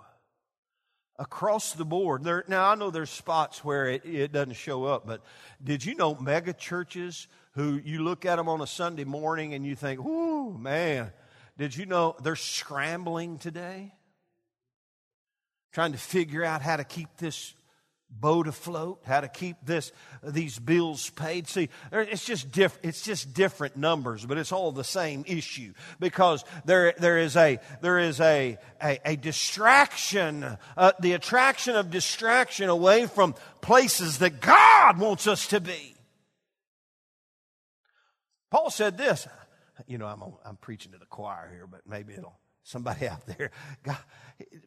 Across 1.20 1.74
the 1.74 1.84
board. 1.84 2.24
There, 2.24 2.44
now, 2.48 2.70
I 2.70 2.74
know 2.74 2.90
there's 2.90 3.10
spots 3.10 3.62
where 3.62 3.86
it, 3.88 4.04
it 4.06 4.32
doesn't 4.32 4.54
show 4.54 4.84
up, 4.84 5.06
but 5.06 5.22
did 5.62 5.84
you 5.84 5.94
know 5.94 6.14
mega 6.14 6.54
churches 6.54 7.28
who 7.52 7.80
you 7.84 8.02
look 8.02 8.24
at 8.24 8.36
them 8.36 8.48
on 8.48 8.62
a 8.62 8.66
Sunday 8.66 9.04
morning 9.04 9.52
and 9.52 9.66
you 9.66 9.76
think, 9.76 10.00
"Ooh, 10.00 10.56
man, 10.56 11.12
did 11.58 11.76
you 11.76 11.84
know 11.84 12.16
they're 12.22 12.36
scrambling 12.36 13.38
today? 13.38 13.92
Trying 15.72 15.92
to 15.92 15.98
figure 15.98 16.42
out 16.42 16.62
how 16.62 16.78
to 16.78 16.84
keep 16.84 17.08
this 17.18 17.54
boat 18.10 18.46
afloat, 18.46 19.00
how 19.04 19.20
to 19.20 19.28
keep 19.28 19.56
this 19.64 19.92
these 20.22 20.58
bills 20.58 21.10
paid. 21.10 21.48
See, 21.48 21.68
it's 21.92 22.24
just 22.24 22.50
diff, 22.52 22.78
it's 22.82 23.02
just 23.02 23.32
different 23.32 23.76
numbers, 23.76 24.26
but 24.26 24.38
it's 24.38 24.52
all 24.52 24.72
the 24.72 24.84
same 24.84 25.24
issue 25.26 25.72
because 25.98 26.44
there 26.64 26.92
there 26.98 27.18
is 27.18 27.36
a 27.36 27.58
there 27.80 27.98
is 27.98 28.20
a 28.20 28.58
a, 28.82 28.98
a 29.04 29.16
distraction, 29.16 30.58
uh, 30.76 30.92
the 31.00 31.12
attraction 31.12 31.76
of 31.76 31.90
distraction 31.90 32.68
away 32.68 33.06
from 33.06 33.34
places 33.60 34.18
that 34.18 34.40
God 34.40 34.98
wants 34.98 35.26
us 35.26 35.46
to 35.48 35.60
be. 35.60 35.94
Paul 38.50 38.70
said 38.70 38.98
this. 38.98 39.26
You 39.86 39.96
know, 39.96 40.06
I'm 40.06 40.22
I'm 40.44 40.56
preaching 40.56 40.92
to 40.92 40.98
the 40.98 41.06
choir 41.06 41.48
here, 41.50 41.66
but 41.66 41.80
maybe 41.86 42.12
it'll 42.12 42.38
somebody 42.62 43.08
out 43.08 43.26
there. 43.26 43.50
God, 43.82 43.98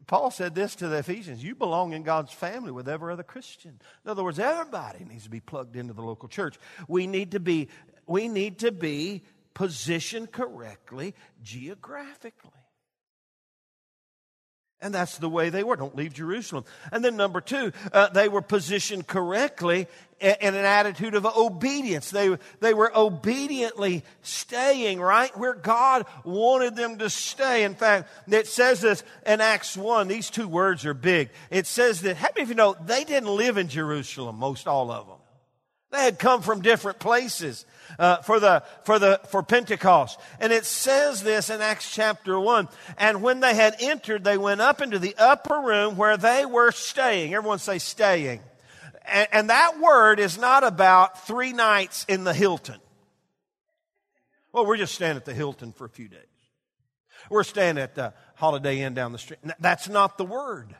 Paul 0.07 0.31
said 0.31 0.55
this 0.55 0.75
to 0.75 0.87
the 0.87 0.97
Ephesians 0.97 1.43
you 1.43 1.55
belong 1.55 1.93
in 1.93 2.03
God's 2.03 2.31
family 2.31 2.71
with 2.71 2.87
every 2.87 3.13
other 3.13 3.23
Christian. 3.23 3.79
In 4.05 4.11
other 4.11 4.23
words, 4.23 4.39
everybody 4.39 5.05
needs 5.05 5.23
to 5.23 5.29
be 5.29 5.39
plugged 5.39 5.75
into 5.75 5.93
the 5.93 6.01
local 6.01 6.29
church. 6.29 6.57
We 6.87 7.07
need 7.07 7.31
to 7.31 7.39
be, 7.39 7.69
we 8.05 8.27
need 8.27 8.59
to 8.59 8.71
be 8.71 9.23
positioned 9.53 10.31
correctly 10.31 11.15
geographically. 11.41 12.51
And 14.83 14.93
that's 14.93 15.17
the 15.17 15.29
way 15.29 15.49
they 15.49 15.63
were. 15.63 15.77
Don't 15.77 15.95
leave 15.95 16.13
Jerusalem. 16.13 16.65
And 16.91 17.05
then 17.05 17.15
number 17.15 17.39
two, 17.39 17.71
uh, 17.93 18.09
they 18.09 18.27
were 18.27 18.41
positioned 18.41 19.07
correctly 19.07 19.87
in 20.19 20.35
an 20.41 20.55
attitude 20.55 21.15
of 21.15 21.25
obedience. 21.25 22.11
They, 22.11 22.37
they 22.59 22.73
were 22.73 22.91
obediently 22.93 24.03
staying 24.23 24.99
right 24.99 25.35
where 25.37 25.53
God 25.53 26.05
wanted 26.25 26.75
them 26.75 26.97
to 26.97 27.09
stay. 27.09 27.63
In 27.63 27.75
fact, 27.75 28.09
it 28.27 28.47
says 28.47 28.81
this 28.81 29.05
in 29.25 29.39
Acts 29.39 29.77
1. 29.77 30.09
These 30.09 30.29
two 30.29 30.49
words 30.49 30.85
are 30.85 30.93
big. 30.93 31.29
It 31.49 31.65
says 31.65 32.01
that, 32.01 32.17
how 32.17 32.27
many 32.35 32.43
of 32.43 32.49
you 32.49 32.55
know 32.55 32.75
they 32.85 33.05
didn't 33.05 33.33
live 33.33 33.57
in 33.57 33.69
Jerusalem, 33.69 34.35
most 34.35 34.67
all 34.67 34.91
of 34.91 35.07
them? 35.07 35.22
They 35.93 36.03
had 36.03 36.17
come 36.17 36.41
from 36.41 36.61
different 36.61 36.97
places 36.97 37.67
uh, 37.99 38.17
for 38.17 38.39
the 38.39 38.63
for 38.83 38.97
the 38.97 39.21
for 39.29 39.43
Pentecost, 39.43 40.19
and 40.39 40.51
it 40.51 40.65
says 40.65 41.21
this 41.21 41.51
in 41.51 41.61
Acts 41.61 41.93
chapter 41.93 42.39
one. 42.39 42.67
And 42.97 43.21
when 43.21 43.41
they 43.41 43.53
had 43.53 43.75
entered, 43.79 44.23
they 44.23 44.39
went 44.39 44.59
up 44.59 44.81
into 44.81 44.97
the 44.97 45.15
upper 45.19 45.61
room 45.61 45.95
where 45.95 46.17
they 46.17 46.47
were 46.47 46.71
staying. 46.71 47.35
Everyone 47.35 47.59
say 47.59 47.77
staying, 47.77 48.41
and, 49.05 49.27
and 49.31 49.49
that 49.51 49.79
word 49.79 50.19
is 50.19 50.39
not 50.39 50.63
about 50.63 51.27
three 51.27 51.53
nights 51.53 52.05
in 52.09 52.23
the 52.23 52.33
Hilton. 52.33 52.79
Well, 54.51 54.65
we're 54.65 54.77
just 54.77 54.95
staying 54.95 55.15
at 55.15 55.25
the 55.25 55.33
Hilton 55.35 55.73
for 55.73 55.85
a 55.85 55.89
few 55.89 56.07
days. 56.07 56.19
We're 57.29 57.43
staying 57.43 57.77
at 57.77 57.93
the 57.93 58.15
Holiday 58.33 58.81
Inn 58.81 58.95
down 58.95 59.11
the 59.11 59.19
street. 59.19 59.41
That's 59.59 59.87
not 59.87 60.17
the 60.17 60.25
word. 60.25 60.75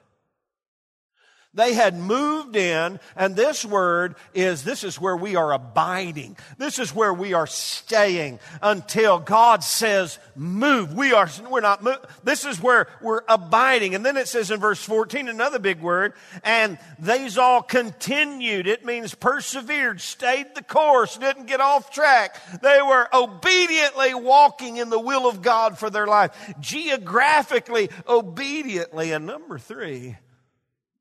They 1.56 1.74
had 1.74 1.95
moved 1.95 2.56
in, 2.56 2.99
and 3.16 3.36
this 3.36 3.64
word 3.64 4.16
is 4.34 4.64
this 4.64 4.84
is 4.84 4.99
where 4.99 5.16
we 5.16 5.36
are 5.36 5.54
abiding. 5.54 6.36
This 6.58 6.80
is 6.80 6.95
where 6.95 7.14
we 7.14 7.34
are 7.34 7.45
staying 7.45 8.39
until 8.60 9.20
God 9.20 9.64
says 9.64 10.18
move. 10.36 10.95
We 10.95 11.14
are, 11.14 11.30
we're 11.47 11.62
not 11.62 11.84
move. 11.84 11.99
This 12.24 12.43
is 12.43 12.60
where 12.60 12.88
we're 13.04 13.22
abiding. 13.28 13.93
And 13.93 14.04
then 14.04 14.18
it 14.18 14.28
says 14.28 14.49
in 14.49 14.60
verse 14.60 14.82
14, 14.82 15.28
another 15.28 15.60
big 15.60 15.80
word, 15.80 16.14
and 16.43 16.80
these 16.97 17.38
all 17.38 17.62
continued. 17.62 18.66
It 18.66 18.84
means 18.84 19.14
persevered, 19.14 20.01
stayed 20.01 20.56
the 20.56 20.64
course, 20.64 21.18
didn't 21.18 21.45
get 21.45 21.62
off 21.62 21.91
track. 21.91 22.36
They 22.64 22.82
were 22.82 23.08
obediently 23.14 24.16
walking 24.16 24.78
in 24.78 24.89
the 24.89 24.99
will 24.99 25.30
of 25.30 25.43
God 25.43 25.78
for 25.78 25.91
their 25.91 26.08
life, 26.08 26.32
geographically, 26.60 27.91
obediently. 28.08 29.12
And 29.12 29.28
number 29.28 29.60
three, 29.60 30.16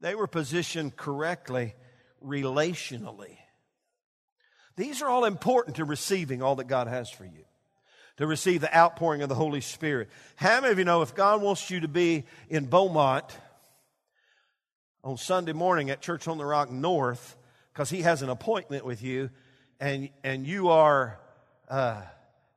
they 0.02 0.14
were 0.14 0.26
positioned 0.26 0.96
correctly 0.96 1.74
relationally. 2.22 3.38
These 4.76 5.00
are 5.00 5.08
all 5.08 5.24
important 5.24 5.76
to 5.76 5.84
receiving 5.84 6.42
all 6.42 6.56
that 6.56 6.66
God 6.66 6.88
has 6.88 7.08
for 7.08 7.24
you, 7.24 7.44
to 8.16 8.26
receive 8.26 8.60
the 8.60 8.76
outpouring 8.76 9.22
of 9.22 9.28
the 9.28 9.34
Holy 9.34 9.60
Spirit. 9.60 10.10
How 10.36 10.60
many 10.60 10.72
of 10.72 10.78
you 10.78 10.84
know 10.84 11.02
if 11.02 11.14
God 11.14 11.40
wants 11.40 11.70
you 11.70 11.80
to 11.80 11.88
be 11.88 12.24
in 12.48 12.66
Beaumont 12.66 13.24
on 15.04 15.16
Sunday 15.16 15.52
morning 15.52 15.90
at 15.90 16.00
Church 16.00 16.26
on 16.26 16.36
the 16.36 16.44
Rock 16.44 16.70
North, 16.70 17.36
because 17.72 17.88
He 17.88 18.02
has 18.02 18.22
an 18.22 18.28
appointment 18.28 18.84
with 18.84 19.02
you, 19.02 19.30
and, 19.78 20.10
and 20.24 20.46
you 20.46 20.70
are 20.70 21.18
uh, 21.68 22.02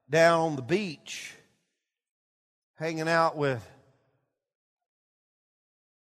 down 0.09 0.39
on 0.39 0.55
the 0.55 0.61
beach 0.61 1.33
hanging 2.75 3.07
out 3.07 3.37
with 3.37 3.65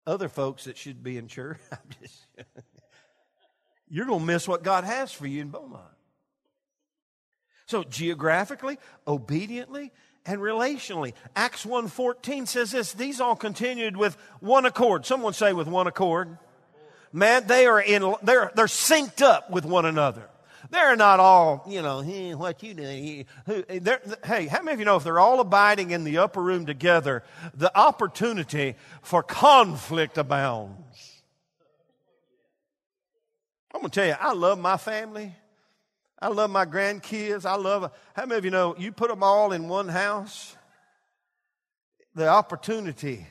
other 0.06 0.28
folks 0.28 0.64
that 0.64 0.76
should 0.76 1.02
be 1.02 1.16
in 1.16 1.28
church. 1.28 1.58
you're 3.88 4.06
going 4.06 4.20
to 4.20 4.26
miss 4.26 4.46
what 4.46 4.62
God 4.62 4.84
has 4.84 5.12
for 5.12 5.26
you 5.26 5.40
in 5.42 5.48
Beaumont. 5.50 5.84
So 7.66 7.82
geographically, 7.82 8.78
obediently, 9.06 9.92
and 10.24 10.40
relationally. 10.40 11.14
Acts 11.34 11.64
1:14 11.64 12.46
says 12.46 12.70
this, 12.70 12.92
these 12.92 13.20
all 13.20 13.36
continued 13.36 13.96
with 13.96 14.16
one 14.40 14.66
accord. 14.66 15.06
Someone 15.06 15.32
say 15.32 15.52
with 15.52 15.68
one 15.68 15.86
accord. 15.86 16.38
man, 17.12 17.46
they 17.46 17.66
are 17.66 17.80
in, 17.80 18.14
they're, 18.22 18.52
they're 18.54 18.66
synced 18.66 19.22
up 19.22 19.50
with 19.50 19.64
one 19.64 19.84
another. 19.84 20.28
They're 20.70 20.96
not 20.96 21.20
all, 21.20 21.64
you 21.68 21.82
know, 21.82 22.00
hey, 22.00 22.34
what 22.34 22.62
you 22.62 22.74
doing? 22.74 23.26
Hey, 24.24 24.46
how 24.46 24.62
many 24.62 24.74
of 24.74 24.78
you 24.78 24.84
know 24.84 24.96
if 24.96 25.04
they're 25.04 25.18
all 25.18 25.40
abiding 25.40 25.90
in 25.90 26.04
the 26.04 26.18
upper 26.18 26.42
room 26.42 26.66
together, 26.66 27.22
the 27.54 27.76
opportunity 27.76 28.74
for 29.02 29.22
conflict 29.22 30.18
abounds? 30.18 31.22
I'm 33.74 33.80
going 33.80 33.90
to 33.90 34.00
tell 34.00 34.06
you, 34.06 34.16
I 34.18 34.32
love 34.32 34.58
my 34.58 34.76
family. 34.76 35.34
I 36.20 36.28
love 36.28 36.50
my 36.50 36.64
grandkids. 36.64 37.44
I 37.44 37.56
love, 37.56 37.92
how 38.14 38.24
many 38.24 38.38
of 38.38 38.44
you 38.44 38.50
know, 38.50 38.74
you 38.78 38.90
put 38.90 39.10
them 39.10 39.22
all 39.22 39.52
in 39.52 39.68
one 39.68 39.88
house, 39.88 40.56
the 42.14 42.26
opportunity, 42.26 43.26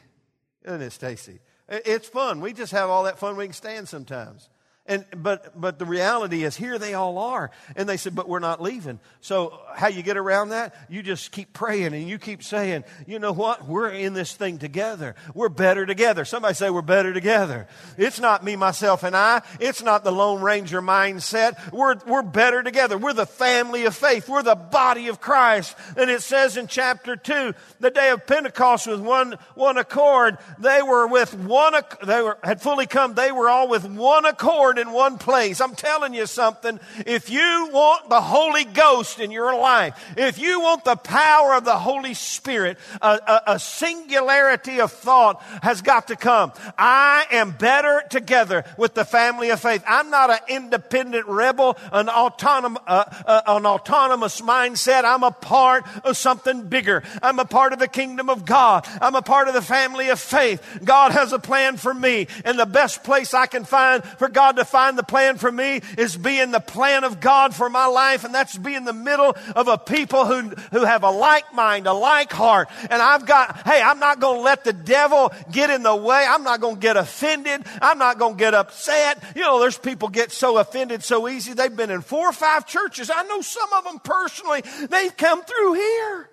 isn't 0.63 0.81
it, 0.81 0.91
Stacy? 0.91 1.39
It's 1.67 2.07
fun. 2.07 2.41
We 2.41 2.53
just 2.53 2.71
have 2.73 2.91
all 2.91 3.05
that 3.05 3.17
fun 3.17 3.35
we 3.37 3.45
can 3.45 3.53
stand 3.53 3.89
sometimes. 3.89 4.49
And, 4.87 5.03
but, 5.17 5.59
but 5.59 5.79
the 5.79 5.85
reality 5.85 6.43
is 6.43 6.55
here 6.55 6.77
they 6.77 6.93
all 6.93 7.17
are. 7.17 7.49
And 7.75 7.89
they 7.89 7.97
said, 7.97 8.13
but 8.13 8.29
we're 8.29 8.37
not 8.37 8.61
leaving. 8.61 8.99
So 9.19 9.59
how 9.73 9.87
you 9.87 10.03
get 10.03 10.15
around 10.15 10.49
that? 10.49 10.75
You 10.89 11.01
just 11.01 11.31
keep 11.31 11.53
praying 11.53 11.95
and 11.95 12.07
you 12.07 12.19
keep 12.19 12.43
saying, 12.43 12.83
you 13.07 13.17
know 13.17 13.31
what? 13.31 13.67
We're 13.67 13.89
in 13.89 14.13
this 14.13 14.35
thing 14.35 14.59
together. 14.59 15.15
We're 15.33 15.49
better 15.49 15.87
together. 15.87 16.23
Somebody 16.23 16.53
say 16.53 16.69
we're 16.69 16.83
better 16.83 17.13
together. 17.13 17.67
It's 17.97 18.19
not 18.19 18.43
me, 18.43 18.55
myself, 18.55 19.01
and 19.01 19.17
I. 19.17 19.41
It's 19.59 19.81
not 19.81 20.03
the 20.03 20.11
Lone 20.11 20.43
Ranger 20.43 20.83
mindset. 20.83 21.73
We're, 21.73 21.95
we're 22.05 22.21
better 22.21 22.61
together. 22.61 22.95
We're 22.95 23.13
the 23.13 23.25
family 23.25 23.85
of 23.85 23.95
faith. 23.95 24.29
We're 24.29 24.43
the 24.43 24.53
body 24.53 25.07
of 25.07 25.19
Christ. 25.19 25.75
And 25.97 26.11
it 26.11 26.21
says 26.21 26.57
in 26.57 26.67
chapter 26.67 27.15
two, 27.15 27.55
the 27.79 27.89
day 27.89 28.11
of 28.11 28.27
Pentecost 28.27 28.85
with 28.85 29.01
one, 29.01 29.39
one 29.55 29.79
accord, 29.79 30.37
they 30.59 30.83
were 30.83 31.07
with 31.07 31.33
one, 31.33 31.73
they 32.05 32.21
were, 32.21 32.37
had 32.43 32.61
fully 32.61 32.85
come. 32.85 33.15
They 33.15 33.31
were 33.31 33.49
all 33.49 33.67
with 33.67 33.83
one 33.83 34.25
accord 34.25 34.74
gathered 34.75 34.87
in 34.87 34.93
one 34.93 35.17
place. 35.17 35.61
I'm 35.61 35.75
telling 35.75 36.13
you 36.13 36.25
something. 36.25 36.79
If 37.05 37.29
you 37.29 37.69
want 37.71 38.09
the 38.09 38.21
Holy 38.21 38.65
Ghost 38.65 39.19
in 39.19 39.31
your 39.31 39.55
life, 39.55 39.95
if 40.17 40.37
you 40.37 40.59
want 40.59 40.83
the 40.85 40.95
power 40.95 41.55
of 41.55 41.65
the 41.65 41.77
Holy 41.77 42.13
Spirit, 42.13 42.77
a, 43.01 43.07
a, 43.07 43.41
a 43.53 43.59
singularity 43.59 44.79
of 44.81 44.91
thought 44.91 45.41
has 45.61 45.81
got 45.81 46.07
to 46.07 46.15
come. 46.15 46.51
I 46.77 47.25
am 47.31 47.51
better 47.51 48.03
together 48.09 48.65
with 48.77 48.93
the 48.93 49.05
family 49.05 49.49
of 49.49 49.59
faith. 49.59 49.83
I'm 49.87 50.09
not 50.09 50.29
an 50.29 50.39
independent 50.47 51.27
rebel, 51.27 51.77
an, 51.91 52.07
autonom, 52.07 52.77
uh, 52.87 53.05
uh, 53.25 53.41
an 53.47 53.65
autonomous 53.65 54.41
mindset. 54.41 55.03
I'm 55.05 55.23
a 55.23 55.31
part 55.31 55.85
of 56.03 56.17
something 56.17 56.67
bigger. 56.67 57.03
I'm 57.21 57.39
a 57.39 57.45
part 57.45 57.73
of 57.73 57.79
the 57.79 57.87
kingdom 57.87 58.29
of 58.29 58.45
God. 58.45 58.87
I'm 59.01 59.15
a 59.15 59.21
part 59.21 59.47
of 59.47 59.53
the 59.53 59.61
family 59.61 60.09
of 60.09 60.19
faith. 60.19 60.61
God 60.83 61.11
has 61.11 61.33
a 61.33 61.39
plan 61.39 61.77
for 61.77 61.93
me, 61.93 62.27
and 62.43 62.59
the 62.59 62.65
best 62.65 63.03
place 63.03 63.33
I 63.33 63.45
can 63.45 63.63
find 63.63 64.03
for 64.03 64.29
God 64.29 64.57
to 64.57 64.64
find 64.65 64.97
the 64.97 65.03
plan 65.03 65.37
for 65.37 65.51
me 65.51 65.81
is 65.97 66.17
being 66.17 66.51
the 66.51 66.59
plan 66.59 67.03
of 67.03 67.19
God 67.19 67.55
for 67.55 67.69
my 67.69 67.85
life, 67.85 68.23
and 68.23 68.33
that's 68.33 68.57
be 68.57 68.75
in 68.75 68.85
the 68.85 68.93
middle 68.93 69.35
of 69.55 69.67
a 69.67 69.77
people 69.77 70.25
who, 70.25 70.49
who 70.71 70.83
have 70.83 71.03
a 71.03 71.11
like 71.11 71.53
mind, 71.53 71.87
a 71.87 71.93
like 71.93 72.31
heart. 72.31 72.69
And 72.89 73.01
I've 73.01 73.25
got, 73.25 73.65
hey, 73.65 73.81
I'm 73.81 73.99
not 73.99 74.19
going 74.19 74.39
to 74.39 74.43
let 74.43 74.63
the 74.63 74.73
devil 74.73 75.31
get 75.51 75.69
in 75.69 75.83
the 75.83 75.95
way. 75.95 76.25
I'm 76.27 76.43
not 76.43 76.61
going 76.61 76.75
to 76.75 76.81
get 76.81 76.97
offended. 76.97 77.65
I'm 77.81 77.97
not 77.97 78.19
going 78.19 78.33
to 78.33 78.39
get 78.39 78.53
upset. 78.53 79.23
You 79.35 79.41
know, 79.41 79.59
there's 79.59 79.77
people 79.77 80.09
get 80.09 80.31
so 80.31 80.57
offended 80.57 81.03
so 81.03 81.27
easy. 81.27 81.53
They've 81.53 81.75
been 81.75 81.91
in 81.91 82.01
four 82.01 82.29
or 82.29 82.33
five 82.33 82.65
churches. 82.65 83.11
I 83.13 83.23
know 83.23 83.41
some 83.41 83.71
of 83.73 83.83
them 83.85 83.99
personally. 83.99 84.63
They've 84.89 85.15
come 85.15 85.43
through 85.43 85.73
here. 85.73 86.29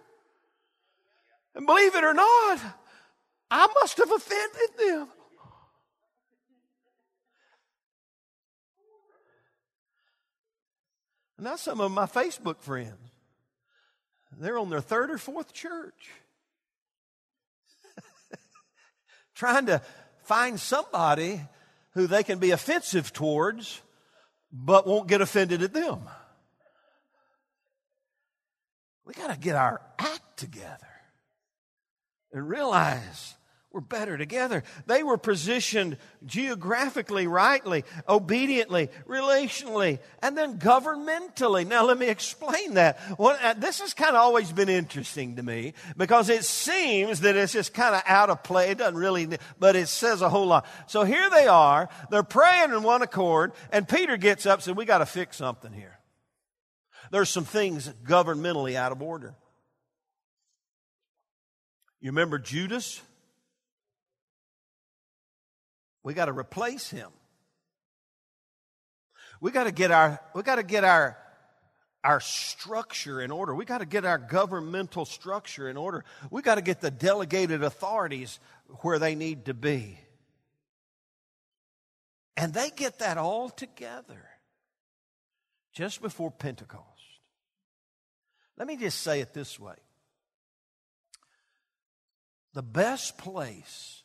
And 1.54 1.66
believe 1.66 1.94
it 1.94 2.04
or 2.04 2.14
not, 2.14 2.58
I 3.50 3.68
must 3.80 3.98
have 3.98 4.10
offended 4.10 4.70
them. 4.78 5.08
Now, 11.42 11.56
some 11.56 11.80
of 11.80 11.90
my 11.90 12.06
Facebook 12.06 12.60
friends, 12.60 13.10
they're 14.38 14.58
on 14.58 14.70
their 14.70 14.80
third 14.80 15.10
or 15.10 15.18
fourth 15.18 15.52
church. 15.52 16.10
Trying 19.34 19.66
to 19.66 19.82
find 20.22 20.60
somebody 20.60 21.40
who 21.94 22.06
they 22.06 22.22
can 22.22 22.38
be 22.38 22.52
offensive 22.52 23.12
towards, 23.12 23.82
but 24.52 24.86
won't 24.86 25.08
get 25.08 25.20
offended 25.20 25.64
at 25.64 25.72
them. 25.72 26.02
We 29.04 29.12
got 29.14 29.32
to 29.32 29.36
get 29.36 29.56
our 29.56 29.80
act 29.98 30.36
together 30.36 30.78
and 32.32 32.48
realize 32.48 33.34
we're 33.72 33.80
better 33.80 34.18
together. 34.18 34.62
They 34.86 35.02
were 35.02 35.16
positioned 35.16 35.96
geographically 36.26 37.26
rightly, 37.26 37.84
obediently, 38.08 38.90
relationally, 39.08 39.98
and 40.22 40.36
then 40.36 40.58
governmentally. 40.58 41.66
Now, 41.66 41.84
let 41.84 41.98
me 41.98 42.08
explain 42.08 42.74
that. 42.74 43.00
Well, 43.18 43.38
uh, 43.40 43.54
this 43.54 43.80
has 43.80 43.94
kind 43.94 44.10
of 44.10 44.16
always 44.16 44.52
been 44.52 44.68
interesting 44.68 45.36
to 45.36 45.42
me 45.42 45.72
because 45.96 46.28
it 46.28 46.44
seems 46.44 47.20
that 47.20 47.36
it's 47.36 47.54
just 47.54 47.72
kind 47.72 47.94
of 47.94 48.02
out 48.06 48.28
of 48.28 48.42
play. 48.42 48.70
It 48.70 48.78
doesn't 48.78 48.98
really, 48.98 49.38
but 49.58 49.74
it 49.74 49.88
says 49.88 50.20
a 50.20 50.28
whole 50.28 50.46
lot. 50.46 50.66
So 50.86 51.04
here 51.04 51.30
they 51.30 51.46
are. 51.46 51.88
They're 52.10 52.22
praying 52.22 52.72
in 52.72 52.82
one 52.82 53.00
accord, 53.00 53.52
and 53.70 53.88
Peter 53.88 54.18
gets 54.18 54.44
up 54.44 54.58
and 54.58 54.64
says, 54.64 54.74
We 54.74 54.84
got 54.84 54.98
to 54.98 55.06
fix 55.06 55.38
something 55.38 55.72
here. 55.72 55.98
There's 57.10 57.30
some 57.30 57.44
things 57.44 57.88
governmentally 58.04 58.74
out 58.74 58.92
of 58.92 59.02
order. 59.02 59.34
You 62.00 62.10
remember 62.10 62.38
Judas? 62.38 63.00
We 66.02 66.14
got 66.14 66.26
to 66.26 66.32
replace 66.32 66.90
him. 66.90 67.10
We 69.40 69.50
got 69.50 69.64
to 69.64 69.72
get 69.72 69.90
our 69.90 70.20
we 70.34 70.42
got 70.42 70.56
to 70.56 70.62
get 70.62 70.84
our 70.84 71.18
our 72.04 72.20
structure 72.20 73.20
in 73.20 73.30
order. 73.30 73.54
We 73.54 73.64
got 73.64 73.78
to 73.78 73.86
get 73.86 74.04
our 74.04 74.18
governmental 74.18 75.04
structure 75.04 75.68
in 75.68 75.76
order. 75.76 76.04
We 76.30 76.42
got 76.42 76.56
to 76.56 76.62
get 76.62 76.80
the 76.80 76.90
delegated 76.90 77.62
authorities 77.62 78.40
where 78.80 78.98
they 78.98 79.14
need 79.14 79.46
to 79.46 79.54
be. 79.54 79.98
And 82.36 82.52
they 82.52 82.70
get 82.70 82.98
that 83.00 83.18
all 83.18 83.50
together 83.50 84.28
just 85.72 86.02
before 86.02 86.30
Pentecost. 86.30 86.86
Let 88.58 88.66
me 88.66 88.76
just 88.76 89.00
say 89.00 89.20
it 89.20 89.32
this 89.32 89.58
way 89.58 89.76
the 92.54 92.62
best 92.62 93.16
place 93.16 94.01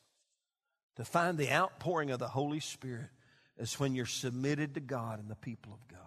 to 0.98 1.06
find 1.06 1.38
the 1.38 1.52
outpouring 1.52 2.12
of 2.12 2.20
the 2.20 2.28
Holy 2.28 2.60
Spirit 2.60 3.10
is 3.58 3.80
when 3.80 3.96
you're 3.96 4.06
submitted 4.06 4.74
to 4.74 4.80
God 4.80 5.20
and 5.20 5.30
the 5.30 5.36
people 5.36 5.74
of 5.74 5.88
God. 5.88 6.00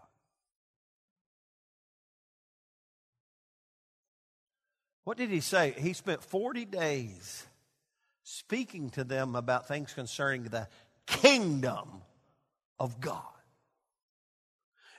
What 5.04 5.16
did 5.16 5.30
he 5.30 5.40
say? 5.40 5.74
He 5.78 5.92
spent 5.92 6.22
40 6.22 6.64
days 6.66 7.46
speaking 8.24 8.90
to 8.90 9.04
them 9.04 9.34
about 9.34 9.66
things 9.66 9.92
concerning 9.92 10.44
the 10.44 10.68
kingdom 11.06 12.02
of 12.78 13.00
God. 13.00 13.22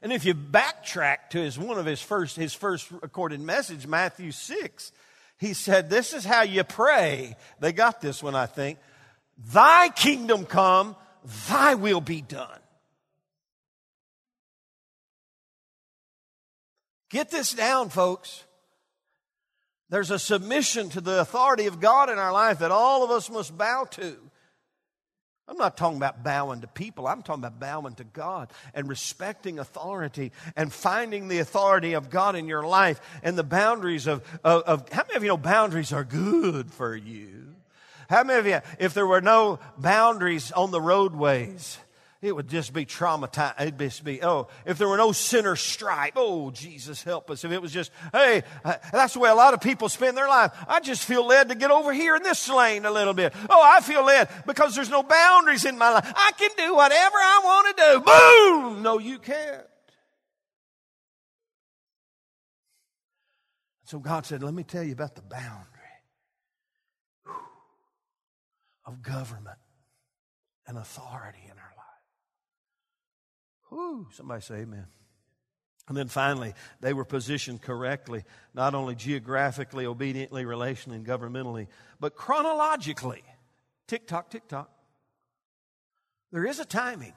And 0.01 0.11
if 0.11 0.25
you 0.25 0.33
backtrack 0.33 1.29
to 1.31 1.39
his 1.39 1.59
one 1.59 1.77
of 1.77 1.85
his 1.85 2.01
first 2.01 2.35
his 2.35 2.53
first 2.53 2.89
recorded 2.91 3.39
message, 3.39 3.85
Matthew 3.85 4.31
6, 4.31 4.91
he 5.37 5.53
said, 5.53 5.89
This 5.89 6.13
is 6.13 6.25
how 6.25 6.41
you 6.41 6.63
pray. 6.63 7.35
They 7.59 7.71
got 7.71 8.01
this 8.01 8.23
one, 8.23 8.35
I 8.35 8.47
think. 8.47 8.79
Thy 9.49 9.89
kingdom 9.89 10.45
come, 10.45 10.95
thy 11.49 11.75
will 11.75 12.01
be 12.01 12.21
done. 12.21 12.59
Get 17.09 17.29
this 17.29 17.53
down, 17.53 17.89
folks. 17.89 18.45
There's 19.89 20.11
a 20.11 20.19
submission 20.19 20.89
to 20.91 21.01
the 21.01 21.19
authority 21.19 21.67
of 21.67 21.81
God 21.81 22.09
in 22.09 22.17
our 22.17 22.31
life 22.31 22.59
that 22.59 22.71
all 22.71 23.03
of 23.03 23.11
us 23.11 23.29
must 23.29 23.57
bow 23.57 23.85
to. 23.91 24.17
I'm 25.49 25.57
not 25.57 25.75
talking 25.75 25.97
about 25.97 26.23
bowing 26.23 26.61
to 26.61 26.67
people. 26.67 27.07
I'm 27.07 27.21
talking 27.23 27.43
about 27.43 27.59
bowing 27.59 27.95
to 27.95 28.05
God 28.05 28.53
and 28.73 28.87
respecting 28.87 29.59
authority 29.59 30.31
and 30.55 30.71
finding 30.71 31.27
the 31.27 31.39
authority 31.39 31.91
of 31.91 32.09
God 32.09 32.37
in 32.37 32.47
your 32.47 32.63
life 32.63 33.01
and 33.21 33.37
the 33.37 33.43
boundaries 33.43 34.07
of, 34.07 34.23
of, 34.45 34.63
of 34.63 34.89
how 34.93 35.03
many 35.03 35.17
of 35.17 35.23
you 35.23 35.29
know 35.29 35.35
boundaries 35.35 35.91
are 35.91 36.05
good 36.05 36.71
for 36.71 36.95
you? 36.95 37.50
How 38.11 38.25
many 38.25 38.39
of 38.39 38.45
you, 38.45 38.59
if 38.77 38.93
there 38.93 39.07
were 39.07 39.21
no 39.21 39.57
boundaries 39.77 40.51
on 40.51 40.71
the 40.71 40.81
roadways, 40.81 41.77
it 42.21 42.35
would 42.35 42.49
just 42.49 42.73
be 42.73 42.85
traumatized. 42.85 43.61
It'd 43.61 43.79
just 43.79 44.03
be, 44.03 44.21
oh, 44.21 44.49
if 44.65 44.77
there 44.77 44.89
were 44.89 44.97
no 44.97 45.13
center 45.13 45.55
stripe, 45.55 46.15
oh, 46.17 46.51
Jesus 46.51 47.03
help 47.03 47.31
us. 47.31 47.45
If 47.45 47.53
it 47.53 47.61
was 47.61 47.71
just, 47.71 47.89
hey, 48.11 48.43
uh, 48.65 48.75
that's 48.91 49.13
the 49.13 49.19
way 49.19 49.29
a 49.29 49.33
lot 49.33 49.53
of 49.53 49.61
people 49.61 49.87
spend 49.87 50.17
their 50.17 50.27
life. 50.27 50.51
I 50.67 50.81
just 50.81 51.05
feel 51.05 51.25
led 51.25 51.47
to 51.49 51.55
get 51.55 51.71
over 51.71 51.93
here 51.93 52.17
in 52.17 52.21
this 52.21 52.49
lane 52.49 52.85
a 52.85 52.91
little 52.91 53.13
bit. 53.13 53.33
Oh, 53.49 53.61
I 53.63 53.79
feel 53.79 54.03
led 54.03 54.27
because 54.45 54.75
there's 54.75 54.89
no 54.89 55.03
boundaries 55.03 55.63
in 55.63 55.77
my 55.77 55.91
life. 55.91 56.13
I 56.13 56.33
can 56.37 56.49
do 56.57 56.75
whatever 56.75 57.15
I 57.15 57.41
want 57.45 57.77
to 57.77 57.83
do. 57.83 58.73
Boom! 58.73 58.83
No, 58.83 58.99
you 58.99 59.19
can't. 59.19 59.63
So 63.85 63.99
God 63.99 64.25
said, 64.25 64.43
let 64.43 64.53
me 64.53 64.63
tell 64.63 64.83
you 64.83 64.91
about 64.91 65.15
the 65.15 65.21
boundaries 65.21 65.70
of 68.91 69.01
government 69.01 69.57
and 70.67 70.77
authority 70.77 71.43
in 71.45 71.51
our 71.51 71.73
life. 71.77 71.87
Whoo, 73.71 74.07
somebody 74.11 74.41
say 74.41 74.55
amen. 74.55 74.87
And 75.87 75.97
then 75.97 76.07
finally, 76.07 76.53
they 76.79 76.93
were 76.93 77.05
positioned 77.05 77.61
correctly, 77.61 78.23
not 78.53 78.75
only 78.75 78.95
geographically, 78.95 79.85
obediently, 79.85 80.43
relationally, 80.45 80.95
and 80.95 81.05
governmentally, 81.05 81.67
but 81.99 82.15
chronologically. 82.15 83.23
Tick 83.87 84.07
tock, 84.07 84.29
tick 84.29 84.47
tock. 84.47 84.69
There 86.31 86.45
is 86.45 86.59
a 86.59 86.65
timing. 86.65 87.13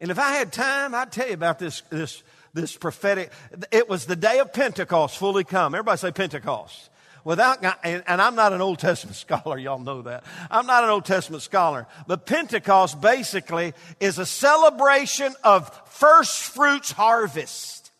And 0.00 0.10
if 0.10 0.18
I 0.18 0.32
had 0.32 0.52
time, 0.52 0.94
I'd 0.94 1.12
tell 1.12 1.28
you 1.28 1.34
about 1.34 1.58
this, 1.58 1.82
this, 1.90 2.22
this 2.52 2.76
prophetic. 2.76 3.32
It 3.70 3.88
was 3.88 4.06
the 4.06 4.16
day 4.16 4.38
of 4.38 4.52
Pentecost 4.52 5.18
fully 5.18 5.44
come. 5.44 5.74
Everybody 5.74 5.98
say 5.98 6.12
Pentecost 6.12 6.90
without, 7.24 7.64
and 7.82 8.04
I'm 8.06 8.34
not 8.34 8.52
an 8.52 8.60
Old 8.60 8.78
Testament 8.78 9.16
scholar, 9.24 9.58
y'all 9.58 9.78
know 9.78 10.02
that. 10.02 10.24
I'm 10.50 10.66
not 10.66 10.84
an 10.84 10.90
Old 10.90 11.04
Testament 11.04 11.42
scholar, 11.42 11.86
but 12.06 12.26
Pentecost 12.26 13.00
basically 13.00 13.72
is 14.00 14.18
a 14.18 14.26
celebration 14.26 15.34
of 15.42 15.70
first 15.88 16.38
fruits 16.38 16.92
harvest. 16.92 17.90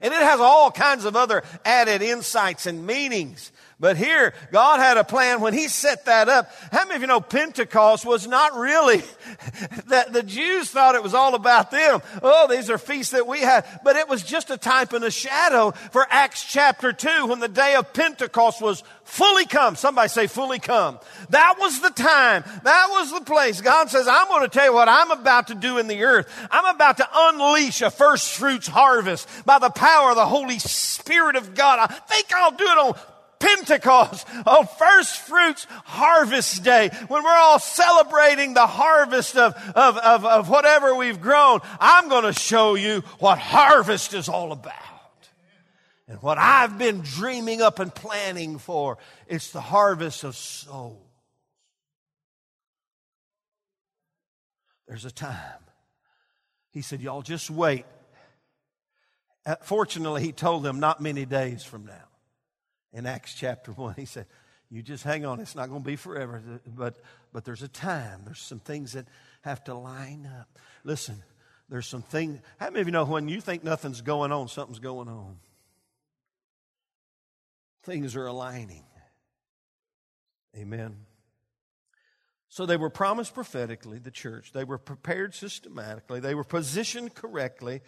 And 0.00 0.12
it 0.12 0.20
has 0.20 0.40
all 0.40 0.70
kinds 0.72 1.04
of 1.04 1.14
other 1.14 1.44
added 1.64 2.02
insights 2.02 2.66
and 2.66 2.86
meanings. 2.86 3.52
But 3.82 3.96
here, 3.96 4.32
God 4.52 4.78
had 4.78 4.96
a 4.96 5.02
plan 5.02 5.40
when 5.40 5.54
He 5.54 5.66
set 5.66 6.04
that 6.04 6.28
up. 6.28 6.48
How 6.70 6.84
many 6.84 6.94
of 6.94 7.00
you 7.00 7.08
know 7.08 7.20
Pentecost 7.20 8.06
was 8.06 8.28
not 8.28 8.54
really 8.54 9.02
that 9.88 10.12
the 10.12 10.22
Jews 10.22 10.70
thought 10.70 10.94
it 10.94 11.02
was 11.02 11.14
all 11.14 11.34
about 11.34 11.72
them? 11.72 12.00
Oh, 12.22 12.46
these 12.48 12.70
are 12.70 12.78
feasts 12.78 13.10
that 13.10 13.26
we 13.26 13.40
had. 13.40 13.66
But 13.82 13.96
it 13.96 14.08
was 14.08 14.22
just 14.22 14.50
a 14.50 14.56
type 14.56 14.92
and 14.92 15.04
a 15.04 15.10
shadow 15.10 15.72
for 15.90 16.06
Acts 16.08 16.44
chapter 16.44 16.92
2 16.92 17.26
when 17.26 17.40
the 17.40 17.48
day 17.48 17.74
of 17.74 17.92
Pentecost 17.92 18.62
was 18.62 18.84
fully 19.02 19.46
come. 19.46 19.74
Somebody 19.74 20.08
say 20.08 20.28
fully 20.28 20.60
come. 20.60 21.00
That 21.30 21.56
was 21.58 21.80
the 21.80 21.90
time. 21.90 22.44
That 22.62 22.86
was 22.88 23.12
the 23.12 23.22
place. 23.22 23.60
God 23.60 23.90
says, 23.90 24.06
I'm 24.06 24.28
going 24.28 24.42
to 24.42 24.48
tell 24.48 24.66
you 24.66 24.72
what 24.72 24.88
I'm 24.88 25.10
about 25.10 25.48
to 25.48 25.56
do 25.56 25.78
in 25.78 25.88
the 25.88 26.04
earth. 26.04 26.32
I'm 26.52 26.72
about 26.72 26.98
to 26.98 27.08
unleash 27.12 27.82
a 27.82 27.90
first 27.90 28.34
fruits 28.34 28.68
harvest 28.68 29.28
by 29.44 29.58
the 29.58 29.70
power 29.70 30.10
of 30.10 30.16
the 30.16 30.26
Holy 30.26 30.60
Spirit 30.60 31.34
of 31.34 31.56
God. 31.56 31.80
I 31.80 31.92
think 31.92 32.32
I'll 32.32 32.52
do 32.52 32.64
it 32.64 32.78
on 32.78 32.94
Pentecost, 33.42 34.26
on 34.46 34.68
first 34.78 35.18
fruits 35.18 35.66
harvest 35.84 36.62
day, 36.62 36.90
when 37.08 37.24
we're 37.24 37.30
all 37.30 37.58
celebrating 37.58 38.54
the 38.54 38.68
harvest 38.68 39.36
of, 39.36 39.54
of, 39.74 39.96
of, 39.96 40.24
of 40.24 40.48
whatever 40.48 40.94
we've 40.94 41.20
grown, 41.20 41.58
I'm 41.80 42.08
going 42.08 42.22
to 42.22 42.32
show 42.32 42.76
you 42.76 43.00
what 43.18 43.38
harvest 43.38 44.14
is 44.14 44.28
all 44.28 44.52
about. 44.52 44.74
And 46.06 46.22
what 46.22 46.38
I've 46.38 46.78
been 46.78 47.00
dreaming 47.00 47.62
up 47.62 47.80
and 47.80 47.92
planning 47.92 48.58
for, 48.58 48.98
it's 49.26 49.50
the 49.50 49.60
harvest 49.60 50.22
of 50.22 50.36
souls. 50.36 50.98
There's 54.86 55.04
a 55.04 55.10
time. 55.10 55.36
He 56.70 56.82
said, 56.82 57.00
Y'all 57.00 57.22
just 57.22 57.50
wait. 57.50 57.86
Uh, 59.44 59.56
fortunately, 59.62 60.22
he 60.22 60.30
told 60.30 60.62
them 60.62 60.78
not 60.78 61.00
many 61.00 61.24
days 61.24 61.64
from 61.64 61.86
now 61.86 62.11
in 62.92 63.06
Acts 63.06 63.34
chapter 63.34 63.72
1. 63.76 63.94
He 63.96 64.04
said, 64.04 64.26
You 64.70 64.82
just 64.82 65.04
hang 65.04 65.24
on. 65.24 65.40
It's 65.40 65.54
not 65.54 65.68
going 65.68 65.82
to 65.82 65.86
be 65.86 65.96
forever, 65.96 66.60
but, 66.66 67.00
but 67.32 67.44
there's 67.44 67.62
a 67.62 67.68
time. 67.68 68.22
There's 68.24 68.40
some 68.40 68.60
things 68.60 68.92
that 68.92 69.06
have 69.42 69.64
to 69.64 69.74
line 69.74 70.28
up. 70.40 70.58
Listen, 70.84 71.22
there's 71.68 71.86
some 71.86 72.02
things. 72.02 72.40
How 72.58 72.66
many 72.66 72.80
of 72.80 72.86
you 72.86 72.92
know 72.92 73.04
when 73.04 73.28
you 73.28 73.40
think 73.40 73.64
nothing's 73.64 74.00
going 74.00 74.32
on, 74.32 74.48
something's 74.48 74.78
going 74.78 75.08
on? 75.08 75.38
Things 77.84 78.14
are 78.14 78.26
aligning. 78.26 78.84
Amen. 80.56 81.06
So 82.48 82.66
they 82.66 82.76
were 82.76 82.90
promised 82.90 83.32
prophetically, 83.32 83.98
the 83.98 84.10
church. 84.10 84.52
They 84.52 84.64
were 84.64 84.76
prepared 84.76 85.34
systematically. 85.34 86.20
They 86.20 86.34
were 86.34 86.44
positioned 86.44 87.14
correctly. 87.14 87.80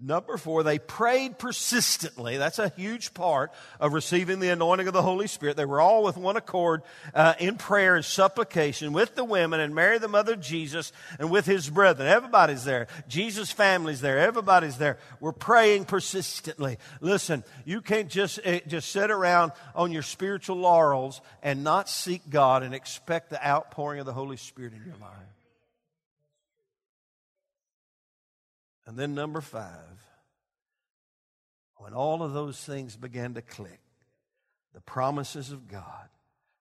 Number 0.00 0.36
four, 0.36 0.62
they 0.62 0.78
prayed 0.78 1.38
persistently. 1.38 2.36
That's 2.36 2.58
a 2.58 2.68
huge 2.70 3.14
part 3.14 3.52
of 3.80 3.92
receiving 3.92 4.40
the 4.40 4.50
anointing 4.50 4.86
of 4.86 4.92
the 4.92 5.02
Holy 5.02 5.26
Spirit. 5.26 5.56
They 5.56 5.64
were 5.64 5.80
all 5.80 6.02
with 6.02 6.16
one 6.16 6.36
accord 6.36 6.82
uh, 7.14 7.34
in 7.38 7.56
prayer 7.56 7.94
and 7.94 8.04
supplication 8.04 8.92
with 8.92 9.14
the 9.14 9.24
women 9.24 9.60
and 9.60 9.74
Mary, 9.74 9.98
the 9.98 10.08
mother 10.08 10.34
of 10.34 10.40
Jesus, 10.40 10.92
and 11.18 11.30
with 11.30 11.46
his 11.46 11.70
brethren. 11.70 12.08
Everybody's 12.08 12.64
there. 12.64 12.88
Jesus' 13.08 13.50
family's 13.50 14.00
there. 14.00 14.18
Everybody's 14.18 14.78
there. 14.78 14.98
We're 15.20 15.32
praying 15.32 15.86
persistently. 15.86 16.78
Listen, 17.00 17.44
you 17.64 17.80
can't 17.80 18.10
just, 18.10 18.40
uh, 18.44 18.60
just 18.66 18.90
sit 18.90 19.10
around 19.10 19.52
on 19.74 19.92
your 19.92 20.02
spiritual 20.02 20.56
laurels 20.56 21.20
and 21.42 21.64
not 21.64 21.88
seek 21.88 22.28
God 22.28 22.62
and 22.62 22.74
expect 22.74 23.30
the 23.30 23.46
outpouring 23.46 24.00
of 24.00 24.06
the 24.06 24.12
Holy 24.12 24.36
Spirit 24.36 24.74
in 24.74 24.82
your 24.84 24.96
life. 25.00 25.33
And 28.86 28.98
then 28.98 29.14
number 29.14 29.40
five, 29.40 30.06
when 31.76 31.94
all 31.94 32.22
of 32.22 32.32
those 32.32 32.58
things 32.62 32.96
began 32.96 33.34
to 33.34 33.42
click, 33.42 33.80
the 34.74 34.80
promises 34.80 35.52
of 35.52 35.68
God, 35.68 36.08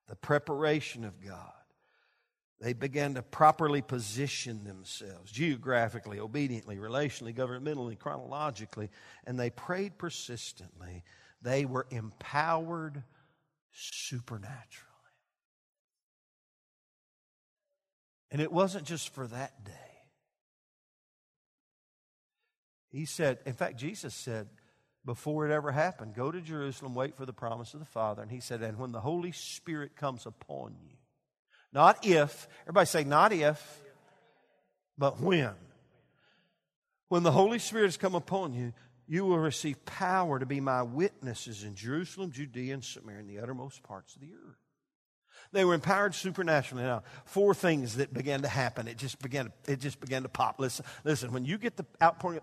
the 0.08 0.16
preparation 0.16 1.04
of 1.04 1.24
God, 1.26 1.52
they 2.60 2.74
began 2.74 3.16
to 3.16 3.22
properly 3.22 3.82
position 3.82 4.64
themselves 4.64 5.32
geographically, 5.32 6.20
obediently, 6.20 6.78
relationally, 6.78 7.36
governmentally, 7.36 8.00
chronologically, 8.00 8.90
and 9.26 9.38
they 9.38 9.50
prayed 9.50 9.98
persistently. 9.98 11.04
They 11.42 11.66
were 11.66 11.88
empowered 11.90 13.04
supernaturally. 13.74 14.62
And 18.32 18.42
it 18.42 18.52
wasn't 18.52 18.86
just 18.86 19.10
for 19.10 19.28
that 19.28 19.66
day. 19.66 19.93
He 22.94 23.06
said, 23.06 23.40
in 23.48 23.54
fact, 23.54 23.78
Jesus 23.78 24.14
said, 24.14 24.48
before 25.04 25.48
it 25.48 25.52
ever 25.52 25.72
happened, 25.72 26.14
go 26.14 26.32
to 26.32 26.40
Jerusalem, 26.40 26.94
wait 26.94 27.18
for 27.18 27.26
the 27.26 27.34
promise 27.34 27.74
of 27.74 27.80
the 27.80 27.88
Father. 27.88 28.22
And 28.22 28.32
he 28.32 28.40
said, 28.40 28.62
and 28.62 28.78
when 28.78 28.92
the 28.92 29.02
Holy 29.02 29.32
Spirit 29.32 29.96
comes 29.96 30.28
upon 30.28 30.76
you, 30.82 30.96
not 31.74 32.06
if, 32.06 32.48
everybody 32.62 32.86
say, 32.86 33.04
not 33.04 33.34
if, 33.34 33.82
but 34.96 35.20
when. 35.20 35.50
When 37.10 37.24
the 37.24 37.32
Holy 37.32 37.58
Spirit 37.58 37.86
has 37.86 37.98
come 37.98 38.14
upon 38.14 38.54
you, 38.54 38.74
you 39.08 39.26
will 39.26 39.40
receive 39.40 39.84
power 39.86 40.38
to 40.38 40.46
be 40.46 40.62
my 40.62 40.84
witnesses 40.84 41.64
in 41.64 41.74
Jerusalem, 41.74 42.32
Judea, 42.32 42.76
and 42.76 42.84
Samaria, 42.84 43.22
and 43.22 43.30
the 43.30 43.40
uttermost 43.40 43.82
parts 43.82 44.16
of 44.16 44.22
the 44.22 44.34
earth. 44.34 44.56
They 45.52 45.66
were 45.66 45.74
empowered 45.74 46.14
supernaturally. 46.16 46.84
Now, 46.84 47.04
four 47.26 47.56
things 47.56 47.98
that 47.98 48.14
began 48.14 48.44
to 48.44 48.48
happen. 48.48 48.88
It 48.88 48.98
just 48.98 49.22
began. 49.22 49.52
It 49.68 49.80
just 49.80 50.00
began 50.00 50.24
to 50.24 50.30
pop. 50.30 50.60
Listen, 50.60 50.86
listen. 51.04 51.32
When 51.32 51.44
you 51.44 51.58
get 51.58 51.76
the 51.76 51.86
outpouring 52.02 52.40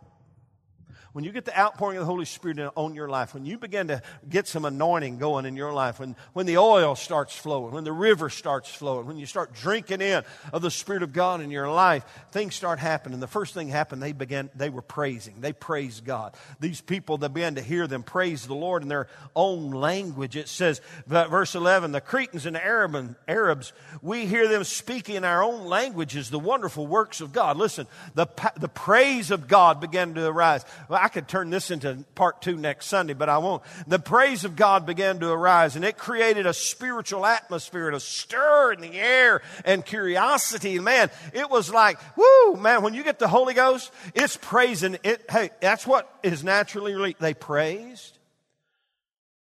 when 1.12 1.24
you 1.24 1.32
get 1.32 1.44
the 1.44 1.58
outpouring 1.58 1.96
of 1.96 2.02
the 2.02 2.06
Holy 2.06 2.24
Spirit 2.24 2.72
on 2.76 2.94
your 2.94 3.08
life, 3.08 3.34
when 3.34 3.44
you 3.44 3.58
begin 3.58 3.88
to 3.88 4.00
get 4.28 4.46
some 4.46 4.64
anointing 4.64 5.18
going 5.18 5.44
in 5.44 5.56
your 5.56 5.72
life, 5.72 5.98
when, 5.98 6.14
when 6.34 6.46
the 6.46 6.58
oil 6.58 6.94
starts 6.94 7.34
flowing, 7.34 7.74
when 7.74 7.84
the 7.84 7.92
river 7.92 8.30
starts 8.30 8.72
flowing, 8.72 9.06
when 9.06 9.16
you 9.16 9.26
start 9.26 9.52
drinking 9.52 10.00
in 10.00 10.22
of 10.52 10.62
the 10.62 10.70
Spirit 10.70 11.02
of 11.02 11.12
God 11.12 11.40
in 11.40 11.50
your 11.50 11.68
life, 11.68 12.04
things 12.30 12.54
start 12.54 12.78
happening. 12.78 13.18
The 13.18 13.26
first 13.26 13.54
thing 13.54 13.68
happened, 13.68 14.02
they 14.02 14.12
began, 14.12 14.50
they 14.54 14.70
were 14.70 14.82
praising. 14.82 15.40
They 15.40 15.52
praised 15.52 16.04
God. 16.04 16.34
These 16.60 16.80
people, 16.80 17.18
they 17.18 17.28
began 17.28 17.56
to 17.56 17.62
hear 17.62 17.88
them 17.88 18.04
praise 18.04 18.46
the 18.46 18.54
Lord 18.54 18.82
in 18.82 18.88
their 18.88 19.08
own 19.34 19.72
language. 19.72 20.36
It 20.36 20.48
says, 20.48 20.80
verse 21.06 21.54
11, 21.56 21.90
the 21.90 22.00
Cretans 22.00 22.46
and 22.46 22.54
the 22.54 22.64
Arabs, 22.64 23.72
we 24.00 24.26
hear 24.26 24.46
them 24.46 24.62
speaking 24.62 25.16
in 25.16 25.24
our 25.24 25.42
own 25.42 25.66
languages 25.66 26.30
the 26.30 26.38
wonderful 26.38 26.86
works 26.86 27.20
of 27.20 27.32
God. 27.32 27.56
Listen, 27.56 27.88
the, 28.14 28.26
the 28.58 28.68
praise 28.68 29.30
of 29.32 29.48
God 29.48 29.80
began 29.80 30.14
to 30.14 30.26
arise. 30.26 30.64
I 31.00 31.08
could 31.08 31.26
turn 31.26 31.48
this 31.50 31.70
into 31.70 32.04
part 32.14 32.42
two 32.42 32.56
next 32.56 32.86
Sunday, 32.86 33.14
but 33.14 33.28
I 33.28 33.38
won't. 33.38 33.62
The 33.86 33.98
praise 33.98 34.44
of 34.44 34.54
God 34.54 34.84
began 34.84 35.18
to 35.20 35.30
arise 35.30 35.76
and 35.76 35.84
it 35.84 35.96
created 35.96 36.46
a 36.46 36.52
spiritual 36.52 37.24
atmosphere 37.24 37.86
and 37.86 37.96
a 37.96 38.00
stir 38.00 38.72
in 38.74 38.82
the 38.82 38.92
air 38.92 39.40
and 39.64 39.84
curiosity. 39.84 40.78
Man, 40.78 41.10
it 41.32 41.48
was 41.48 41.72
like, 41.72 41.98
whoo, 42.16 42.56
man, 42.56 42.82
when 42.82 42.92
you 42.92 43.02
get 43.02 43.18
the 43.18 43.28
Holy 43.28 43.54
Ghost, 43.54 43.90
it's 44.14 44.36
praising. 44.36 44.98
It, 45.02 45.24
hey, 45.30 45.50
that's 45.60 45.86
what 45.86 46.12
is 46.22 46.44
naturally, 46.44 47.16
they 47.18 47.34
praised 47.34 48.18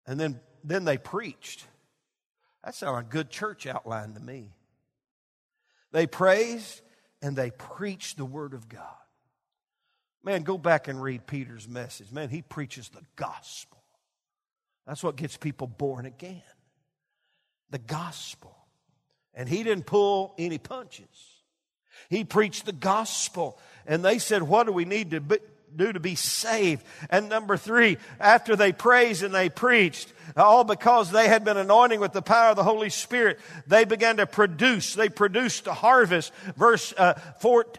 and 0.07 0.21
then, 0.21 0.41
then 0.63 0.85
they 0.85 0.99
preached. 0.99 1.65
That's 2.65 2.83
not 2.83 2.99
a 2.99 3.03
good 3.03 3.31
church 3.31 3.67
outline 3.67 4.15
to 4.15 4.21
me. 4.21 4.53
They 5.93 6.07
praised 6.07 6.83
and 7.23 7.35
they 7.35 7.51
preached 7.51 8.19
the 8.19 8.25
word 8.25 8.53
of 8.53 8.69
God. 8.69 8.83
Man, 10.27 10.43
go 10.43 10.59
back 10.59 10.89
and 10.89 11.01
read 11.01 11.29
Peter's 11.29 11.69
message. 11.69 12.11
Man, 12.11 12.29
he 12.29 12.43
preaches 12.43 12.89
the 12.89 13.03
gospel. 13.15 13.79
That's 14.85 15.05
what 15.05 15.15
gets 15.15 15.37
people 15.37 15.69
born 15.69 16.05
again. 16.05 16.43
The 17.71 17.79
gospel. 17.79 18.53
And 19.35 19.49
he 19.49 19.63
didn't 19.63 19.87
pull 19.87 20.35
any 20.37 20.59
punches. 20.59 21.07
He 22.11 22.25
preached 22.25 22.67
the 22.67 22.73
gospel. 22.73 23.57
And 23.87 24.05
they 24.05 24.19
said, 24.19 24.43
What 24.43 24.67
do 24.67 24.73
we 24.73 24.85
need 24.85 25.13
to 25.13 25.21
do 25.77 25.93
to 25.93 26.01
be 26.01 26.15
saved? 26.15 26.85
And 27.11 27.29
number 27.29 27.57
three, 27.57 27.99
after 28.19 28.57
they 28.57 28.73
praised 28.73 29.23
and 29.23 29.35
they 29.35 29.49
preached, 29.49 30.13
all 30.37 30.65
because 30.65 31.11
they 31.11 31.29
had 31.29 31.45
been 31.45 31.57
anointing 31.57 32.01
with 32.01 32.13
the 32.13 32.23
power 32.23 32.51
of 32.51 32.57
the 32.57 32.65
Holy 32.65 32.91
Spirit, 32.91 33.39
they 33.67 33.85
began 33.85 34.17
to 34.17 34.27
produce. 34.27 34.95
They 34.95 35.09
produced 35.09 35.67
a 35.67 35.75
harvest. 35.75 36.33
Verse 36.57 36.93
uh, 36.97 37.19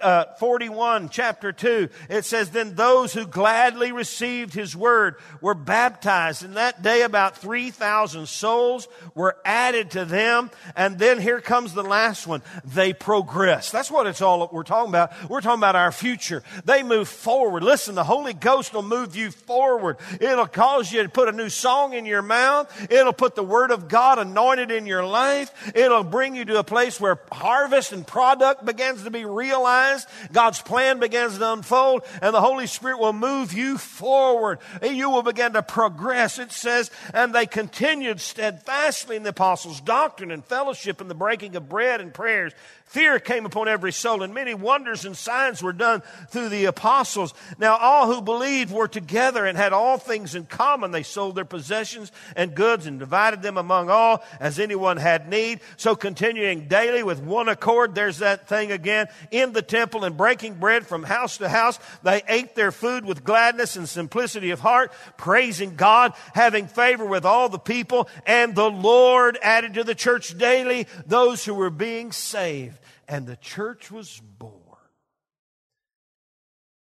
uh, 0.01 0.25
41, 0.39 1.09
chapter 1.09 1.51
2, 1.51 1.89
it 2.09 2.25
says, 2.25 2.51
Then 2.51 2.75
those 2.75 3.13
who 3.13 3.25
gladly 3.25 3.91
received 3.91 4.53
his 4.53 4.75
word 4.75 5.15
were 5.41 5.53
baptized. 5.53 6.43
And 6.43 6.55
that 6.55 6.81
day, 6.81 7.01
about 7.01 7.37
3,000 7.37 8.27
souls 8.27 8.87
were 9.13 9.37
added 9.43 9.91
to 9.91 10.05
them. 10.05 10.49
And 10.75 10.97
then 10.97 11.19
here 11.19 11.41
comes 11.41 11.73
the 11.73 11.83
last 11.83 12.27
one. 12.27 12.41
They 12.63 12.93
progress. 12.93 13.71
That's 13.71 13.91
what 13.91 14.07
it's 14.07 14.21
all 14.21 14.49
we're 14.51 14.63
talking 14.63 14.89
about. 14.89 15.11
We're 15.29 15.41
talking 15.41 15.59
about 15.59 15.75
our 15.75 15.91
future. 15.91 16.43
They 16.65 16.83
move 16.83 17.07
forward. 17.07 17.63
Listen, 17.63 17.86
the 17.95 18.03
Holy 18.03 18.33
Ghost 18.33 18.73
will 18.73 18.83
move 18.83 19.15
you 19.15 19.31
forward. 19.31 19.97
It'll 20.19 20.47
cause 20.47 20.91
you 20.91 21.03
to 21.03 21.09
put 21.09 21.29
a 21.29 21.31
new 21.31 21.49
song 21.49 21.93
in 21.93 22.05
your 22.05 22.21
mouth. 22.21 22.91
It'll 22.91 23.13
put 23.13 23.35
the 23.35 23.43
Word 23.43 23.71
of 23.71 23.87
God 23.87 24.19
anointed 24.19 24.71
in 24.71 24.85
your 24.85 25.05
life. 25.05 25.51
It'll 25.75 26.03
bring 26.03 26.35
you 26.35 26.45
to 26.45 26.59
a 26.59 26.63
place 26.63 26.99
where 26.99 27.19
harvest 27.31 27.91
and 27.91 28.05
product 28.05 28.65
begins 28.65 29.03
to 29.03 29.11
be 29.11 29.25
realized. 29.25 30.07
God's 30.31 30.61
plan 30.61 30.99
begins 30.99 31.37
to 31.37 31.53
unfold 31.53 32.03
and 32.21 32.33
the 32.33 32.41
Holy 32.41 32.67
Spirit 32.67 32.99
will 32.99 33.13
move 33.13 33.53
you 33.53 33.77
forward. 33.77 34.59
You 34.81 35.09
will 35.09 35.23
begin 35.23 35.53
to 35.53 35.63
progress. 35.63 36.39
It 36.39 36.51
says, 36.51 36.91
and 37.13 37.33
they 37.33 37.45
continued 37.45 38.21
steadfastly 38.21 39.15
in 39.15 39.23
the 39.23 39.29
apostles' 39.29 39.81
doctrine 39.81 40.31
and 40.31 40.43
fellowship 40.43 41.01
and 41.01 41.09
the 41.09 41.15
breaking 41.15 41.55
of 41.55 41.69
bread 41.69 42.01
and 42.01 42.13
prayers. 42.13 42.53
Fear 42.87 43.19
came 43.19 43.45
upon 43.45 43.67
every 43.67 43.91
soul, 43.91 44.23
and 44.23 44.33
many 44.33 44.53
wonders 44.53 45.03
and 45.03 45.15
signs 45.15 45.61
were 45.61 45.73
done 45.73 46.01
through 46.29 46.47
the 46.47 46.65
apostles. 46.65 47.33
Now, 47.59 47.75
all 47.75 48.07
who 48.07 48.21
believed 48.21 48.71
were 48.71 48.87
together 48.87 49.45
and 49.45 49.57
had 49.57 49.73
all 49.73 49.97
things 49.97 50.35
in 50.35 50.45
common. 50.45 50.91
They 50.91 51.03
sold 51.03 51.35
their 51.35 51.43
possessions 51.43 52.13
and 52.37 52.55
goods 52.55 52.85
and 52.85 52.97
divided 52.97 53.41
them 53.41 53.57
among 53.57 53.89
all 53.89 54.23
as 54.39 54.57
anyone 54.57 54.95
had 54.95 55.27
need. 55.27 55.59
So, 55.75 55.97
continuing 55.97 56.69
daily 56.69 57.03
with 57.03 57.19
one 57.19 57.49
accord, 57.49 57.93
there's 57.93 58.19
that 58.19 58.47
thing 58.47 58.71
again, 58.71 59.07
in 59.31 59.51
the 59.51 59.61
temple 59.61 60.05
and 60.05 60.15
breaking 60.15 60.53
bread 60.53 60.87
from 60.87 61.03
house 61.03 61.39
to 61.39 61.49
house, 61.49 61.79
they 62.03 62.23
ate 62.29 62.55
their 62.55 62.71
food 62.71 63.03
with 63.03 63.25
gladness 63.25 63.75
and 63.75 63.89
simplicity 63.89 64.51
of 64.51 64.61
heart, 64.61 64.93
praising 65.17 65.75
God, 65.75 66.13
having 66.33 66.67
favor 66.67 67.05
with 67.05 67.25
all 67.25 67.49
the 67.49 67.59
people, 67.59 68.07
and 68.25 68.55
the 68.55 68.71
Lord 68.71 69.37
added 69.41 69.73
to 69.73 69.83
the 69.83 69.93
church 69.93 70.37
daily 70.37 70.87
those 71.05 71.43
who 71.43 71.53
were 71.53 71.69
being 71.69 72.13
saved 72.13 72.76
and 73.07 73.25
the 73.25 73.35
church 73.35 73.91
was 73.91 74.21
born. 74.37 74.53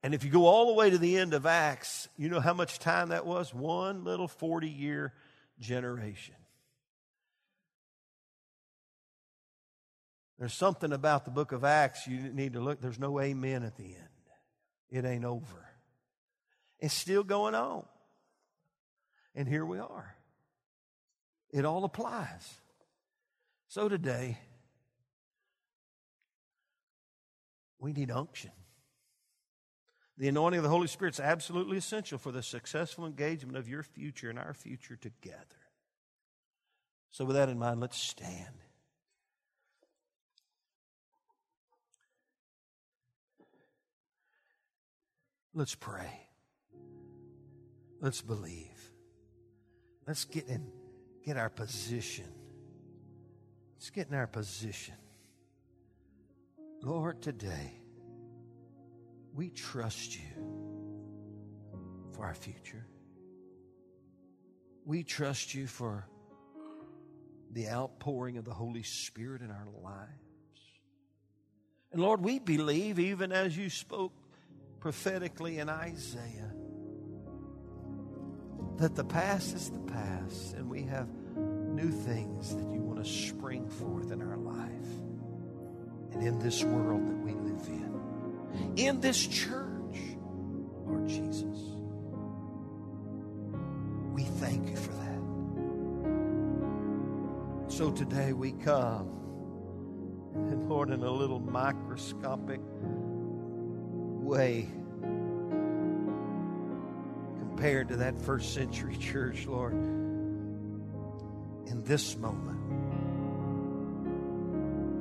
And 0.03 0.13
if 0.13 0.23
you 0.23 0.29
go 0.29 0.45
all 0.45 0.67
the 0.67 0.73
way 0.73 0.89
to 0.91 0.97
the 0.97 1.17
end 1.17 1.33
of 1.33 1.45
Acts, 1.45 2.07
you 2.15 2.29
know 2.29 2.39
how 2.39 2.53
much 2.53 2.77
time 2.77 3.09
that 3.09 3.25
was? 3.25 3.53
One 3.53 4.03
little 4.03 4.27
40 4.27 4.69
year 4.69 5.13
generation. 5.59 6.35
There's 10.37 10.53
something 10.53 10.91
about 10.91 11.25
the 11.25 11.31
book 11.31 11.53
of 11.53 11.63
Acts 11.63 12.07
you 12.07 12.17
need 12.17 12.53
to 12.53 12.59
look. 12.59 12.81
There's 12.81 12.99
no 12.99 13.19
amen 13.19 13.63
at 13.63 13.77
the 13.77 13.85
end. 13.85 13.95
It 14.91 15.05
ain't 15.05 15.25
over. 15.25 15.65
It's 16.79 16.93
still 16.93 17.23
going 17.23 17.55
on. 17.55 17.83
And 19.33 19.47
here 19.47 19.65
we 19.65 19.79
are. 19.79 20.15
It 21.51 21.65
all 21.65 21.83
applies. 21.83 22.53
So 23.69 23.89
today, 23.89 24.37
We 27.79 27.93
need 27.93 28.11
unction. 28.11 28.51
The 30.17 30.29
anointing 30.29 30.59
of 30.59 30.63
the 30.63 30.69
Holy 30.69 30.87
Spirit 30.87 31.15
is 31.15 31.19
absolutely 31.19 31.77
essential 31.77 32.17
for 32.17 32.31
the 32.31 32.41
successful 32.41 33.05
engagement 33.05 33.57
of 33.57 33.67
your 33.67 33.83
future 33.83 34.29
and 34.29 34.39
our 34.39 34.53
future 34.53 34.95
together. 34.95 35.43
So, 37.11 37.25
with 37.25 37.35
that 37.35 37.49
in 37.49 37.59
mind, 37.59 37.81
let's 37.81 37.97
stand. 37.97 38.55
Let's 45.53 45.75
pray. 45.75 46.27
Let's 48.01 48.21
believe. 48.21 48.91
Let's 50.05 50.25
get 50.25 50.47
in, 50.47 50.67
get 51.25 51.37
our 51.37 51.49
position. 51.49 52.27
Let's 53.75 53.89
get 53.89 54.09
in 54.09 54.15
our 54.15 54.27
position. 54.27 54.95
Lord, 56.85 57.19
today, 57.19 57.81
we 59.33 59.49
trust 59.49 60.15
you 60.15 60.21
for 62.13 62.25
our 62.25 62.35
future. 62.35 62.85
We 64.85 65.01
trust 65.01 65.55
you 65.55 65.65
for 65.65 66.07
the 67.51 67.69
outpouring 67.69 68.37
of 68.37 68.45
the 68.45 68.53
Holy 68.53 68.83
Spirit 68.83 69.41
in 69.41 69.49
our 69.49 69.67
lives. 69.81 70.11
And 71.91 72.03
Lord, 72.03 72.21
we 72.21 72.37
believe, 72.37 72.99
even 72.99 73.31
as 73.31 73.57
you 73.57 73.71
spoke 73.71 74.13
prophetically 74.79 75.57
in 75.57 75.69
Isaiah, 75.69 76.53
that 78.77 78.93
the 78.93 79.05
past 79.05 79.55
is 79.55 79.71
the 79.71 79.79
past 79.91 80.53
and 80.53 80.69
we 80.69 80.83
have 80.83 81.09
new 81.09 81.89
things 81.89 82.55
that 82.55 82.69
you 82.71 82.81
want 82.81 83.03
to 83.03 83.09
spring 83.09 83.67
forth 83.67 84.11
in 84.11 84.21
our 84.21 84.37
life 84.37 84.74
and 86.15 86.25
in 86.25 86.39
this 86.39 86.63
world 86.63 87.05
that 87.07 87.17
we 87.17 87.33
live 87.33 87.67
in, 87.67 88.73
in 88.77 89.01
this 89.01 89.27
church, 89.27 89.99
Lord 90.85 91.07
Jesus. 91.07 91.59
We 94.13 94.23
thank 94.23 94.69
you 94.69 94.77
for 94.77 94.93
that. 94.93 95.19
So 97.71 97.91
today 97.91 98.31
we 98.31 98.53
come, 98.53 99.09
and 100.35 100.69
Lord, 100.69 100.89
in 100.89 101.03
a 101.03 101.11
little 101.11 101.39
microscopic 101.39 102.61
way, 104.21 104.69
compared 107.39 107.89
to 107.89 107.97
that 107.97 108.17
first 108.17 108.53
century 108.53 108.95
church, 108.95 109.47
Lord, 109.47 109.73
in 109.73 111.83
this 111.83 112.15
moment 112.17 112.54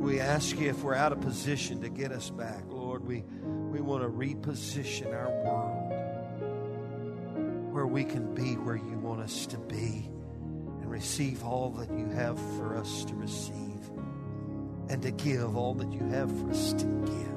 we 0.05 0.21
ask 0.21 0.61
you 0.61 0.69
if 0.69 0.83
we're 0.83 0.95
out 0.95 1.13
of 1.13 1.21
position 1.23 1.81
to 1.81 1.89
get 1.89 2.13
us 2.13 2.29
back, 2.29 2.63
Lord, 2.69 3.07
we, 3.07 3.25
we 3.71 3.81
want 3.81 4.03
to 4.03 4.09
reposition 4.11 5.15
our 5.15 5.31
world 5.31 5.91
where 7.73 7.87
we 7.87 8.05
can 8.05 8.35
be 8.35 8.57
where 8.59 8.77
you 8.77 8.99
want 8.99 9.23
us 9.23 9.47
to 9.47 9.57
be 9.57 10.11
and 10.83 10.91
receive 10.91 11.43
all 11.43 11.71
that 11.71 11.91
you 11.99 12.07
have 12.11 12.39
for 12.57 12.77
us 12.77 13.07
to 13.07 13.15
receive 13.15 13.91
and 14.91 15.01
to 15.01 15.11
give 15.11 15.57
all 15.57 15.73
that 15.73 15.91
you 15.91 16.07
have 16.11 16.31
for 16.39 16.51
us 16.51 16.75
to 16.75 16.85
give 16.85 17.35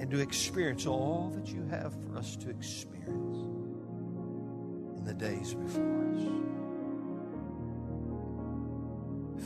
and 0.00 0.10
to 0.10 0.18
experience 0.18 0.86
all 0.86 1.30
that 1.34 1.48
you 1.48 1.62
have 1.66 1.92
for 1.92 2.16
us 2.16 2.36
to 2.36 2.48
experience 2.48 3.36
in 4.96 5.04
the 5.04 5.14
days 5.14 5.52
before 5.52 5.97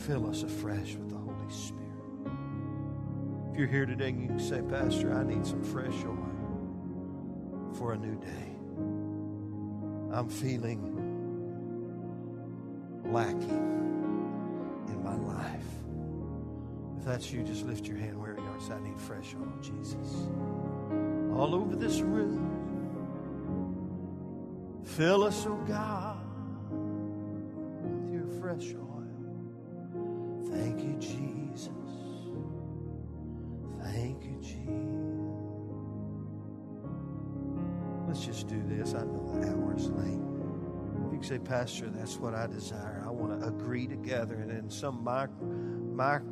Fill 0.06 0.28
us 0.28 0.42
afresh 0.42 0.94
with 0.96 1.10
the 1.10 1.16
Holy 1.16 1.48
Spirit. 1.48 1.82
If 3.52 3.56
you're 3.56 3.68
here 3.68 3.86
today 3.86 4.08
and 4.08 4.20
you 4.20 4.26
can 4.26 4.40
say, 4.40 4.60
Pastor, 4.62 5.14
I 5.14 5.22
need 5.22 5.46
some 5.46 5.62
fresh 5.62 5.94
oil 6.04 6.28
for 7.78 7.92
a 7.92 7.96
new 7.96 8.16
day. 8.16 8.56
I'm 10.12 10.28
feeling 10.28 10.82
lacking 13.04 13.48
in 14.88 15.04
my 15.04 15.14
life. 15.14 15.62
If 16.98 17.04
that's 17.04 17.30
you, 17.30 17.44
just 17.44 17.64
lift 17.64 17.86
your 17.86 17.96
hand 17.96 18.20
where 18.20 18.34
you 18.34 18.42
are. 18.42 18.60
Say, 18.60 18.72
I 18.72 18.80
need 18.80 19.00
fresh 19.00 19.36
oil, 19.36 19.52
Jesus. 19.60 20.26
All 21.36 21.54
over 21.54 21.76
this 21.76 22.00
room. 22.00 22.48
Fill 24.84 25.22
us, 25.22 25.46
oh 25.46 25.62
God, 25.68 26.18
with 27.82 28.12
your 28.12 28.26
fresh 28.40 28.74
oil. 28.74 28.91
Thank 30.62 30.80
you, 30.84 30.96
Jesus. 31.00 31.70
Thank 33.82 34.24
you, 34.24 34.38
Jesus. 34.40 34.68
Let's 38.06 38.24
just 38.24 38.48
do 38.48 38.62
this. 38.68 38.94
I 38.94 39.04
know 39.04 39.40
the 39.40 39.48
hour 39.48 39.74
is 39.76 39.90
late. 39.90 40.20
You 41.12 41.18
can 41.18 41.22
say, 41.24 41.38
Pastor, 41.38 41.90
that's 41.90 42.18
what 42.18 42.34
I 42.34 42.46
desire. 42.46 43.02
I 43.06 43.10
want 43.10 43.40
to 43.40 43.46
agree 43.48 43.88
together 43.88 44.34
and 44.36 44.50
in 44.52 44.70
some 44.70 45.02
micro, 45.04 45.46
micro 45.46 46.31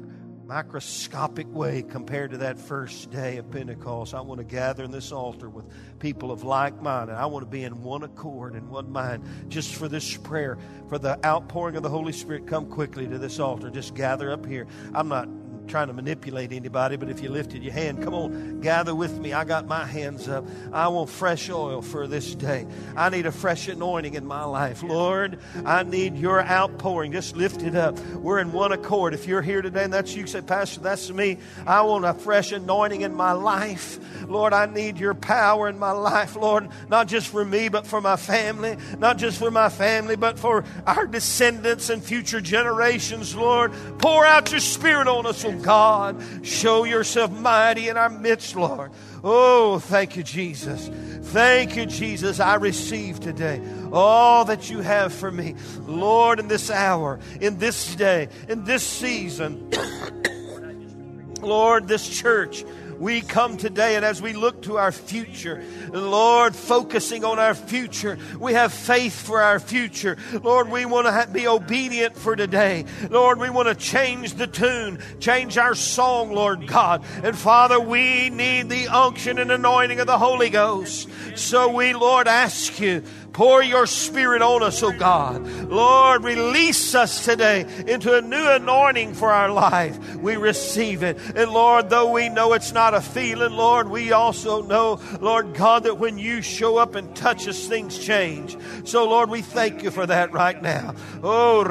microscopic 0.51 1.47
way 1.55 1.81
compared 1.81 2.33
to 2.33 2.39
that 2.39 2.59
first 2.59 3.09
day 3.13 3.37
of 3.37 3.49
Pentecost. 3.53 4.15
I 4.15 4.21
want 4.21 4.39
to 4.39 4.45
gather 4.45 4.83
in 4.83 4.91
this 4.91 5.13
altar 5.13 5.49
with 5.49 5.65
people 6.01 6.33
of 6.33 6.43
like 6.43 6.83
mind, 6.83 7.09
and 7.09 7.17
I 7.17 7.27
want 7.27 7.47
to 7.47 7.51
be 7.51 7.63
in 7.63 7.85
one 7.85 8.03
accord 8.03 8.55
and 8.55 8.69
one 8.69 8.91
mind 8.91 9.23
just 9.49 9.77
for 9.77 9.87
this 9.87 10.17
prayer, 10.17 10.59
for 10.89 10.99
the 10.99 11.25
outpouring 11.25 11.77
of 11.77 11.85
the 11.85 11.89
Holy 11.89 12.13
Spirit. 12.13 12.49
Come 12.49 12.67
quickly 12.67 13.07
to 13.07 13.17
this 13.17 13.39
altar. 13.39 13.71
Just 13.71 13.95
gather 13.95 14.33
up 14.33 14.45
here. 14.45 14.67
I'm 14.93 15.07
not 15.07 15.29
trying 15.71 15.87
to 15.87 15.93
manipulate 15.93 16.53
anybody, 16.53 16.97
but 16.97 17.09
if 17.09 17.23
you 17.23 17.31
lifted 17.31 17.63
your 17.63 17.73
hand, 17.73 18.03
come 18.03 18.13
on, 18.13 18.61
gather 18.61 18.93
with 18.93 19.17
me. 19.19 19.33
I 19.33 19.45
got 19.45 19.67
my 19.67 19.87
hands 19.87 20.29
up. 20.29 20.45
I 20.73 20.89
want 20.89 21.09
fresh 21.09 21.49
oil 21.49 21.81
for 21.81 22.09
this 22.09 22.35
day. 22.35 22.67
I 22.97 23.09
need 23.09 23.25
a 23.27 23.33
fresh 23.33 23.69
anointing 23.69 24.15
in 24.15 24.27
my 24.27 24.43
life. 24.43 24.83
Lord, 24.83 25.39
I 25.65 25.85
need 25.85 26.17
your 26.17 26.43
outpouring. 26.43 27.13
Just 27.13 27.37
lift 27.37 27.63
it 27.63 27.77
up. 27.77 27.99
We're 28.17 28.41
in 28.41 28.51
one 28.51 28.73
accord. 28.73 29.15
If 29.15 29.29
you're 29.29 29.43
here 29.43 29.63
today 29.63 29.85
and 29.85 29.93
that's 29.93 30.13
you, 30.15 30.27
say, 30.27 30.41
Pastor, 30.41 30.81
that's 30.81 31.09
me. 31.11 31.39
I 31.67 31.83
want 31.83 32.05
a 32.05 32.15
fresh 32.15 32.51
anointing 32.51 33.03
in 33.03 33.15
my 33.15 33.33
life. 33.33 34.01
Lord, 34.29 34.53
I 34.53 34.67
need 34.67 34.99
your 34.99 35.15
power 35.15 35.69
in 35.69 35.79
my 35.79 35.93
life, 35.93 36.35
Lord, 36.35 36.69
not 36.89 37.07
just 37.07 37.29
for 37.29 37.45
me, 37.45 37.69
but 37.69 37.87
for 37.87 38.01
my 38.01 38.17
family, 38.17 38.77
not 38.99 39.19
just 39.19 39.39
for 39.39 39.53
my 39.53 39.69
family, 39.69 40.17
but 40.17 40.37
for 40.37 40.65
our 40.85 41.07
descendants 41.07 41.91
and 41.91 42.03
future 42.03 42.41
generations, 42.41 43.37
Lord. 43.37 43.73
Pour 43.99 44.27
out 44.27 44.51
your 44.51 44.61
spirit 44.61 45.07
on 45.07 45.27
us, 45.27 45.45
oh 45.45 45.60
God. 45.63 46.23
Show 46.43 46.85
yourself 46.85 47.31
mighty 47.31 47.89
in 47.89 47.97
our 47.97 48.11
midst, 48.11 48.57
Lord. 48.57 48.91
Oh, 49.23 49.79
thank 49.79 50.17
you, 50.17 50.23
Jesus. 50.23 50.89
Thank 51.29 51.77
you, 51.77 51.87
Jesus. 51.87 52.41
I 52.41 52.55
receive 52.55 53.21
today 53.21 53.61
all 53.93 54.45
that 54.47 54.71
you 54.71 54.81
have 54.81 55.13
for 55.13 55.31
me. 55.31 55.55
Lord, 55.87 56.41
in 56.41 56.49
this 56.49 56.71
hour, 56.71 57.21
in 57.41 57.59
this 57.59 57.95
day, 57.95 58.29
in 58.49 58.65
this 58.65 58.83
season, 58.83 59.71
Lord, 61.41 61.89
this 61.89 62.09
church 62.09 62.65
we 63.01 63.23
come 63.23 63.57
today 63.57 63.97
and 63.97 64.05
as 64.05 64.21
we 64.21 64.35
look 64.35 64.63
to 64.63 64.77
our 64.77 64.93
future, 64.93 65.65
Lord, 65.91 66.55
focusing 66.55 67.25
on 67.25 67.39
our 67.39 67.55
future, 67.55 68.19
we 68.39 68.53
have 68.53 68.73
faith 68.73 69.19
for 69.19 69.41
our 69.41 69.59
future. 69.59 70.19
Lord, 70.43 70.71
we 70.71 70.85
want 70.85 71.07
to 71.07 71.33
be 71.33 71.49
obedient 71.49 72.15
for 72.15 72.37
today. 72.37 72.85
Lord, 73.09 73.41
we 73.41 73.49
want 73.49 73.69
to 73.69 73.75
change 73.75 74.35
the 74.35 74.47
tune, 74.47 74.99
change 75.19 75.57
our 75.57 75.75
song, 75.75 76.33
Lord 76.33 76.67
God. 76.67 77.03
And 77.25 77.37
Father, 77.37 77.81
we 77.81 78.29
need 78.29 78.69
the 78.69 78.89
unction 78.89 79.39
and 79.39 79.51
anointing 79.51 79.99
of 79.99 80.07
the 80.07 80.19
Holy 80.19 80.51
Ghost. 80.51 81.09
So 81.37 81.73
we, 81.73 81.95
Lord, 81.95 82.29
ask 82.29 82.79
you 82.79 83.03
Pour 83.33 83.63
your 83.63 83.87
spirit 83.87 84.43
on 84.43 84.63
us, 84.63 84.83
oh 84.83 84.93
God. 84.93 85.47
Lord, 85.69 86.25
release 86.25 86.95
us 86.95 87.25
today 87.25 87.65
into 87.87 88.17
a 88.17 88.21
new 88.21 88.51
anointing 88.51 89.15
for 89.15 89.31
our 89.31 89.51
life. 89.51 90.17
We 90.17 90.37
receive 90.37 91.03
it. 91.03 91.17
And 91.37 91.51
Lord, 91.51 91.91
though 91.91 92.11
we 92.11 92.29
know 92.29 92.53
it's 92.55 92.73
not 92.73 92.95
a 92.95 93.01
feeling, 93.01 93.53
Lord, 93.53 93.89
we 93.89 94.13
also 94.13 94.63
know, 94.63 95.01
Lord 95.21 95.55
God, 95.55 95.85
that 95.85 95.99
when 95.99 96.19
you 96.19 96.43
show 96.43 96.77
up 96.77 96.97
and 96.97 97.15
touch 97.15 97.47
us, 97.47 97.67
things 97.67 97.99
change. 97.99 98.57
So, 98.85 99.09
Lord, 99.09 99.31
we 99.31 99.43
thank 99.43 99.83
you 99.83 99.91
for 99.91 100.07
that 100.07 100.33
right 100.33 100.61
now. 100.61 100.95
Oh, 101.23 101.63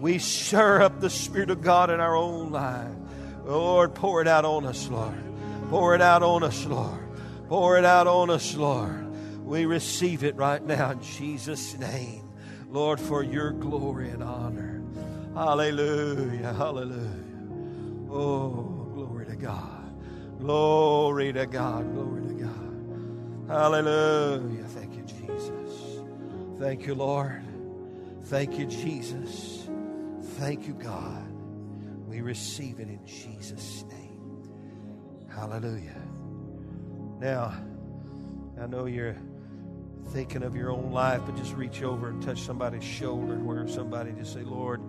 we 0.00 0.18
stir 0.18 0.82
up 0.82 1.00
the 1.00 1.10
Spirit 1.10 1.50
of 1.50 1.62
God 1.62 1.90
in 1.90 2.00
our 2.00 2.16
own 2.16 2.52
life. 2.52 2.92
Lord, 3.44 3.94
pour 3.94 4.20
it 4.20 4.28
out 4.28 4.44
on 4.44 4.66
us, 4.66 4.88
Lord. 4.88 5.14
Pour 5.70 5.94
it 5.94 6.00
out 6.00 6.22
on 6.22 6.42
us, 6.42 6.64
Lord. 6.66 7.05
Pour 7.48 7.78
it 7.78 7.84
out 7.84 8.06
on 8.06 8.30
us, 8.30 8.54
Lord. 8.56 9.04
We 9.44 9.66
receive 9.66 10.24
it 10.24 10.34
right 10.34 10.64
now 10.64 10.90
in 10.90 11.02
Jesus' 11.02 11.78
name. 11.78 12.28
Lord, 12.68 12.98
for 12.98 13.22
your 13.22 13.52
glory 13.52 14.10
and 14.10 14.22
honor. 14.22 14.82
Hallelujah. 15.34 16.52
Hallelujah. 16.52 17.22
Oh, 18.10 18.90
glory 18.94 19.26
to 19.26 19.36
God. 19.36 20.38
Glory 20.40 21.32
to 21.32 21.46
God. 21.46 21.92
Glory 21.92 22.26
to 22.26 22.34
God. 22.34 23.48
Hallelujah. 23.48 24.64
Thank 24.64 24.96
you, 24.96 25.02
Jesus. 25.02 26.00
Thank 26.58 26.86
you, 26.86 26.94
Lord. 26.94 27.44
Thank 28.24 28.58
you, 28.58 28.66
Jesus. 28.66 29.68
Thank 30.38 30.66
you, 30.66 30.74
God. 30.74 31.30
We 32.08 32.22
receive 32.22 32.80
it 32.80 32.88
in 32.88 33.06
Jesus' 33.06 33.84
name. 33.84 35.28
Hallelujah. 35.32 36.05
Now, 37.20 37.54
I 38.60 38.66
know 38.66 38.86
you're 38.86 39.16
thinking 40.08 40.42
of 40.42 40.54
your 40.54 40.70
own 40.70 40.92
life, 40.92 41.22
but 41.24 41.36
just 41.36 41.54
reach 41.54 41.82
over 41.82 42.08
and 42.08 42.22
touch 42.22 42.42
somebody's 42.42 42.84
shoulder 42.84 43.36
where 43.36 43.66
somebody 43.68 44.12
just 44.12 44.34
say, 44.34 44.42
Lord, 44.42 44.80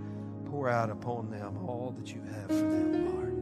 pour 0.45 0.69
out 0.69 0.89
upon 0.89 1.29
them 1.29 1.57
all 1.65 1.95
that 1.97 2.13
you 2.13 2.21
have 2.21 2.47
for 2.47 2.53
them, 2.53 3.15
Lord. 3.15 3.33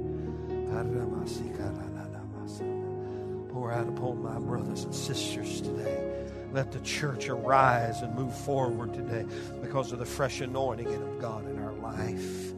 Pour 3.49 3.71
out 3.71 3.87
upon 3.87 4.21
my 4.21 4.37
brothers 4.39 4.83
and 4.83 4.93
sisters 4.93 5.61
today. 5.61 6.11
Let 6.51 6.71
the 6.71 6.79
church 6.81 7.27
arise 7.27 8.01
and 8.01 8.13
move 8.15 8.35
forward 8.35 8.93
today 8.93 9.25
because 9.61 9.91
of 9.91 9.99
the 9.99 10.05
fresh 10.05 10.41
anointing 10.41 10.87
of 10.87 11.19
God 11.19 11.49
in 11.49 11.59
our 11.59 11.73
life. 11.73 12.53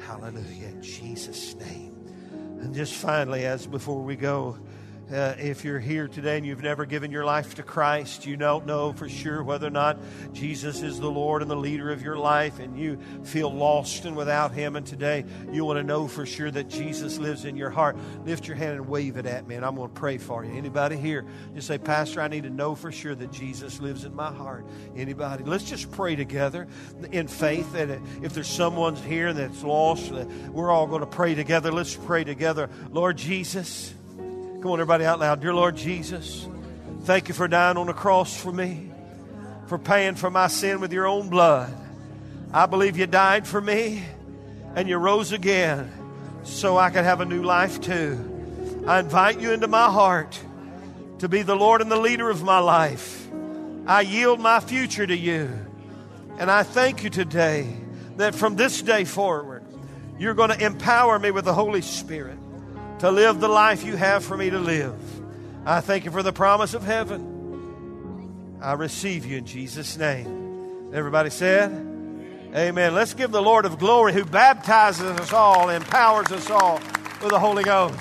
Hallelujah. 0.00 0.68
In 0.68 0.82
Jesus' 0.82 1.54
name. 1.56 1.96
And 2.60 2.74
just 2.74 2.94
finally, 2.94 3.46
as 3.46 3.66
before 3.66 4.02
we 4.02 4.16
go, 4.16 4.58
uh, 5.12 5.34
if 5.38 5.64
you're 5.64 5.78
here 5.78 6.08
today 6.08 6.36
and 6.36 6.44
you've 6.44 6.62
never 6.62 6.84
given 6.84 7.12
your 7.12 7.24
life 7.24 7.54
to 7.54 7.62
Christ, 7.62 8.26
you 8.26 8.36
don't 8.36 8.66
know 8.66 8.92
for 8.92 9.08
sure 9.08 9.42
whether 9.42 9.68
or 9.68 9.70
not 9.70 9.98
Jesus 10.32 10.82
is 10.82 10.98
the 10.98 11.10
Lord 11.10 11.42
and 11.42 11.50
the 11.50 11.56
leader 11.56 11.92
of 11.92 12.02
your 12.02 12.16
life, 12.16 12.58
and 12.58 12.78
you 12.78 12.98
feel 13.22 13.52
lost 13.52 14.04
and 14.04 14.16
without 14.16 14.52
Him, 14.52 14.74
and 14.74 14.84
today 14.84 15.24
you 15.52 15.64
want 15.64 15.78
to 15.78 15.84
know 15.84 16.08
for 16.08 16.26
sure 16.26 16.50
that 16.50 16.68
Jesus 16.68 17.18
lives 17.18 17.44
in 17.44 17.56
your 17.56 17.70
heart, 17.70 17.96
lift 18.24 18.48
your 18.48 18.56
hand 18.56 18.72
and 18.72 18.88
wave 18.88 19.16
it 19.16 19.26
at 19.26 19.46
me, 19.46 19.54
and 19.54 19.64
I'm 19.64 19.76
going 19.76 19.88
to 19.88 19.94
pray 19.94 20.18
for 20.18 20.44
you. 20.44 20.52
Anybody 20.52 20.96
here? 20.96 21.24
Just 21.54 21.68
say, 21.68 21.78
Pastor, 21.78 22.20
I 22.20 22.28
need 22.28 22.42
to 22.42 22.50
know 22.50 22.74
for 22.74 22.90
sure 22.90 23.14
that 23.14 23.30
Jesus 23.30 23.80
lives 23.80 24.04
in 24.04 24.14
my 24.14 24.32
heart. 24.32 24.66
Anybody? 24.96 25.44
Let's 25.44 25.64
just 25.64 25.90
pray 25.92 26.16
together 26.16 26.66
in 27.12 27.28
faith. 27.28 27.72
that 27.72 27.90
if 28.22 28.32
there's 28.32 28.48
someone 28.48 28.96
here 28.96 29.32
that's 29.32 29.62
lost, 29.62 30.10
we're 30.50 30.70
all 30.70 30.86
going 30.86 31.00
to 31.00 31.06
pray 31.06 31.34
together. 31.34 31.70
Let's 31.70 31.94
pray 31.94 32.24
together. 32.24 32.68
Lord 32.90 33.16
Jesus. 33.16 33.95
Come 34.66 34.72
on, 34.72 34.80
everybody 34.80 35.04
out 35.04 35.20
loud. 35.20 35.40
Dear 35.40 35.54
Lord 35.54 35.76
Jesus, 35.76 36.48
thank 37.02 37.28
you 37.28 37.34
for 37.34 37.46
dying 37.46 37.76
on 37.76 37.86
the 37.86 37.92
cross 37.92 38.36
for 38.36 38.50
me, 38.50 38.90
for 39.68 39.78
paying 39.78 40.16
for 40.16 40.28
my 40.28 40.48
sin 40.48 40.80
with 40.80 40.92
your 40.92 41.06
own 41.06 41.28
blood. 41.28 41.72
I 42.52 42.66
believe 42.66 42.98
you 42.98 43.06
died 43.06 43.46
for 43.46 43.60
me 43.60 44.02
and 44.74 44.88
you 44.88 44.96
rose 44.96 45.30
again 45.30 45.88
so 46.42 46.76
I 46.76 46.90
could 46.90 47.04
have 47.04 47.20
a 47.20 47.24
new 47.24 47.44
life 47.44 47.80
too. 47.80 48.82
I 48.88 48.98
invite 48.98 49.38
you 49.38 49.52
into 49.52 49.68
my 49.68 49.88
heart 49.88 50.36
to 51.20 51.28
be 51.28 51.42
the 51.42 51.54
Lord 51.54 51.80
and 51.80 51.88
the 51.88 52.00
leader 52.00 52.28
of 52.28 52.42
my 52.42 52.58
life. 52.58 53.24
I 53.86 54.00
yield 54.00 54.40
my 54.40 54.58
future 54.58 55.06
to 55.06 55.16
you. 55.16 55.48
And 56.40 56.50
I 56.50 56.64
thank 56.64 57.04
you 57.04 57.10
today 57.10 57.72
that 58.16 58.34
from 58.34 58.56
this 58.56 58.82
day 58.82 59.04
forward, 59.04 59.62
you're 60.18 60.34
going 60.34 60.50
to 60.50 60.60
empower 60.60 61.20
me 61.20 61.30
with 61.30 61.44
the 61.44 61.54
Holy 61.54 61.82
Spirit 61.82 62.38
to 63.00 63.10
live 63.10 63.40
the 63.40 63.48
life 63.48 63.84
you 63.84 63.96
have 63.96 64.24
for 64.24 64.36
me 64.36 64.50
to 64.50 64.58
live. 64.58 64.94
I 65.64 65.80
thank 65.80 66.04
you 66.04 66.10
for 66.10 66.22
the 66.22 66.32
promise 66.32 66.74
of 66.74 66.82
heaven. 66.82 68.58
I 68.60 68.72
receive 68.72 69.26
you 69.26 69.38
in 69.38 69.46
Jesus' 69.46 69.96
name. 69.96 70.90
Everybody 70.94 71.30
said, 71.30 71.70
Amen. 72.54 72.94
Let's 72.94 73.12
give 73.12 73.32
the 73.32 73.42
Lord 73.42 73.66
of 73.66 73.78
glory 73.78 74.14
who 74.14 74.24
baptizes 74.24 75.02
us 75.20 75.32
all, 75.32 75.68
empowers 75.68 76.32
us 76.32 76.48
all 76.48 76.80
with 77.20 77.30
the 77.30 77.38
Holy 77.38 77.64
Ghost. 77.64 78.00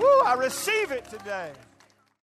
Woo, 0.00 0.20
I 0.24 0.34
receive 0.34 0.90
it 0.90 1.08
today. 1.08 1.52